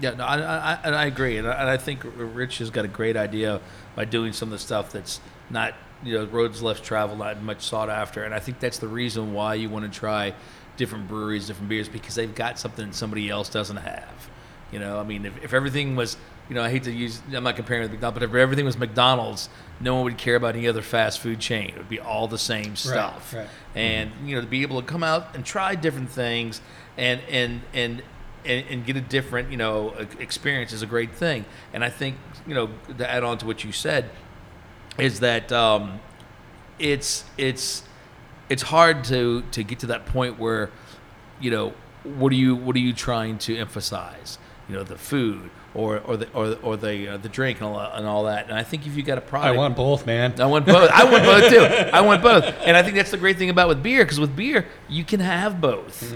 Yeah, 0.00 0.14
no, 0.14 0.24
I, 0.24 0.36
I, 0.36 0.78
and 0.84 0.94
I 0.94 1.06
agree, 1.06 1.38
and 1.38 1.48
I, 1.48 1.52
and 1.54 1.68
I 1.68 1.76
think 1.76 2.02
Rich 2.16 2.58
has 2.58 2.70
got 2.70 2.84
a 2.84 2.88
great 2.88 3.16
idea 3.16 3.60
by 3.96 4.04
doing 4.04 4.32
some 4.32 4.48
of 4.48 4.52
the 4.52 4.58
stuff 4.60 4.92
that's 4.92 5.20
not 5.50 5.74
you 6.02 6.18
know 6.18 6.24
roads 6.26 6.62
less 6.62 6.80
traveled, 6.80 7.18
not 7.18 7.42
much 7.42 7.62
sought 7.62 7.90
after, 7.90 8.24
and 8.24 8.34
I 8.34 8.38
think 8.38 8.60
that's 8.60 8.78
the 8.78 8.88
reason 8.88 9.32
why 9.32 9.54
you 9.54 9.68
want 9.68 9.92
to 9.92 9.98
try 9.98 10.34
different 10.76 11.08
breweries, 11.08 11.46
different 11.46 11.68
beers, 11.68 11.88
because 11.88 12.14
they've 12.14 12.34
got 12.34 12.58
something 12.58 12.92
somebody 12.92 13.28
else 13.28 13.48
doesn't 13.48 13.76
have. 13.76 14.30
You 14.72 14.78
know, 14.78 14.98
I 14.98 15.02
mean, 15.02 15.26
if, 15.26 15.44
if 15.44 15.54
everything 15.54 15.96
was, 15.96 16.16
you 16.48 16.54
know, 16.54 16.62
I 16.62 16.70
hate 16.70 16.84
to 16.84 16.92
use, 16.92 17.20
I'm 17.34 17.42
not 17.42 17.56
comparing 17.56 17.82
with 17.82 17.90
McDonald's, 17.90 18.20
but 18.20 18.22
if 18.28 18.34
everything 18.34 18.64
was 18.64 18.78
McDonald's, 18.78 19.48
no 19.80 19.94
one 19.94 20.04
would 20.04 20.18
care 20.18 20.36
about 20.36 20.54
any 20.54 20.68
other 20.68 20.82
fast 20.82 21.20
food 21.20 21.40
chain. 21.40 21.70
It 21.70 21.76
would 21.76 21.88
be 21.88 22.00
all 22.00 22.28
the 22.28 22.38
same 22.38 22.76
stuff. 22.76 23.34
right. 23.34 23.48
And 23.74 24.10
you 24.24 24.36
know, 24.36 24.40
to 24.40 24.46
be 24.46 24.62
able 24.62 24.80
to 24.80 24.86
come 24.86 25.02
out 25.02 25.34
and 25.34 25.44
try 25.44 25.74
different 25.74 26.10
things 26.10 26.60
and 26.96 27.20
and 27.28 27.62
and 27.72 28.02
and, 28.44 28.66
and 28.68 28.86
get 28.86 28.96
a 28.96 29.00
different, 29.00 29.50
you 29.50 29.56
know, 29.56 29.90
experience 30.18 30.72
is 30.72 30.82
a 30.82 30.86
great 30.86 31.12
thing. 31.12 31.44
And 31.72 31.84
I 31.84 31.90
think, 31.90 32.16
you 32.46 32.54
know, 32.54 32.70
to 32.96 33.10
add 33.10 33.24
on 33.24 33.36
to 33.38 33.46
what 33.46 33.64
you 33.64 33.72
said, 33.72 34.10
is 34.98 35.20
that 35.20 35.52
um, 35.52 36.00
it's 36.78 37.24
it's 37.36 37.82
it's 38.48 38.62
hard 38.62 39.04
to 39.04 39.42
to 39.52 39.62
get 39.62 39.80
to 39.80 39.86
that 39.86 40.06
point 40.06 40.38
where, 40.38 40.70
you 41.40 41.50
know, 41.50 41.74
what 42.04 42.32
are 42.32 42.36
you 42.36 42.56
what 42.56 42.76
are 42.76 42.80
you 42.80 42.92
trying 42.92 43.38
to 43.38 43.56
emphasize? 43.56 44.38
You 44.68 44.76
know, 44.76 44.82
the 44.84 44.98
food 44.98 45.50
or 45.74 45.98
or 46.00 46.16
the 46.16 46.30
or, 46.32 46.56
or 46.62 46.76
the 46.76 47.14
uh, 47.14 47.16
the 47.18 47.28
drink 47.28 47.60
and 47.60 47.68
all, 47.68 47.78
and 47.78 48.06
all 48.06 48.24
that. 48.24 48.48
And 48.48 48.54
I 48.54 48.62
think 48.62 48.86
if 48.86 48.96
you 48.96 49.02
got 49.02 49.18
a 49.18 49.22
product, 49.22 49.54
I 49.54 49.56
want 49.56 49.76
both, 49.76 50.06
man. 50.06 50.40
I 50.40 50.46
want 50.46 50.66
both. 50.66 50.90
I 50.90 51.04
want 51.04 51.24
both 51.24 51.50
too. 51.50 51.60
I 51.92 52.00
want 52.00 52.22
both. 52.22 52.44
And 52.64 52.76
I 52.76 52.82
think 52.82 52.96
that's 52.96 53.10
the 53.10 53.16
great 53.16 53.38
thing 53.38 53.50
about 53.50 53.68
with 53.68 53.82
beer, 53.82 54.04
because 54.04 54.20
with 54.20 54.34
beer 54.34 54.66
you 54.88 55.04
can 55.04 55.20
have 55.20 55.60
both. 55.60 56.14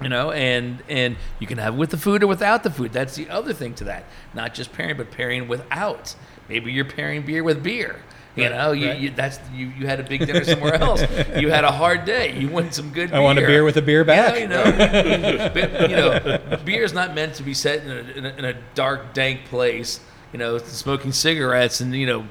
You 0.00 0.08
know, 0.08 0.32
and 0.32 0.82
and 0.88 1.16
you 1.38 1.46
can 1.46 1.58
have 1.58 1.76
with 1.76 1.90
the 1.90 1.96
food 1.96 2.24
or 2.24 2.26
without 2.26 2.64
the 2.64 2.70
food. 2.70 2.92
That's 2.92 3.14
the 3.14 3.30
other 3.30 3.52
thing 3.52 3.74
to 3.74 3.84
that. 3.84 4.04
Not 4.34 4.52
just 4.52 4.72
pairing, 4.72 4.96
but 4.96 5.12
pairing 5.12 5.46
without. 5.46 6.16
Maybe 6.52 6.70
you're 6.70 6.84
pairing 6.84 7.22
beer 7.22 7.42
with 7.42 7.62
beer. 7.62 7.96
You 8.36 8.44
Right, 8.44 8.52
know, 8.52 8.72
you, 8.72 8.88
right. 8.88 8.98
you 9.00 9.10
that's 9.10 9.38
you, 9.54 9.68
you 9.78 9.86
had 9.86 10.00
a 10.00 10.02
big 10.02 10.26
dinner 10.26 10.44
somewhere 10.44 10.74
else. 10.74 11.00
You 11.36 11.50
had 11.50 11.64
a 11.64 11.72
hard 11.72 12.04
day. 12.04 12.38
You 12.38 12.48
want 12.48 12.74
some 12.74 12.90
good. 12.92 13.08
Beer. 13.10 13.18
I 13.18 13.22
want 13.22 13.38
a 13.38 13.42
beer 13.42 13.64
with 13.64 13.78
a 13.78 13.82
beer 13.82 14.04
back. 14.04 14.38
You 14.38 14.48
know, 14.48 14.64
you 14.64 15.18
know, 15.18 15.50
But, 15.54 15.90
you 15.90 15.96
know, 15.96 16.58
beer 16.64 16.82
is 16.82 16.92
not 16.92 17.14
meant 17.14 17.34
to 17.36 17.42
be 17.42 17.54
set 17.54 17.82
in 17.84 17.90
a, 17.90 17.94
in 18.18 18.26
a, 18.26 18.28
in 18.40 18.44
a 18.44 18.54
dark, 18.74 19.14
dank 19.14 19.46
place. 19.46 20.00
You 20.34 20.38
know, 20.38 20.58
smoking 20.58 21.12
cigarettes 21.12 21.80
and 21.80 21.94
you 21.94 22.06
know, 22.06 22.26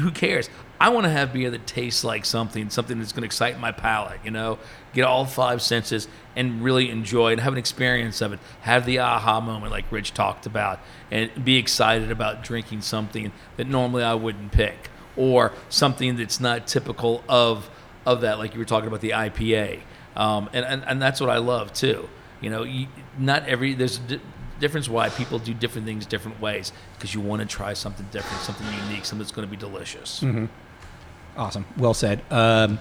who 0.00 0.10
cares? 0.12 0.48
I 0.80 0.90
want 0.90 1.04
to 1.04 1.10
have 1.10 1.32
beer 1.32 1.50
that 1.50 1.66
tastes 1.66 2.04
like 2.04 2.24
something, 2.24 2.70
something 2.70 2.98
that's 2.98 3.12
going 3.12 3.22
to 3.22 3.26
excite 3.26 3.58
my 3.58 3.72
palate. 3.72 4.20
You 4.24 4.30
know, 4.30 4.58
get 4.94 5.04
all 5.04 5.24
five 5.24 5.60
senses 5.60 6.06
and 6.36 6.62
really 6.62 6.88
enjoy 6.88 7.32
and 7.32 7.40
have 7.40 7.52
an 7.52 7.58
experience 7.58 8.20
of 8.20 8.32
it. 8.32 8.38
Have 8.60 8.86
the 8.86 9.00
aha 9.00 9.40
moment, 9.40 9.72
like 9.72 9.90
Rich 9.90 10.14
talked 10.14 10.46
about, 10.46 10.78
and 11.10 11.44
be 11.44 11.56
excited 11.56 12.10
about 12.10 12.44
drinking 12.44 12.82
something 12.82 13.32
that 13.56 13.66
normally 13.66 14.04
I 14.04 14.14
wouldn't 14.14 14.52
pick, 14.52 14.88
or 15.16 15.52
something 15.68 16.16
that's 16.16 16.38
not 16.38 16.66
typical 16.66 17.24
of 17.28 17.68
of 18.06 18.20
that, 18.22 18.38
like 18.38 18.54
you 18.54 18.58
were 18.58 18.64
talking 18.64 18.88
about 18.88 19.00
the 19.00 19.10
IPA. 19.10 19.80
Um, 20.16 20.48
and, 20.52 20.64
and 20.64 20.84
and 20.86 21.02
that's 21.02 21.20
what 21.20 21.28
I 21.30 21.38
love 21.38 21.72
too. 21.72 22.08
You 22.40 22.50
know, 22.50 22.62
you, 22.62 22.86
not 23.18 23.46
every 23.48 23.74
there's 23.74 23.98
a 23.98 24.02
di- 24.02 24.20
difference 24.60 24.88
why 24.88 25.08
people 25.08 25.38
do 25.38 25.54
different 25.54 25.86
things 25.86 26.04
different 26.06 26.40
ways 26.40 26.72
because 26.94 27.14
you 27.14 27.20
want 27.20 27.40
to 27.42 27.46
try 27.46 27.72
something 27.74 28.06
different, 28.10 28.42
something 28.42 28.66
unique, 28.88 29.04
something 29.04 29.18
that's 29.24 29.32
going 29.32 29.46
to 29.46 29.50
be 29.50 29.56
delicious. 29.56 30.22
Awesome. 31.38 31.64
Well 31.78 31.94
said. 31.94 32.20
Um, 32.30 32.78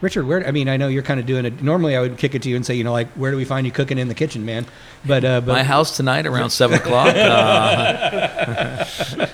Richard, 0.00 0.26
where? 0.26 0.46
I 0.46 0.50
mean, 0.50 0.66
I 0.70 0.78
know 0.78 0.88
you're 0.88 1.02
kind 1.02 1.20
of 1.20 1.26
doing 1.26 1.44
it. 1.44 1.62
Normally, 1.62 1.94
I 1.94 2.00
would 2.00 2.16
kick 2.16 2.34
it 2.34 2.40
to 2.42 2.48
you 2.48 2.56
and 2.56 2.64
say, 2.64 2.72
you 2.74 2.84
know, 2.84 2.92
like, 2.92 3.08
where 3.12 3.30
do 3.30 3.36
we 3.36 3.44
find 3.44 3.66
you 3.66 3.72
cooking 3.72 3.98
in 3.98 4.08
the 4.08 4.14
kitchen, 4.14 4.46
man? 4.46 4.64
But, 5.04 5.26
uh, 5.26 5.42
but 5.42 5.52
My 5.52 5.62
house 5.62 5.94
tonight 5.94 6.26
around 6.26 6.48
seven 6.50 6.78
o'clock. 6.78 7.14
Uh, 7.14 8.84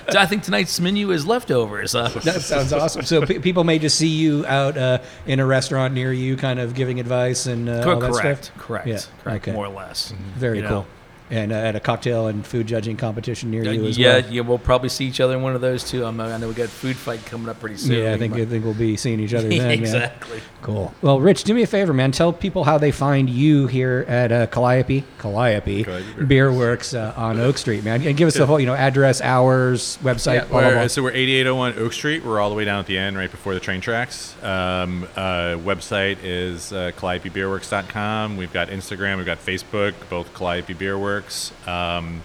I 0.17 0.25
think 0.25 0.43
tonight's 0.43 0.77
menu 0.81 1.11
is 1.11 1.25
leftovers. 1.25 1.95
Uh, 1.95 2.09
that 2.23 2.41
sounds 2.41 2.73
awesome. 2.73 3.03
So 3.03 3.25
pe- 3.25 3.39
people 3.39 3.63
may 3.63 3.79
just 3.79 3.97
see 3.97 4.07
you 4.09 4.45
out 4.45 4.77
uh, 4.77 4.99
in 5.25 5.39
a 5.39 5.45
restaurant 5.45 5.93
near 5.93 6.11
you, 6.11 6.35
kind 6.35 6.59
of 6.59 6.73
giving 6.73 6.99
advice 6.99 7.45
and 7.45 7.69
uh, 7.69 7.83
all 7.89 7.99
that 7.99 8.11
correct, 8.11 8.45
stuff. 8.45 8.57
correct, 8.57 8.87
Yeah, 8.87 8.99
correct, 9.23 9.47
okay. 9.47 9.53
more 9.55 9.67
or 9.67 9.73
less. 9.73 10.11
Very 10.35 10.57
You 10.57 10.63
know. 10.63 10.85
Cool. 11.29 11.37
And 11.37 11.51
uh, 11.51 11.55
at 11.55 11.75
a 11.75 11.79
cocktail 11.79 12.27
and 12.27 12.45
food 12.45 12.67
judging 12.67 12.97
competition 12.97 13.51
near 13.51 13.63
you 13.63 13.85
as 13.85 13.97
yeah, 13.97 14.19
well. 14.19 14.33
yeah, 14.33 14.41
we'll 14.41 14.57
probably 14.57 14.89
see 14.89 15.05
each 15.05 15.19
other 15.19 15.35
in 15.35 15.41
one 15.41 15.53
of 15.53 15.61
those 15.61 15.83
too. 15.83 16.05
I'm, 16.05 16.19
I 16.19 16.37
know 16.37 16.47
we 16.47 16.53
got 16.53 16.69
food 16.69 16.95
fight 16.95 17.25
coming 17.25 17.49
up 17.49 17.59
pretty 17.59 17.77
soon. 17.77 18.03
Yeah, 18.03 18.13
I 18.13 18.17
think 18.17 18.33
I 18.33 18.45
think 18.45 18.65
we'll 18.65 18.73
be 18.73 18.97
seeing 18.97 19.19
each 19.19 19.33
other 19.33 19.49
then. 19.49 19.57
man. 19.59 19.71
exactly. 19.71 20.41
Cool. 20.61 20.93
Well, 21.01 21.19
Rich, 21.19 21.43
do 21.43 21.53
me 21.53 21.61
a 21.63 21.67
favor, 21.67 21.93
man. 21.93 22.11
Tell 22.11 22.33
people 22.33 22.63
how 22.63 22.77
they 22.77 22.91
find 22.91 23.29
you 23.29 23.67
here 23.67 24.05
at 24.07 24.31
uh, 24.31 24.47
Calliope, 24.47 25.03
Calliope, 25.19 25.83
Calliope 25.83 26.25
Beer 26.25 26.47
Beer 26.47 26.53
Works 26.53 26.93
uh, 26.93 27.13
on 27.17 27.39
Oak 27.39 27.57
Street, 27.57 27.83
man. 27.83 28.01
And 28.01 28.15
give 28.15 28.27
us 28.27 28.35
the 28.35 28.45
whole, 28.45 28.59
you 28.59 28.65
know, 28.65 28.75
address, 28.75 29.21
hours, 29.21 29.97
website, 30.03 30.35
Yeah, 30.35 30.45
blah, 30.45 30.61
blah, 30.61 30.71
blah. 30.71 30.87
so 30.87 31.03
we're 31.03 31.11
8801 31.11 31.77
Oak 31.79 31.93
Street. 31.93 32.23
We're 32.23 32.39
all 32.39 32.49
the 32.49 32.55
way 32.55 32.65
down 32.65 32.79
at 32.79 32.85
the 32.85 32.97
end, 32.97 33.17
right 33.17 33.29
before 33.31 33.53
the 33.53 33.59
train 33.59 33.81
tracks. 33.81 34.35
Um, 34.43 35.03
uh, 35.15 35.57
website 35.57 36.17
is 36.23 36.71
uh, 36.71 36.91
CalliopeBeerWorks.com. 36.97 38.37
We've 38.37 38.53
got 38.53 38.69
Instagram. 38.69 39.17
We've 39.17 39.25
got 39.25 39.39
Facebook, 39.39 39.93
both 40.09 40.33
Calliope 40.33 40.73
Beer 40.73 40.97
Works. 41.17 41.51
Um, 41.67 42.21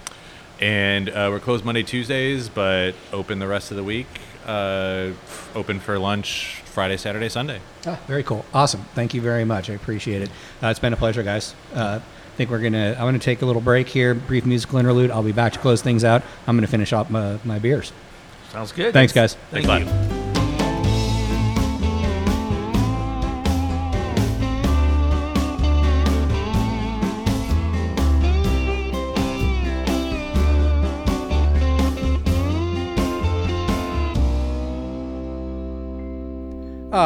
and 0.61 1.09
uh, 1.09 1.29
we're 1.31 1.39
closed 1.39 1.65
Monday, 1.65 1.81
Tuesdays, 1.81 2.47
but 2.47 2.91
open 3.11 3.39
the 3.39 3.47
rest 3.47 3.71
of 3.71 3.77
the 3.77 3.83
week. 3.83 4.05
Uh, 4.45 5.09
open 5.55 5.79
for 5.79 5.97
lunch 5.97 6.61
Friday, 6.65 6.97
Saturday, 6.97 7.27
Sunday. 7.27 7.59
Ah, 7.87 7.99
very 8.05 8.21
cool. 8.21 8.45
Awesome. 8.53 8.81
Thank 8.93 9.15
you 9.15 9.21
very 9.21 9.45
much. 9.45 9.71
I 9.71 9.73
appreciate 9.73 10.21
it. 10.21 10.29
Uh, 10.61 10.67
it's 10.67 10.79
been 10.79 10.93
a 10.93 10.97
pleasure, 10.97 11.23
guys. 11.23 11.55
Uh, 11.73 12.01
I 12.03 12.35
think 12.35 12.51
we're 12.51 12.59
going 12.59 12.73
to, 12.73 12.93
I'm 12.95 13.05
going 13.05 13.15
to 13.15 13.19
take 13.19 13.41
a 13.41 13.47
little 13.47 13.63
break 13.63 13.87
here, 13.87 14.13
brief 14.13 14.45
musical 14.45 14.77
interlude. 14.77 15.09
I'll 15.09 15.23
be 15.23 15.31
back 15.31 15.53
to 15.53 15.59
close 15.59 15.81
things 15.81 16.03
out. 16.03 16.21
I'm 16.45 16.55
going 16.55 16.65
to 16.65 16.71
finish 16.71 16.93
off 16.93 17.09
my, 17.09 17.39
my 17.43 17.57
beers. 17.57 17.91
Sounds 18.51 18.71
good. 18.73 18.93
Thanks, 18.93 19.11
guys. 19.11 19.33
Thank 19.49 19.65
Thanks 19.65 19.89
a 19.89 19.91
you. 19.91 20.01
lot. 20.01 20.12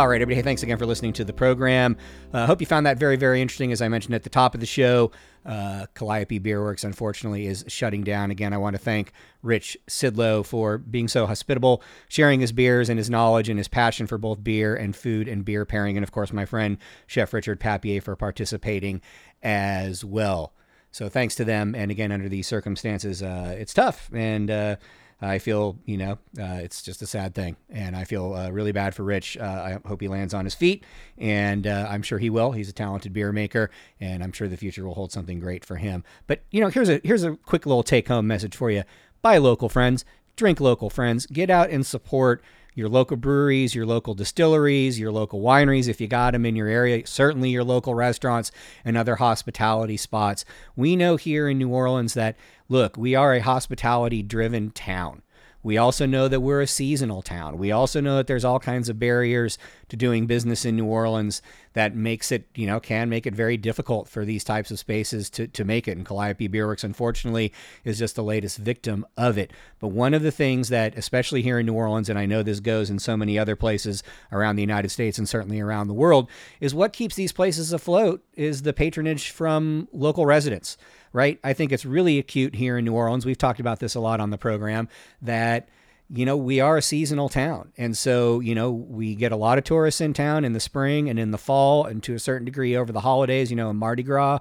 All 0.08 0.12
right, 0.12 0.22
everybody. 0.22 0.42
Thanks 0.42 0.64
again 0.64 0.78
for 0.78 0.86
listening 0.86 1.12
to 1.12 1.26
the 1.26 1.34
program. 1.34 1.98
I 2.32 2.44
uh, 2.44 2.46
hope 2.46 2.62
you 2.62 2.66
found 2.66 2.86
that 2.86 2.98
very, 2.98 3.18
very 3.18 3.42
interesting. 3.42 3.74
As 3.74 3.82
I 3.82 3.90
mentioned 3.90 4.16
at 4.16 4.24
the 4.24 4.30
top 4.30 4.54
of 4.54 4.62
the 4.62 4.66
show, 4.66 5.12
uh, 5.46 5.88
Calliope 5.96 6.40
Beer 6.40 6.64
Works, 6.64 6.86
unfortunately, 6.86 7.46
is 7.46 7.66
shutting 7.68 8.06
down. 8.06 8.32
Again, 8.32 8.54
I 8.54 8.58
want 8.58 8.78
to 8.78 8.82
thank 8.82 9.12
Rich 9.44 9.78
Szydlo 9.90 10.46
for 10.46 10.78
being 10.78 11.10
so 11.10 11.26
hospitable, 11.26 11.84
sharing 12.08 12.40
his 12.40 12.54
beers 12.54 12.88
and 12.88 12.98
his 12.98 13.10
knowledge 13.10 13.50
and 13.50 13.58
his 13.60 13.68
passion 13.68 14.08
for 14.08 14.18
both 14.18 14.42
beer 14.42 14.78
and 14.78 14.96
food 14.96 15.28
and 15.28 15.44
beer 15.44 15.66
pairing. 15.66 15.98
And, 15.98 16.06
of 16.06 16.14
course, 16.14 16.32
my 16.32 16.46
friend, 16.46 16.78
Chef 17.06 17.34
Richard 17.34 17.60
Papier, 17.60 18.00
for 18.00 18.16
participating 18.16 19.02
as 19.44 20.06
well. 20.06 20.54
So 20.90 21.10
thanks 21.10 21.36
to 21.36 21.44
them. 21.44 21.76
And 21.76 21.92
again, 21.92 22.14
under 22.14 22.30
these 22.30 22.48
circumstances, 22.48 23.22
uh, 23.22 23.58
it's 23.60 23.74
tough. 23.74 24.10
And, 24.14 24.50
uh, 24.50 24.76
I 25.20 25.40
feel, 25.40 25.80
you 25.86 25.98
know, 25.98 26.12
uh, 26.40 26.60
it's 26.62 26.84
just 26.84 27.02
a 27.02 27.08
sad 27.08 27.34
thing, 27.34 27.58
and 27.70 27.96
I 27.96 28.04
feel 28.04 28.36
uh, 28.36 28.52
really 28.52 28.72
bad 28.72 28.94
for 28.94 29.04
Rich. 29.04 29.36
Uh, 29.38 29.80
I 29.84 29.88
hope 29.88 30.00
he 30.00 30.08
lands 30.08 30.34
on 30.34 30.46
his 30.46 30.54
feet, 30.54 30.86
and 31.18 31.66
uh, 31.66 31.88
I'm 31.90 32.04
sure 32.04 32.20
he 32.20 32.30
will. 32.30 32.52
He's 32.52 32.70
a 32.70 32.74
talented 32.74 33.14
beer 33.14 33.32
maker, 33.32 33.72
and 34.00 34.24
I'm 34.24 34.32
sure 34.32 34.48
the 34.48 34.58
future 34.58 34.86
will 34.86 34.94
hold 34.94 35.12
something 35.12 35.40
great 35.40 35.66
for 35.66 35.78
him. 35.78 36.04
But 36.28 36.44
you 36.52 36.62
know, 36.62 36.68
here's 36.68 36.90
a 36.90 37.02
here's 37.04 37.24
a 37.24 37.36
quick 37.36 37.66
little 37.66 37.84
take 37.84 38.08
home 38.10 38.28
message 38.28 38.56
for 38.56 38.70
you: 38.70 38.84
buy 39.24 39.38
local, 39.40 39.70
friends. 39.70 40.06
Drink 40.36 40.60
local, 40.60 40.92
friends. 40.92 41.26
Get 41.26 41.50
out 41.50 41.72
and 41.72 41.84
support 41.84 42.44
your 42.78 42.88
local 42.88 43.18
breweries, 43.18 43.74
your 43.74 43.88
local 43.88 44.14
distilleries, 44.14 45.00
your 45.00 45.12
local 45.12 45.42
wineries, 45.42 45.88
if 45.88 46.00
you 46.00 46.08
got 46.08 46.32
them 46.32 46.46
in 46.46 46.56
your 46.56 46.68
area, 46.68 47.06
certainly 47.08 47.50
your 47.50 47.64
local 47.64 47.96
restaurants 47.96 48.52
and 48.86 48.96
other 48.96 49.16
hospitality 49.16 49.98
spots. 49.98 50.46
We 50.76 50.96
know 50.96 51.16
here 51.16 51.50
in 51.50 51.58
New 51.58 51.70
Orleans 51.70 52.14
that, 52.14 52.38
look, 52.70 52.96
we 52.96 53.16
are 53.16 53.34
a 53.34 53.40
hospitality 53.40 54.22
driven 54.22 54.70
town. 54.70 55.24
We 55.68 55.78
also 55.78 56.06
know 56.06 56.30
that 56.30 56.40
we're 56.40 56.62
a 56.62 56.66
seasonal 56.68 57.22
town. 57.22 57.58
We 57.58 57.74
also 57.74 58.00
know 58.00 58.16
that 58.16 58.28
there's 58.28 58.46
all 58.46 58.58
kinds 58.58 58.88
of 58.88 59.00
barriers 59.00 59.58
to 59.90 59.98
doing 59.98 60.26
business 60.26 60.64
in 60.64 60.78
New 60.78 60.86
Orleans 60.86 61.42
that 61.74 61.94
makes 61.94 62.32
it, 62.32 62.48
you 62.56 62.66
know, 62.66 62.80
can 62.80 63.10
make 63.10 63.28
it 63.28 63.36
very 63.36 63.58
difficult 63.58 64.08
for 64.08 64.24
these 64.24 64.46
types 64.46 64.72
of 64.72 64.80
spaces 64.80 65.30
to, 65.32 65.46
to 65.46 65.66
make 65.66 65.90
it. 65.90 65.98
And 65.98 66.06
Calliope 66.06 66.48
Beerworks, 66.48 66.86
unfortunately, 66.86 67.52
is 67.84 68.00
just 68.00 68.16
the 68.16 68.24
latest 68.24 68.60
victim 68.60 69.06
of 69.18 69.38
it. 69.38 69.52
But 69.80 69.90
one 69.90 70.14
of 70.14 70.22
the 70.24 70.32
things 70.32 70.70
that, 70.70 70.98
especially 70.98 71.42
here 71.42 71.60
in 71.60 71.66
New 71.66 71.74
Orleans, 71.74 72.08
and 72.08 72.18
I 72.18 72.26
know 72.26 72.44
this 72.44 72.62
goes 72.62 72.90
in 72.90 72.98
so 72.98 73.18
many 73.18 73.38
other 73.38 73.58
places 73.58 74.04
around 74.32 74.56
the 74.56 74.64
United 74.64 74.88
States 74.88 75.18
and 75.18 75.28
certainly 75.28 75.60
around 75.60 75.90
the 75.90 75.94
world, 75.94 76.30
is 76.62 76.74
what 76.74 76.94
keeps 76.94 77.16
these 77.16 77.34
places 77.34 77.74
afloat 77.74 78.24
is 78.36 78.62
the 78.62 78.72
patronage 78.72 79.32
from 79.32 79.90
local 79.92 80.26
residents, 80.26 80.78
right? 81.14 81.40
I 81.44 81.54
think 81.54 81.72
it's 81.72 81.86
really 81.86 82.20
acute 82.20 82.56
here 82.56 82.78
in 82.78 82.86
New 82.86 82.94
Orleans. 82.94 83.26
We've 83.26 83.38
talked 83.38 83.60
about 83.60 83.80
this 83.80 83.96
a 83.96 84.00
lot 84.00 84.20
on 84.20 84.30
the 84.30 84.38
program 84.38 84.90
that 85.22 85.70
you 86.10 86.26
know, 86.26 86.38
we 86.38 86.60
are 86.60 86.78
a 86.78 86.82
seasonal 86.82 87.30
town. 87.30 87.74
And 87.78 87.98
so, 87.98 88.40
you 88.40 88.56
know, 88.56 88.72
we 88.72 89.16
get 89.16 89.32
a 89.32 89.36
lot 89.36 89.58
of 89.58 89.64
tourists 89.66 90.00
in 90.00 90.14
town 90.14 90.46
in 90.46 90.54
the 90.54 90.60
spring 90.60 91.10
and 91.10 91.20
in 91.20 91.32
the 91.32 91.38
fall 91.38 91.86
and 91.86 92.02
to 92.04 92.14
a 92.14 92.20
certain 92.20 92.46
degree 92.46 92.76
over 92.78 92.92
the 92.92 93.02
holidays, 93.02 93.50
you 93.50 93.58
know, 93.58 93.70
in 93.70 93.76
Mardi 93.76 94.04
Gras. 94.04 94.40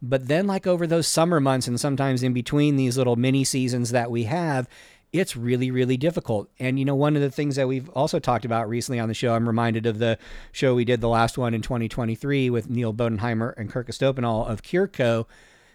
But 0.00 0.26
then, 0.26 0.46
like 0.46 0.66
over 0.66 0.86
those 0.86 1.06
summer 1.06 1.38
months 1.38 1.68
and 1.68 1.78
sometimes 1.78 2.22
in 2.22 2.32
between 2.32 2.76
these 2.76 2.96
little 2.98 3.16
mini 3.16 3.44
seasons 3.44 3.90
that 3.90 4.10
we 4.10 4.24
have, 4.24 4.68
it's 5.12 5.36
really, 5.36 5.70
really 5.70 5.98
difficult. 5.98 6.48
And, 6.58 6.78
you 6.78 6.84
know, 6.84 6.94
one 6.94 7.14
of 7.14 7.22
the 7.22 7.30
things 7.30 7.56
that 7.56 7.68
we've 7.68 7.90
also 7.90 8.18
talked 8.18 8.46
about 8.46 8.68
recently 8.68 8.98
on 8.98 9.08
the 9.08 9.14
show, 9.14 9.34
I'm 9.34 9.46
reminded 9.46 9.84
of 9.86 9.98
the 9.98 10.18
show 10.50 10.74
we 10.74 10.86
did, 10.86 11.02
the 11.02 11.08
last 11.08 11.36
one 11.36 11.52
in 11.52 11.60
2023 11.60 12.48
with 12.48 12.70
Neal 12.70 12.94
Bodenheimer 12.94 13.54
and 13.56 13.70
Kirk 13.70 13.88
Estopinal 13.88 14.48
of 14.48 14.62
CureCo. 14.62 15.26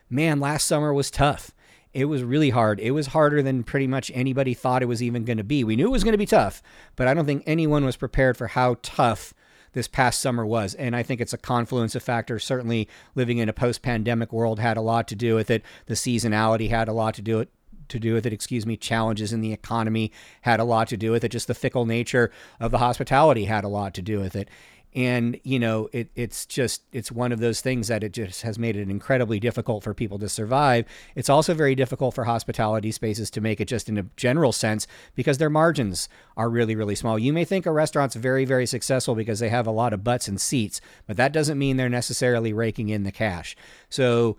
Man, 0.09 0.39
last 0.39 0.67
summer 0.67 0.93
was 0.93 1.11
tough 1.11 1.51
it 1.97 2.05
was 2.05 2.23
really 2.23 2.51
hard. 2.51 2.79
It 2.79 2.91
was 2.91 3.07
harder 3.07 3.41
than 3.41 3.63
pretty 3.63 3.87
much 3.87 4.11
anybody 4.13 4.53
thought 4.53 4.83
it 4.83 4.87
was 4.87 5.01
even 5.01 5.25
going 5.25 5.39
to 5.39 5.43
be. 5.43 5.63
We 5.63 5.75
knew 5.75 5.87
it 5.87 5.91
was 5.91 6.03
going 6.03 6.13
to 6.13 6.17
be 6.19 6.27
tough, 6.27 6.61
but 6.95 7.07
I 7.07 7.15
don't 7.15 7.25
think 7.25 7.41
anyone 7.47 7.85
was 7.85 7.95
prepared 7.95 8.37
for 8.37 8.45
how 8.45 8.77
tough 8.83 9.33
this 9.73 9.87
past 9.87 10.21
summer 10.21 10.45
was. 10.45 10.75
And 10.75 10.95
I 10.95 11.01
think 11.01 11.21
it's 11.21 11.33
a 11.33 11.39
confluence 11.39 11.95
of 11.95 12.03
factors. 12.03 12.43
Certainly, 12.43 12.87
living 13.15 13.39
in 13.39 13.49
a 13.49 13.53
post 13.53 13.81
pandemic 13.81 14.31
world 14.31 14.59
had 14.59 14.77
a 14.77 14.81
lot 14.81 15.07
to 15.07 15.15
do 15.15 15.33
with 15.33 15.49
it. 15.49 15.63
The 15.87 15.95
seasonality 15.95 16.69
had 16.69 16.87
a 16.87 16.93
lot 16.93 17.15
to 17.15 17.23
do 17.23 17.39
it. 17.39 17.49
To 17.89 17.99
do 17.99 18.13
with 18.13 18.25
it, 18.25 18.33
excuse 18.33 18.65
me, 18.65 18.75
challenges 18.75 19.31
in 19.31 19.39
the 19.39 19.53
economy 19.53 20.11
had 20.41 20.59
a 20.59 20.65
lot 20.65 20.89
to 20.89 20.97
do 20.97 21.09
with 21.09 21.23
it. 21.23 21.29
Just 21.29 21.47
the 21.47 21.55
fickle 21.55 21.85
nature 21.85 22.31
of 22.59 22.69
the 22.69 22.79
hospitality 22.79 23.45
had 23.45 23.63
a 23.63 23.69
lot 23.69 23.93
to 23.93 24.01
do 24.01 24.19
with 24.19 24.35
it 24.35 24.49
and 24.95 25.39
you 25.43 25.59
know 25.59 25.89
it, 25.91 26.09
it's 26.15 26.45
just 26.45 26.83
it's 26.91 27.11
one 27.11 27.31
of 27.31 27.39
those 27.39 27.61
things 27.61 27.87
that 27.87 28.03
it 28.03 28.13
just 28.13 28.41
has 28.41 28.57
made 28.57 28.75
it 28.75 28.89
incredibly 28.89 29.39
difficult 29.39 29.83
for 29.83 29.93
people 29.93 30.19
to 30.19 30.29
survive. 30.29 30.85
It's 31.15 31.29
also 31.29 31.53
very 31.53 31.75
difficult 31.75 32.15
for 32.15 32.25
hospitality 32.25 32.91
spaces 32.91 33.29
to 33.31 33.41
make 33.41 33.61
it 33.61 33.67
just 33.67 33.89
in 33.89 33.97
a 33.97 34.05
general 34.15 34.51
sense 34.51 34.87
because 35.15 35.37
their 35.37 35.49
margins 35.49 36.09
are 36.35 36.49
really 36.49 36.75
really 36.75 36.95
small. 36.95 37.19
You 37.19 37.33
may 37.33 37.45
think 37.45 37.65
a 37.65 37.71
restaurant's 37.71 38.15
very 38.15 38.45
very 38.45 38.65
successful 38.65 39.15
because 39.15 39.39
they 39.39 39.49
have 39.49 39.67
a 39.67 39.71
lot 39.71 39.93
of 39.93 40.03
butts 40.03 40.27
and 40.27 40.39
seats 40.39 40.81
but 41.05 41.17
that 41.17 41.33
doesn't 41.33 41.57
mean 41.57 41.77
they're 41.77 41.89
necessarily 41.89 42.53
raking 42.53 42.89
in 42.89 43.03
the 43.03 43.11
cash. 43.11 43.55
So 43.89 44.37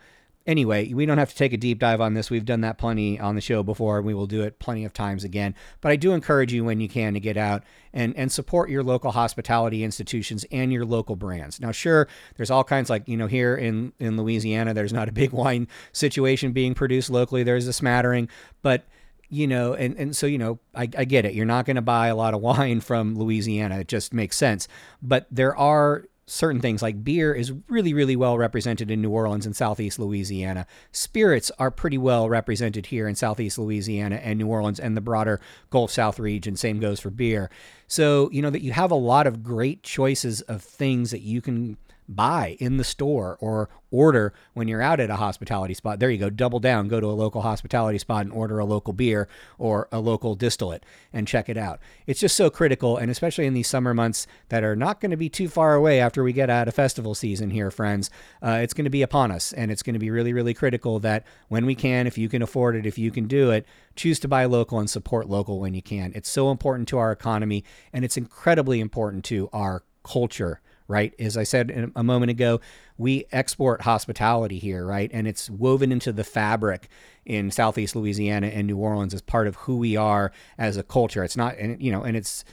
Anyway, 0.49 0.95
we 0.95 1.05
don't 1.05 1.19
have 1.19 1.29
to 1.29 1.37
take 1.37 1.53
a 1.53 1.59
deep 1.59 1.79
dive 1.79 2.01
on 2.01 2.15
this. 2.15 2.31
We've 2.31 2.47
done 2.47 2.63
that 2.63 2.79
plenty 2.79 3.21
on 3.21 3.35
the 3.35 3.41
show 3.43 3.63
before, 3.63 3.99
and 3.99 4.07
we 4.07 4.15
will 4.15 4.27
do 4.27 4.43
it 4.43 4.59
plenty 4.59 4.87
of 4.87 4.95
times 4.95 5.23
again. 5.23 5.55
But 5.83 5.93
I 5.93 5.97
do 5.97 6.13
encourage 6.13 6.55
you 6.55 6.65
when 6.65 6.81
you 6.81 6.89
can 6.89 7.13
to 7.13 7.21
get 7.21 7.37
out 7.37 7.65
and, 7.93 8.17
and 8.17 8.33
support 8.33 8.71
your 8.71 8.83
local 8.83 9.11
hospitality 9.11 9.85
institutions 9.85 10.47
and 10.51 10.73
your 10.73 10.87
local 10.87 11.17
brands. 11.17 11.61
Now, 11.61 11.71
sure, 11.71 12.09
there's 12.39 12.51
all 12.51 12.65
kinds 12.65 12.89
like, 12.89 13.07
you 13.07 13.19
know, 13.19 13.27
here 13.27 13.57
in, 13.57 13.93
in 13.99 14.17
Louisiana, 14.17 14.73
there's 14.73 14.93
not 14.93 15.07
a 15.07 15.13
big 15.13 15.33
wine 15.33 15.69
situation 15.93 16.53
being 16.53 16.73
produced 16.73 17.11
locally. 17.11 17.43
There's 17.43 17.67
a 17.67 17.73
smattering, 17.75 18.31
but 18.63 18.87
you 19.29 19.47
know, 19.47 19.75
and, 19.75 19.95
and 19.99 20.17
so, 20.17 20.27
you 20.27 20.39
know, 20.39 20.59
I, 20.75 20.89
I 20.97 21.05
get 21.05 21.27
it. 21.27 21.35
You're 21.35 21.45
not 21.45 21.67
going 21.67 21.77
to 21.77 21.83
buy 21.83 22.09
a 22.09 22.17
lot 22.17 22.33
of 22.33 22.41
wine 22.43 22.81
from 22.81 23.19
Louisiana. 23.19 23.81
It 23.81 23.89
just 23.89 24.15
makes 24.15 24.39
sense. 24.39 24.67
But 25.03 25.27
there 25.31 25.55
are 25.55 26.07
certain 26.29 26.61
things 26.61 26.83
like 26.83 27.03
beer 27.03 27.33
is 27.33 27.53
really, 27.69 27.95
really 27.95 28.17
well 28.17 28.37
represented 28.37 28.91
in 28.91 29.01
New 29.01 29.11
Orleans 29.11 29.47
and 29.47 29.57
Southeast 29.57 29.99
Louisiana. 29.99 30.67
Spirits 30.93 31.51
are 31.59 31.71
pretty 31.71 31.99
well 31.99 32.29
represented 32.29 32.87
here 32.87 33.09
in 33.09 33.15
Southeast 33.15 33.59
Louisiana 33.59 34.17
and 34.17 34.39
New 34.39 34.47
Orleans 34.47 34.79
and 34.79 34.97
the 34.97 35.01
broader 35.01 35.41
Gulf 35.71 35.91
South 35.91 36.19
region. 36.19 36.57
Same 36.57 36.81
goes 36.81 37.01
for 37.01 37.11
beer. 37.11 37.51
So, 37.87 38.31
you 38.31 38.43
know, 38.43 38.51
that 38.51 38.63
you 38.63 38.73
have 38.73 38.91
a 38.91 38.97
lot 38.97 39.27
of 39.27 39.43
great 39.43 39.83
choices 39.83 40.43
of 40.43 40.63
things 40.63 41.11
that 41.11 41.23
you 41.23 41.41
can 41.41 41.79
buy 42.09 42.57
in 42.59 42.79
the 42.79 42.85
store 42.85 43.37
or 43.41 43.69
order 43.91 44.33
when 44.55 44.69
you're 44.69 44.83
out 44.83 45.01
at 45.01 45.11
a 45.11 45.17
hospitality 45.17 45.75
spot. 45.75 45.99
There 45.99 46.11
you 46.11 46.19
go. 46.19 46.31
Double 46.31 46.61
down. 46.61 46.89
Go 46.89 47.01
to 47.01 47.07
a 47.07 47.13
local 47.13 47.43
hospitality 47.43 47.99
spot 47.99 48.23
and 48.23 48.33
order 48.33 48.59
a 48.59 48.65
local 48.65 48.93
beer 48.93 49.29
or 49.59 49.89
a 49.93 50.01
local 50.01 50.35
distillate 50.35 50.85
and 51.13 51.29
check 51.29 51.49
it 51.49 51.57
out. 51.57 51.81
It's 52.07 52.21
just 52.21 52.37
so 52.37 52.51
critical. 52.51 52.97
And 52.97 53.11
especially 53.11 53.47
in 53.47 53.55
these 53.55 53.69
summer 53.69 53.95
months 53.95 54.27
that 54.49 54.65
are 54.65 54.77
not 54.77 55.01
going 55.01 55.11
to 55.11 55.17
be 55.17 55.29
too 55.29 55.49
far 55.49 55.75
away 55.75 56.01
after 56.01 56.23
we 56.23 56.33
get 56.33 56.51
out 56.51 56.69
of 56.69 56.75
festival 56.75 57.15
season 57.15 57.51
here, 57.51 57.71
friends, 57.71 58.11
uh, 58.43 58.59
it's 58.63 58.75
going 58.75 58.85
to 58.85 58.91
be 58.91 59.03
upon 59.03 59.31
us. 59.31 59.53
And 59.53 59.71
it's 59.71 59.83
going 59.83 59.95
to 59.95 60.01
be 60.01 60.11
really, 60.11 60.33
really 60.33 60.55
critical 60.55 60.99
that 61.01 61.27
when 61.49 61.67
we 61.67 61.75
can, 61.75 62.07
if 62.07 62.19
you 62.19 62.29
can 62.29 62.43
afford 62.43 62.77
it, 62.77 62.87
if 62.87 62.99
you 62.99 63.11
can 63.11 63.27
do 63.27 63.51
it, 63.51 63.67
choose 63.97 64.19
to 64.21 64.29
buy 64.29 64.45
local 64.45 64.79
and 64.79 64.89
support 64.89 65.29
local 65.29 65.61
when 65.61 65.75
you 65.75 65.83
can. 65.83 66.13
It's 66.15 66.31
so 66.31 66.51
important 66.51 66.89
to 66.89 66.99
our 66.99 67.13
economy 67.13 67.65
and 67.93 68.05
it's 68.05 68.17
incredibly 68.17 68.81
important 68.81 69.25
to 69.27 69.49
our 69.53 69.83
culture 70.05 70.61
right? 70.89 71.15
As 71.19 71.37
I 71.37 71.43
said 71.43 71.93
a 71.95 72.03
moment 72.03 72.31
ago, 72.31 72.61
we 72.97 73.27
export 73.31 73.83
hospitality 73.83 74.59
here, 74.59 74.85
right? 74.85 75.11
And 75.13 75.29
it's 75.29 75.49
woven 75.51 75.93
into 75.93 76.13
the 76.13 76.25
fabric 76.25 76.89
in 77.27 77.51
Southeast 77.51 77.95
Louisiana 77.95 78.49
and 78.49 78.67
New 78.67 78.79
Orleans 78.79 79.13
as 79.13 79.21
part 79.21 79.47
of 79.47 79.57
who 79.57 79.77
we 79.77 79.97
are 79.97 80.33
as 80.57 80.79
a 80.79 80.83
culture. 80.83 81.23
It's 81.23 81.37
not, 81.37 81.57
and 81.59 81.81
you 81.81 81.93
know, 81.93 82.03
and 82.03 82.17
it's 82.17 82.45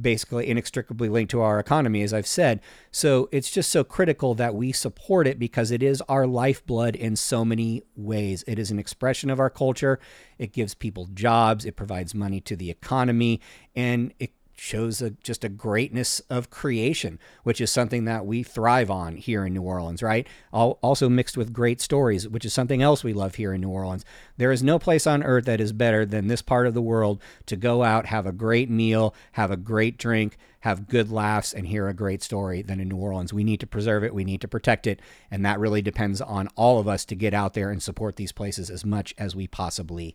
basically 0.00 0.48
inextricably 0.48 1.10
linked 1.10 1.30
to 1.30 1.42
our 1.42 1.58
economy, 1.58 2.02
as 2.02 2.14
I've 2.14 2.26
said. 2.26 2.60
So 2.90 3.28
it's 3.30 3.50
just 3.50 3.70
so 3.70 3.84
critical 3.84 4.34
that 4.36 4.54
we 4.54 4.72
support 4.72 5.26
it 5.26 5.38
because 5.38 5.70
it 5.70 5.82
is 5.82 6.02
our 6.08 6.26
lifeblood 6.26 6.96
in 6.96 7.14
so 7.14 7.44
many 7.44 7.82
ways. 7.94 8.42
It 8.46 8.58
is 8.58 8.70
an 8.70 8.78
expression 8.78 9.28
of 9.28 9.38
our 9.38 9.50
culture. 9.50 10.00
It 10.38 10.52
gives 10.52 10.74
people 10.74 11.08
jobs. 11.12 11.66
It 11.66 11.76
provides 11.76 12.14
money 12.14 12.40
to 12.40 12.56
the 12.56 12.70
economy, 12.70 13.40
and 13.76 14.14
it 14.18 14.32
shows 14.62 15.02
a, 15.02 15.10
just 15.10 15.42
a 15.42 15.48
greatness 15.48 16.20
of 16.30 16.48
creation, 16.48 17.18
which 17.42 17.60
is 17.60 17.68
something 17.68 18.04
that 18.04 18.24
we 18.24 18.44
thrive 18.44 18.92
on 18.92 19.16
here 19.16 19.44
in 19.44 19.52
New 19.52 19.62
Orleans, 19.62 20.04
right? 20.04 20.24
Also 20.52 21.08
mixed 21.08 21.36
with 21.36 21.52
great 21.52 21.80
stories, 21.80 22.28
which 22.28 22.44
is 22.44 22.54
something 22.54 22.80
else 22.80 23.02
we 23.02 23.12
love 23.12 23.34
here 23.34 23.52
in 23.52 23.60
New 23.60 23.70
Orleans. 23.70 24.04
There 24.36 24.52
is 24.52 24.62
no 24.62 24.78
place 24.78 25.04
on 25.04 25.24
earth 25.24 25.46
that 25.46 25.60
is 25.60 25.72
better 25.72 26.06
than 26.06 26.28
this 26.28 26.42
part 26.42 26.68
of 26.68 26.74
the 26.74 26.80
world 26.80 27.20
to 27.46 27.56
go 27.56 27.82
out, 27.82 28.06
have 28.06 28.24
a 28.24 28.30
great 28.30 28.70
meal, 28.70 29.16
have 29.32 29.50
a 29.50 29.56
great 29.56 29.98
drink, 29.98 30.38
have 30.60 30.86
good 30.86 31.10
laughs, 31.10 31.52
and 31.52 31.66
hear 31.66 31.88
a 31.88 31.92
great 31.92 32.22
story 32.22 32.62
than 32.62 32.78
in 32.78 32.88
New 32.88 32.96
Orleans. 32.98 33.32
We 33.32 33.42
need 33.42 33.58
to 33.60 33.66
preserve 33.66 34.04
it, 34.04 34.14
we 34.14 34.22
need 34.22 34.40
to 34.42 34.48
protect 34.48 34.86
it, 34.86 35.00
and 35.28 35.44
that 35.44 35.58
really 35.58 35.82
depends 35.82 36.20
on 36.20 36.46
all 36.54 36.78
of 36.78 36.86
us 36.86 37.04
to 37.06 37.16
get 37.16 37.34
out 37.34 37.54
there 37.54 37.72
and 37.72 37.82
support 37.82 38.14
these 38.14 38.30
places 38.30 38.70
as 38.70 38.84
much 38.84 39.12
as 39.18 39.34
we 39.34 39.48
possibly 39.48 40.14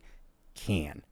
can. 0.54 1.02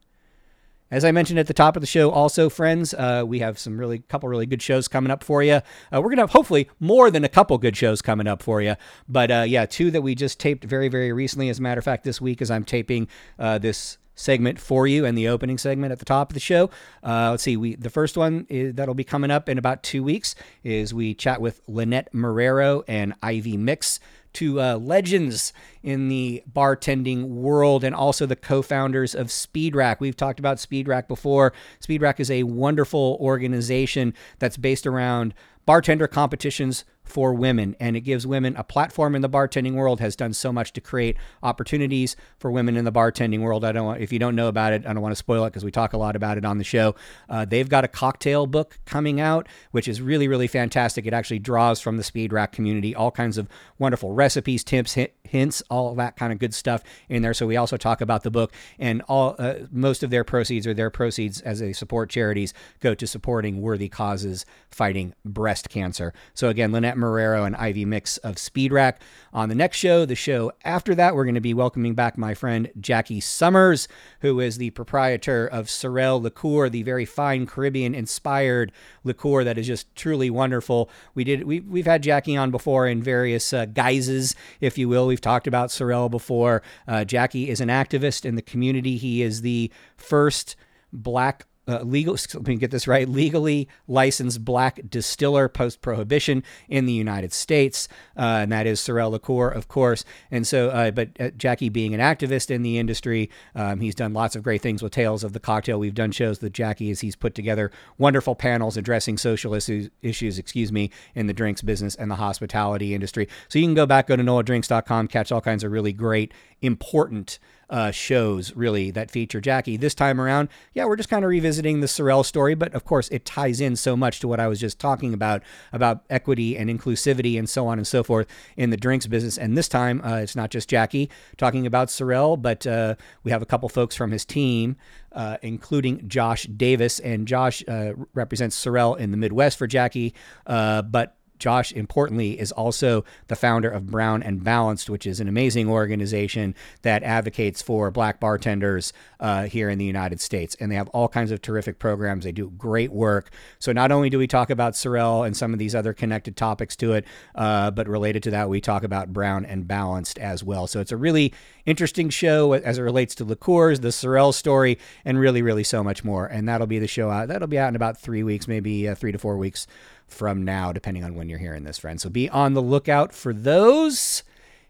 As 0.89 1.03
I 1.03 1.11
mentioned 1.11 1.37
at 1.37 1.47
the 1.47 1.53
top 1.53 1.75
of 1.75 1.81
the 1.81 1.87
show, 1.87 2.11
also, 2.11 2.49
friends, 2.49 2.93
uh, 2.93 3.23
we 3.27 3.39
have 3.39 3.59
some 3.59 3.77
really 3.77 3.99
couple 3.99 4.29
really 4.29 4.45
good 4.45 4.61
shows 4.61 4.87
coming 4.87 5.11
up 5.11 5.21
for 5.21 5.43
you. 5.43 5.61
Uh, 5.93 6.01
we're 6.01 6.11
to 6.11 6.21
have 6.21 6.31
hopefully 6.31 6.69
more 6.79 7.11
than 7.11 7.25
a 7.25 7.29
couple 7.29 7.57
good 7.57 7.75
shows 7.75 8.01
coming 8.01 8.25
up 8.25 8.41
for 8.41 8.61
you. 8.61 8.75
But 9.07 9.29
uh, 9.29 9.45
yeah, 9.45 9.65
two 9.65 9.91
that 9.91 10.01
we 10.01 10.15
just 10.15 10.39
taped 10.39 10.63
very, 10.63 10.87
very 10.87 11.11
recently. 11.11 11.49
As 11.49 11.59
a 11.59 11.61
matter 11.61 11.79
of 11.79 11.85
fact, 11.85 12.05
this 12.05 12.21
week 12.21 12.41
as 12.41 12.49
I'm 12.49 12.63
taping 12.63 13.09
uh, 13.37 13.57
this 13.57 13.97
segment 14.15 14.59
for 14.59 14.87
you 14.87 15.05
and 15.05 15.17
the 15.17 15.27
opening 15.27 15.57
segment 15.57 15.91
at 15.91 15.99
the 15.99 16.05
top 16.05 16.31
of 16.31 16.33
the 16.33 16.39
show. 16.39 16.69
Uh, 17.03 17.31
let's 17.31 17.43
see, 17.43 17.55
we 17.55 17.75
the 17.75 17.89
first 17.89 18.17
one 18.17 18.47
is, 18.49 18.73
that'll 18.73 18.95
be 18.95 19.03
coming 19.03 19.29
up 19.29 19.47
in 19.47 19.57
about 19.57 19.83
two 19.83 20.01
weeks 20.03 20.35
is 20.63 20.93
we 20.93 21.13
chat 21.13 21.39
with 21.39 21.61
Lynette 21.67 22.11
Marrero 22.13 22.83
and 22.87 23.13
Ivy 23.21 23.57
Mix 23.57 23.99
to 24.37 24.61
uh, 24.61 24.77
legends 24.77 25.51
in 25.81 26.09
the 26.09 26.43
bartending 26.51 27.23
world 27.27 27.83
and 27.83 27.95
also 27.95 28.27
the 28.27 28.35
co-founders 28.35 29.15
of 29.15 29.27
Speedrack. 29.27 29.99
We've 29.99 30.15
talked 30.15 30.39
about 30.39 30.57
Speedrack 30.57 31.07
before. 31.07 31.53
Speedrack 31.81 32.19
is 32.19 32.29
a 32.29 32.43
wonderful 32.43 33.17
organization 33.19 34.13
that's 34.37 34.57
based 34.57 34.85
around 34.85 35.33
bartender 35.65 36.07
competitions 36.07 36.85
for 37.03 37.33
women 37.33 37.75
and 37.79 37.95
it 37.95 38.01
gives 38.01 38.27
women 38.27 38.55
a 38.57 38.63
platform 38.63 39.15
in 39.15 39.21
the 39.21 39.29
bartending 39.29 39.73
world 39.73 39.99
has 39.99 40.15
done 40.15 40.33
so 40.33 40.51
much 40.51 40.73
to 40.73 40.81
create 40.81 41.17
opportunities 41.41 42.15
for 42.37 42.51
women 42.51 42.75
in 42.75 42.85
the 42.85 42.91
bartending 42.91 43.41
world 43.41 43.63
i 43.63 43.71
don't 43.71 43.85
want 43.85 44.01
if 44.01 44.11
you 44.11 44.19
don't 44.19 44.35
know 44.35 44.47
about 44.47 44.73
it 44.73 44.85
i 44.85 44.93
don't 44.93 45.01
want 45.01 45.11
to 45.11 45.17
spoil 45.17 45.45
it 45.45 45.49
because 45.49 45.63
we 45.63 45.71
talk 45.71 45.93
a 45.93 45.97
lot 45.97 46.15
about 46.15 46.37
it 46.37 46.45
on 46.45 46.57
the 46.57 46.63
show 46.63 46.95
uh, 47.29 47.45
they've 47.45 47.69
got 47.69 47.83
a 47.83 47.87
cocktail 47.87 48.45
book 48.45 48.77
coming 48.85 49.19
out 49.21 49.47
which 49.71 49.87
is 49.87 50.01
really 50.01 50.27
really 50.27 50.47
fantastic 50.47 51.05
it 51.05 51.13
actually 51.13 51.39
draws 51.39 51.79
from 51.79 51.97
the 51.97 52.03
speed 52.03 52.33
rack 52.33 52.51
community 52.51 52.93
all 52.93 53.11
kinds 53.11 53.37
of 53.37 53.47
wonderful 53.79 54.11
recipes 54.11 54.26
tips 54.63 54.97
hints, 55.27 55.63
all 55.69 55.95
that 55.95 56.15
kind 56.15 56.33
of 56.33 56.39
good 56.39 56.53
stuff 56.53 56.83
in 57.09 57.21
there. 57.21 57.33
So 57.33 57.47
we 57.47 57.57
also 57.57 57.77
talk 57.77 58.01
about 58.01 58.23
the 58.23 58.31
book, 58.31 58.53
and 58.79 59.01
all 59.07 59.35
uh, 59.37 59.55
most 59.71 60.03
of 60.03 60.09
their 60.09 60.23
proceeds 60.23 60.65
or 60.67 60.73
their 60.73 60.89
proceeds 60.89 61.41
as 61.41 61.59
they 61.59 61.73
support 61.73 62.09
charities 62.09 62.53
go 62.79 62.93
to 62.93 63.07
supporting 63.07 63.61
worthy 63.61 63.89
causes 63.89 64.45
fighting 64.69 65.13
breast 65.25 65.69
cancer. 65.69 66.13
So 66.33 66.49
again, 66.49 66.71
Lynette 66.71 66.97
Marrero 66.97 67.45
and 67.45 67.55
Ivy 67.55 67.85
Mix 67.85 68.17
of 68.17 68.37
Speed 68.37 68.71
Rack. 68.71 69.01
On 69.33 69.49
the 69.49 69.55
next 69.55 69.77
show, 69.77 70.05
the 70.05 70.15
show 70.15 70.51
after 70.63 70.95
that, 70.95 71.15
we're 71.15 71.25
going 71.25 71.35
to 71.35 71.41
be 71.41 71.53
welcoming 71.53 71.95
back 71.95 72.17
my 72.17 72.33
friend 72.33 72.71
Jackie 72.79 73.19
Summers, 73.19 73.87
who 74.21 74.39
is 74.39 74.57
the 74.57 74.71
proprietor 74.71 75.47
of 75.47 75.69
Sorel 75.69 76.21
Liqueur, 76.21 76.69
the 76.69 76.83
very 76.83 77.05
fine 77.05 77.45
Caribbean 77.45 77.93
inspired 77.93 78.71
liqueur 79.03 79.43
that 79.43 79.57
is 79.57 79.67
just 79.67 79.93
truly 79.95 80.29
wonderful. 80.29 80.89
We 81.15 81.23
did 81.23 81.43
we 81.43 81.59
we've 81.59 81.85
had 81.85 82.03
Jackie 82.03 82.37
on 82.37 82.51
before 82.51 82.87
in 82.87 83.01
various 83.01 83.53
uh, 83.53 83.65
guises, 83.65 84.35
if 84.61 84.77
you 84.77 84.89
will. 84.89 85.07
We've 85.07 85.16
talked 85.21 85.47
about 85.47 85.71
Sorel 85.71 86.09
before. 86.09 86.61
Uh, 86.87 87.03
Jackie 87.05 87.49
is 87.49 87.61
an 87.61 87.69
activist 87.69 88.25
in 88.25 88.35
the 88.35 88.41
community. 88.41 88.97
He 88.97 89.21
is 89.21 89.41
the 89.41 89.71
first 89.95 90.55
black 90.91 91.45
uh, 91.67 91.81
legal, 91.81 92.15
let 92.33 92.47
me 92.47 92.55
get 92.55 92.71
this 92.71 92.87
right, 92.87 93.07
legally 93.07 93.67
licensed 93.87 94.43
black 94.45 94.79
distiller 94.89 95.49
post 95.49 95.81
prohibition 95.81 96.43
in 96.69 96.85
the 96.85 96.93
United 96.93 97.33
States. 97.33 97.87
Uh, 98.15 98.39
and 98.41 98.51
that 98.51 98.65
is 98.65 98.79
Sorel 98.79 99.11
Liqueur, 99.11 99.49
of 99.49 99.67
course. 99.67 100.05
And 100.31 100.47
so, 100.47 100.69
uh, 100.69 100.91
but 100.91 101.09
uh, 101.19 101.29
Jackie 101.31 101.69
being 101.69 101.93
an 101.93 101.99
activist 101.99 102.49
in 102.49 102.63
the 102.63 102.77
industry, 102.77 103.29
um, 103.55 103.79
he's 103.79 103.95
done 103.95 104.13
lots 104.13 104.35
of 104.35 104.43
great 104.43 104.61
things 104.61 104.81
with 104.81 104.93
Tales 104.93 105.23
of 105.23 105.33
the 105.33 105.39
Cocktail. 105.39 105.79
We've 105.79 105.93
done 105.93 106.11
shows 106.11 106.41
with 106.41 106.53
Jackie 106.53 106.91
as 106.91 107.01
he's 107.01 107.15
put 107.15 107.35
together 107.35 107.71
wonderful 107.97 108.35
panels 108.35 108.77
addressing 108.77 109.17
social 109.17 109.53
issues, 109.53 109.89
issues, 110.01 110.39
excuse 110.39 110.71
me, 110.71 110.89
in 111.15 111.27
the 111.27 111.33
drinks 111.33 111.61
business 111.61 111.95
and 111.95 112.09
the 112.09 112.15
hospitality 112.15 112.93
industry. 112.93 113.27
So 113.49 113.59
you 113.59 113.65
can 113.65 113.75
go 113.75 113.85
back, 113.85 114.07
go 114.07 114.15
to 114.15 114.23
noladrinks.com, 114.23 115.07
catch 115.07 115.31
all 115.31 115.41
kinds 115.41 115.63
of 115.63 115.71
really 115.71 115.93
great, 115.93 116.33
important 116.61 117.39
uh, 117.69 117.91
shows 117.91 118.55
really 118.55 118.91
that 118.91 119.11
feature 119.11 119.41
Jackie. 119.41 119.77
This 119.77 119.93
time 119.93 120.21
around, 120.21 120.49
yeah, 120.73 120.85
we're 120.85 120.95
just 120.95 121.09
kind 121.09 121.23
of 121.23 121.29
revisiting 121.29 121.81
the 121.81 121.87
Sorel 121.87 122.23
story, 122.23 122.55
but 122.55 122.73
of 122.73 122.85
course 122.85 123.09
it 123.09 123.25
ties 123.25 123.59
in 123.59 123.75
so 123.75 123.97
much 123.97 124.19
to 124.21 124.27
what 124.27 124.39
I 124.39 124.47
was 124.47 124.59
just 124.59 124.79
talking 124.79 125.13
about 125.13 125.43
about 125.73 126.03
equity 126.09 126.57
and 126.57 126.69
inclusivity 126.69 127.37
and 127.37 127.49
so 127.49 127.67
on 127.67 127.77
and 127.77 127.87
so 127.87 128.03
forth 128.03 128.27
in 128.55 128.69
the 128.69 128.77
drinks 128.77 129.07
business. 129.07 129.37
And 129.37 129.57
this 129.57 129.67
time, 129.67 130.01
uh, 130.03 130.17
it's 130.17 130.35
not 130.35 130.49
just 130.49 130.69
Jackie 130.69 131.09
talking 131.37 131.65
about 131.65 131.89
Sorel, 131.89 132.37
but 132.37 132.65
uh, 132.65 132.95
we 133.23 133.31
have 133.31 133.41
a 133.41 133.45
couple 133.45 133.69
folks 133.69 133.95
from 133.95 134.11
his 134.11 134.25
team. 134.25 134.77
Uh, 135.13 135.37
including 135.41 136.07
Josh 136.07 136.43
Davis, 136.43 136.99
and 136.99 137.27
Josh 137.27 137.63
uh, 137.67 137.93
represents 138.13 138.55
Sorel 138.55 138.93
in 138.93 139.09
the 139.09 139.17
Midwest 139.17 139.57
for 139.57 139.65
Jackie, 139.65 140.13
uh, 140.45 140.83
but 140.83 141.16
Josh, 141.39 141.71
importantly, 141.71 142.39
is 142.39 142.51
also 142.51 143.03
the 143.27 143.35
founder 143.35 143.69
of 143.69 143.87
Brown 143.87 144.23
and 144.23 144.43
Balanced, 144.43 144.89
which 144.89 145.05
is 145.05 145.19
an 145.19 145.27
amazing 145.27 145.69
organization 145.69 146.55
that 146.81 147.03
advocates 147.03 147.61
for 147.61 147.91
black 147.91 148.19
bartenders 148.19 148.93
uh, 149.19 149.43
here 149.43 149.69
in 149.69 149.77
the 149.77 149.85
United 149.85 150.21
States. 150.21 150.55
And 150.59 150.71
they 150.71 150.75
have 150.75 150.89
all 150.89 151.07
kinds 151.07 151.31
of 151.31 151.41
terrific 151.41 151.79
programs. 151.79 152.23
They 152.25 152.31
do 152.31 152.49
great 152.57 152.91
work. 152.91 153.31
So 153.59 153.71
not 153.71 153.91
only 153.91 154.09
do 154.09 154.17
we 154.17 154.27
talk 154.27 154.49
about 154.49 154.75
Sorel 154.75 155.23
and 155.23 155.35
some 155.35 155.53
of 155.53 155.59
these 155.59 155.75
other 155.75 155.93
connected 155.93 156.35
topics 156.35 156.75
to 156.77 156.93
it, 156.93 157.05
uh, 157.35 157.71
but 157.71 157.87
related 157.87 158.23
to 158.23 158.31
that, 158.31 158.49
we 158.49 158.61
talk 158.61 158.83
about 158.83 159.13
Brown 159.13 159.45
and 159.45 159.67
Balanced 159.67 160.17
as 160.19 160.43
well. 160.43 160.67
So 160.67 160.79
it's 160.79 160.91
a 160.91 160.97
really 160.97 161.33
interesting 161.65 162.09
show 162.09 162.53
as 162.53 162.77
it 162.77 162.81
relates 162.81 163.15
to 163.15 163.25
liqueurs, 163.25 163.81
the 163.81 163.91
Sorel 163.91 164.31
story, 164.31 164.77
and 165.05 165.19
really, 165.19 165.41
really 165.41 165.63
so 165.63 165.83
much 165.83 166.03
more. 166.03 166.25
And 166.25 166.47
that'll 166.47 166.67
be 166.67 166.79
the 166.79 166.87
show 166.87 167.09
out. 167.09 167.27
That'll 167.27 167.47
be 167.47 167.59
out 167.59 167.69
in 167.69 167.75
about 167.75 167.97
three 167.97 168.23
weeks, 168.23 168.47
maybe 168.47 168.87
uh, 168.87 168.95
three 168.95 169.11
to 169.11 169.17
four 169.17 169.37
weeks 169.37 169.67
from 170.07 170.43
now, 170.43 170.71
depending 170.71 171.03
on 171.03 171.15
when 171.15 171.29
you're 171.29 171.39
hearing 171.39 171.63
this, 171.63 171.77
friend. 171.77 171.99
So 171.99 172.09
be 172.09 172.29
on 172.29 172.53
the 172.53 172.61
lookout 172.61 173.13
for 173.13 173.33
those. 173.33 174.23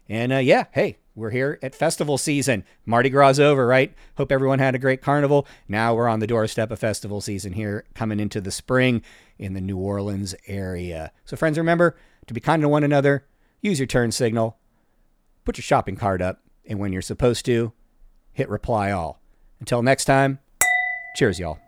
And 0.08 0.32
uh, 0.32 0.38
yeah, 0.38 0.64
hey, 0.72 0.98
we're 1.14 1.30
here 1.30 1.58
at 1.62 1.74
festival 1.74 2.16
season. 2.16 2.64
Mardi 2.86 3.10
Gras 3.10 3.38
over, 3.38 3.66
right? 3.66 3.92
Hope 4.16 4.32
everyone 4.32 4.58
had 4.58 4.74
a 4.74 4.78
great 4.78 5.02
carnival. 5.02 5.46
Now 5.66 5.94
we're 5.94 6.08
on 6.08 6.20
the 6.20 6.26
doorstep 6.26 6.70
of 6.70 6.78
festival 6.78 7.20
season 7.20 7.52
here, 7.52 7.84
coming 7.94 8.20
into 8.20 8.40
the 8.40 8.50
spring 8.50 9.02
in 9.38 9.54
the 9.54 9.60
New 9.60 9.78
Orleans 9.78 10.34
area. 10.46 11.12
So, 11.24 11.36
friends, 11.36 11.58
remember 11.58 11.96
to 12.26 12.34
be 12.34 12.40
kind 12.40 12.62
to 12.62 12.68
one 12.68 12.84
another, 12.84 13.26
use 13.60 13.78
your 13.80 13.86
turn 13.86 14.12
signal, 14.12 14.58
put 15.44 15.58
your 15.58 15.62
shopping 15.62 15.96
cart 15.96 16.22
up, 16.22 16.40
and 16.66 16.78
when 16.78 16.92
you're 16.92 17.02
supposed 17.02 17.44
to, 17.46 17.72
hit 18.32 18.48
reply 18.48 18.90
all. 18.90 19.20
Until 19.60 19.82
next 19.82 20.04
time, 20.04 20.38
cheers, 21.16 21.40
y'all. 21.40 21.58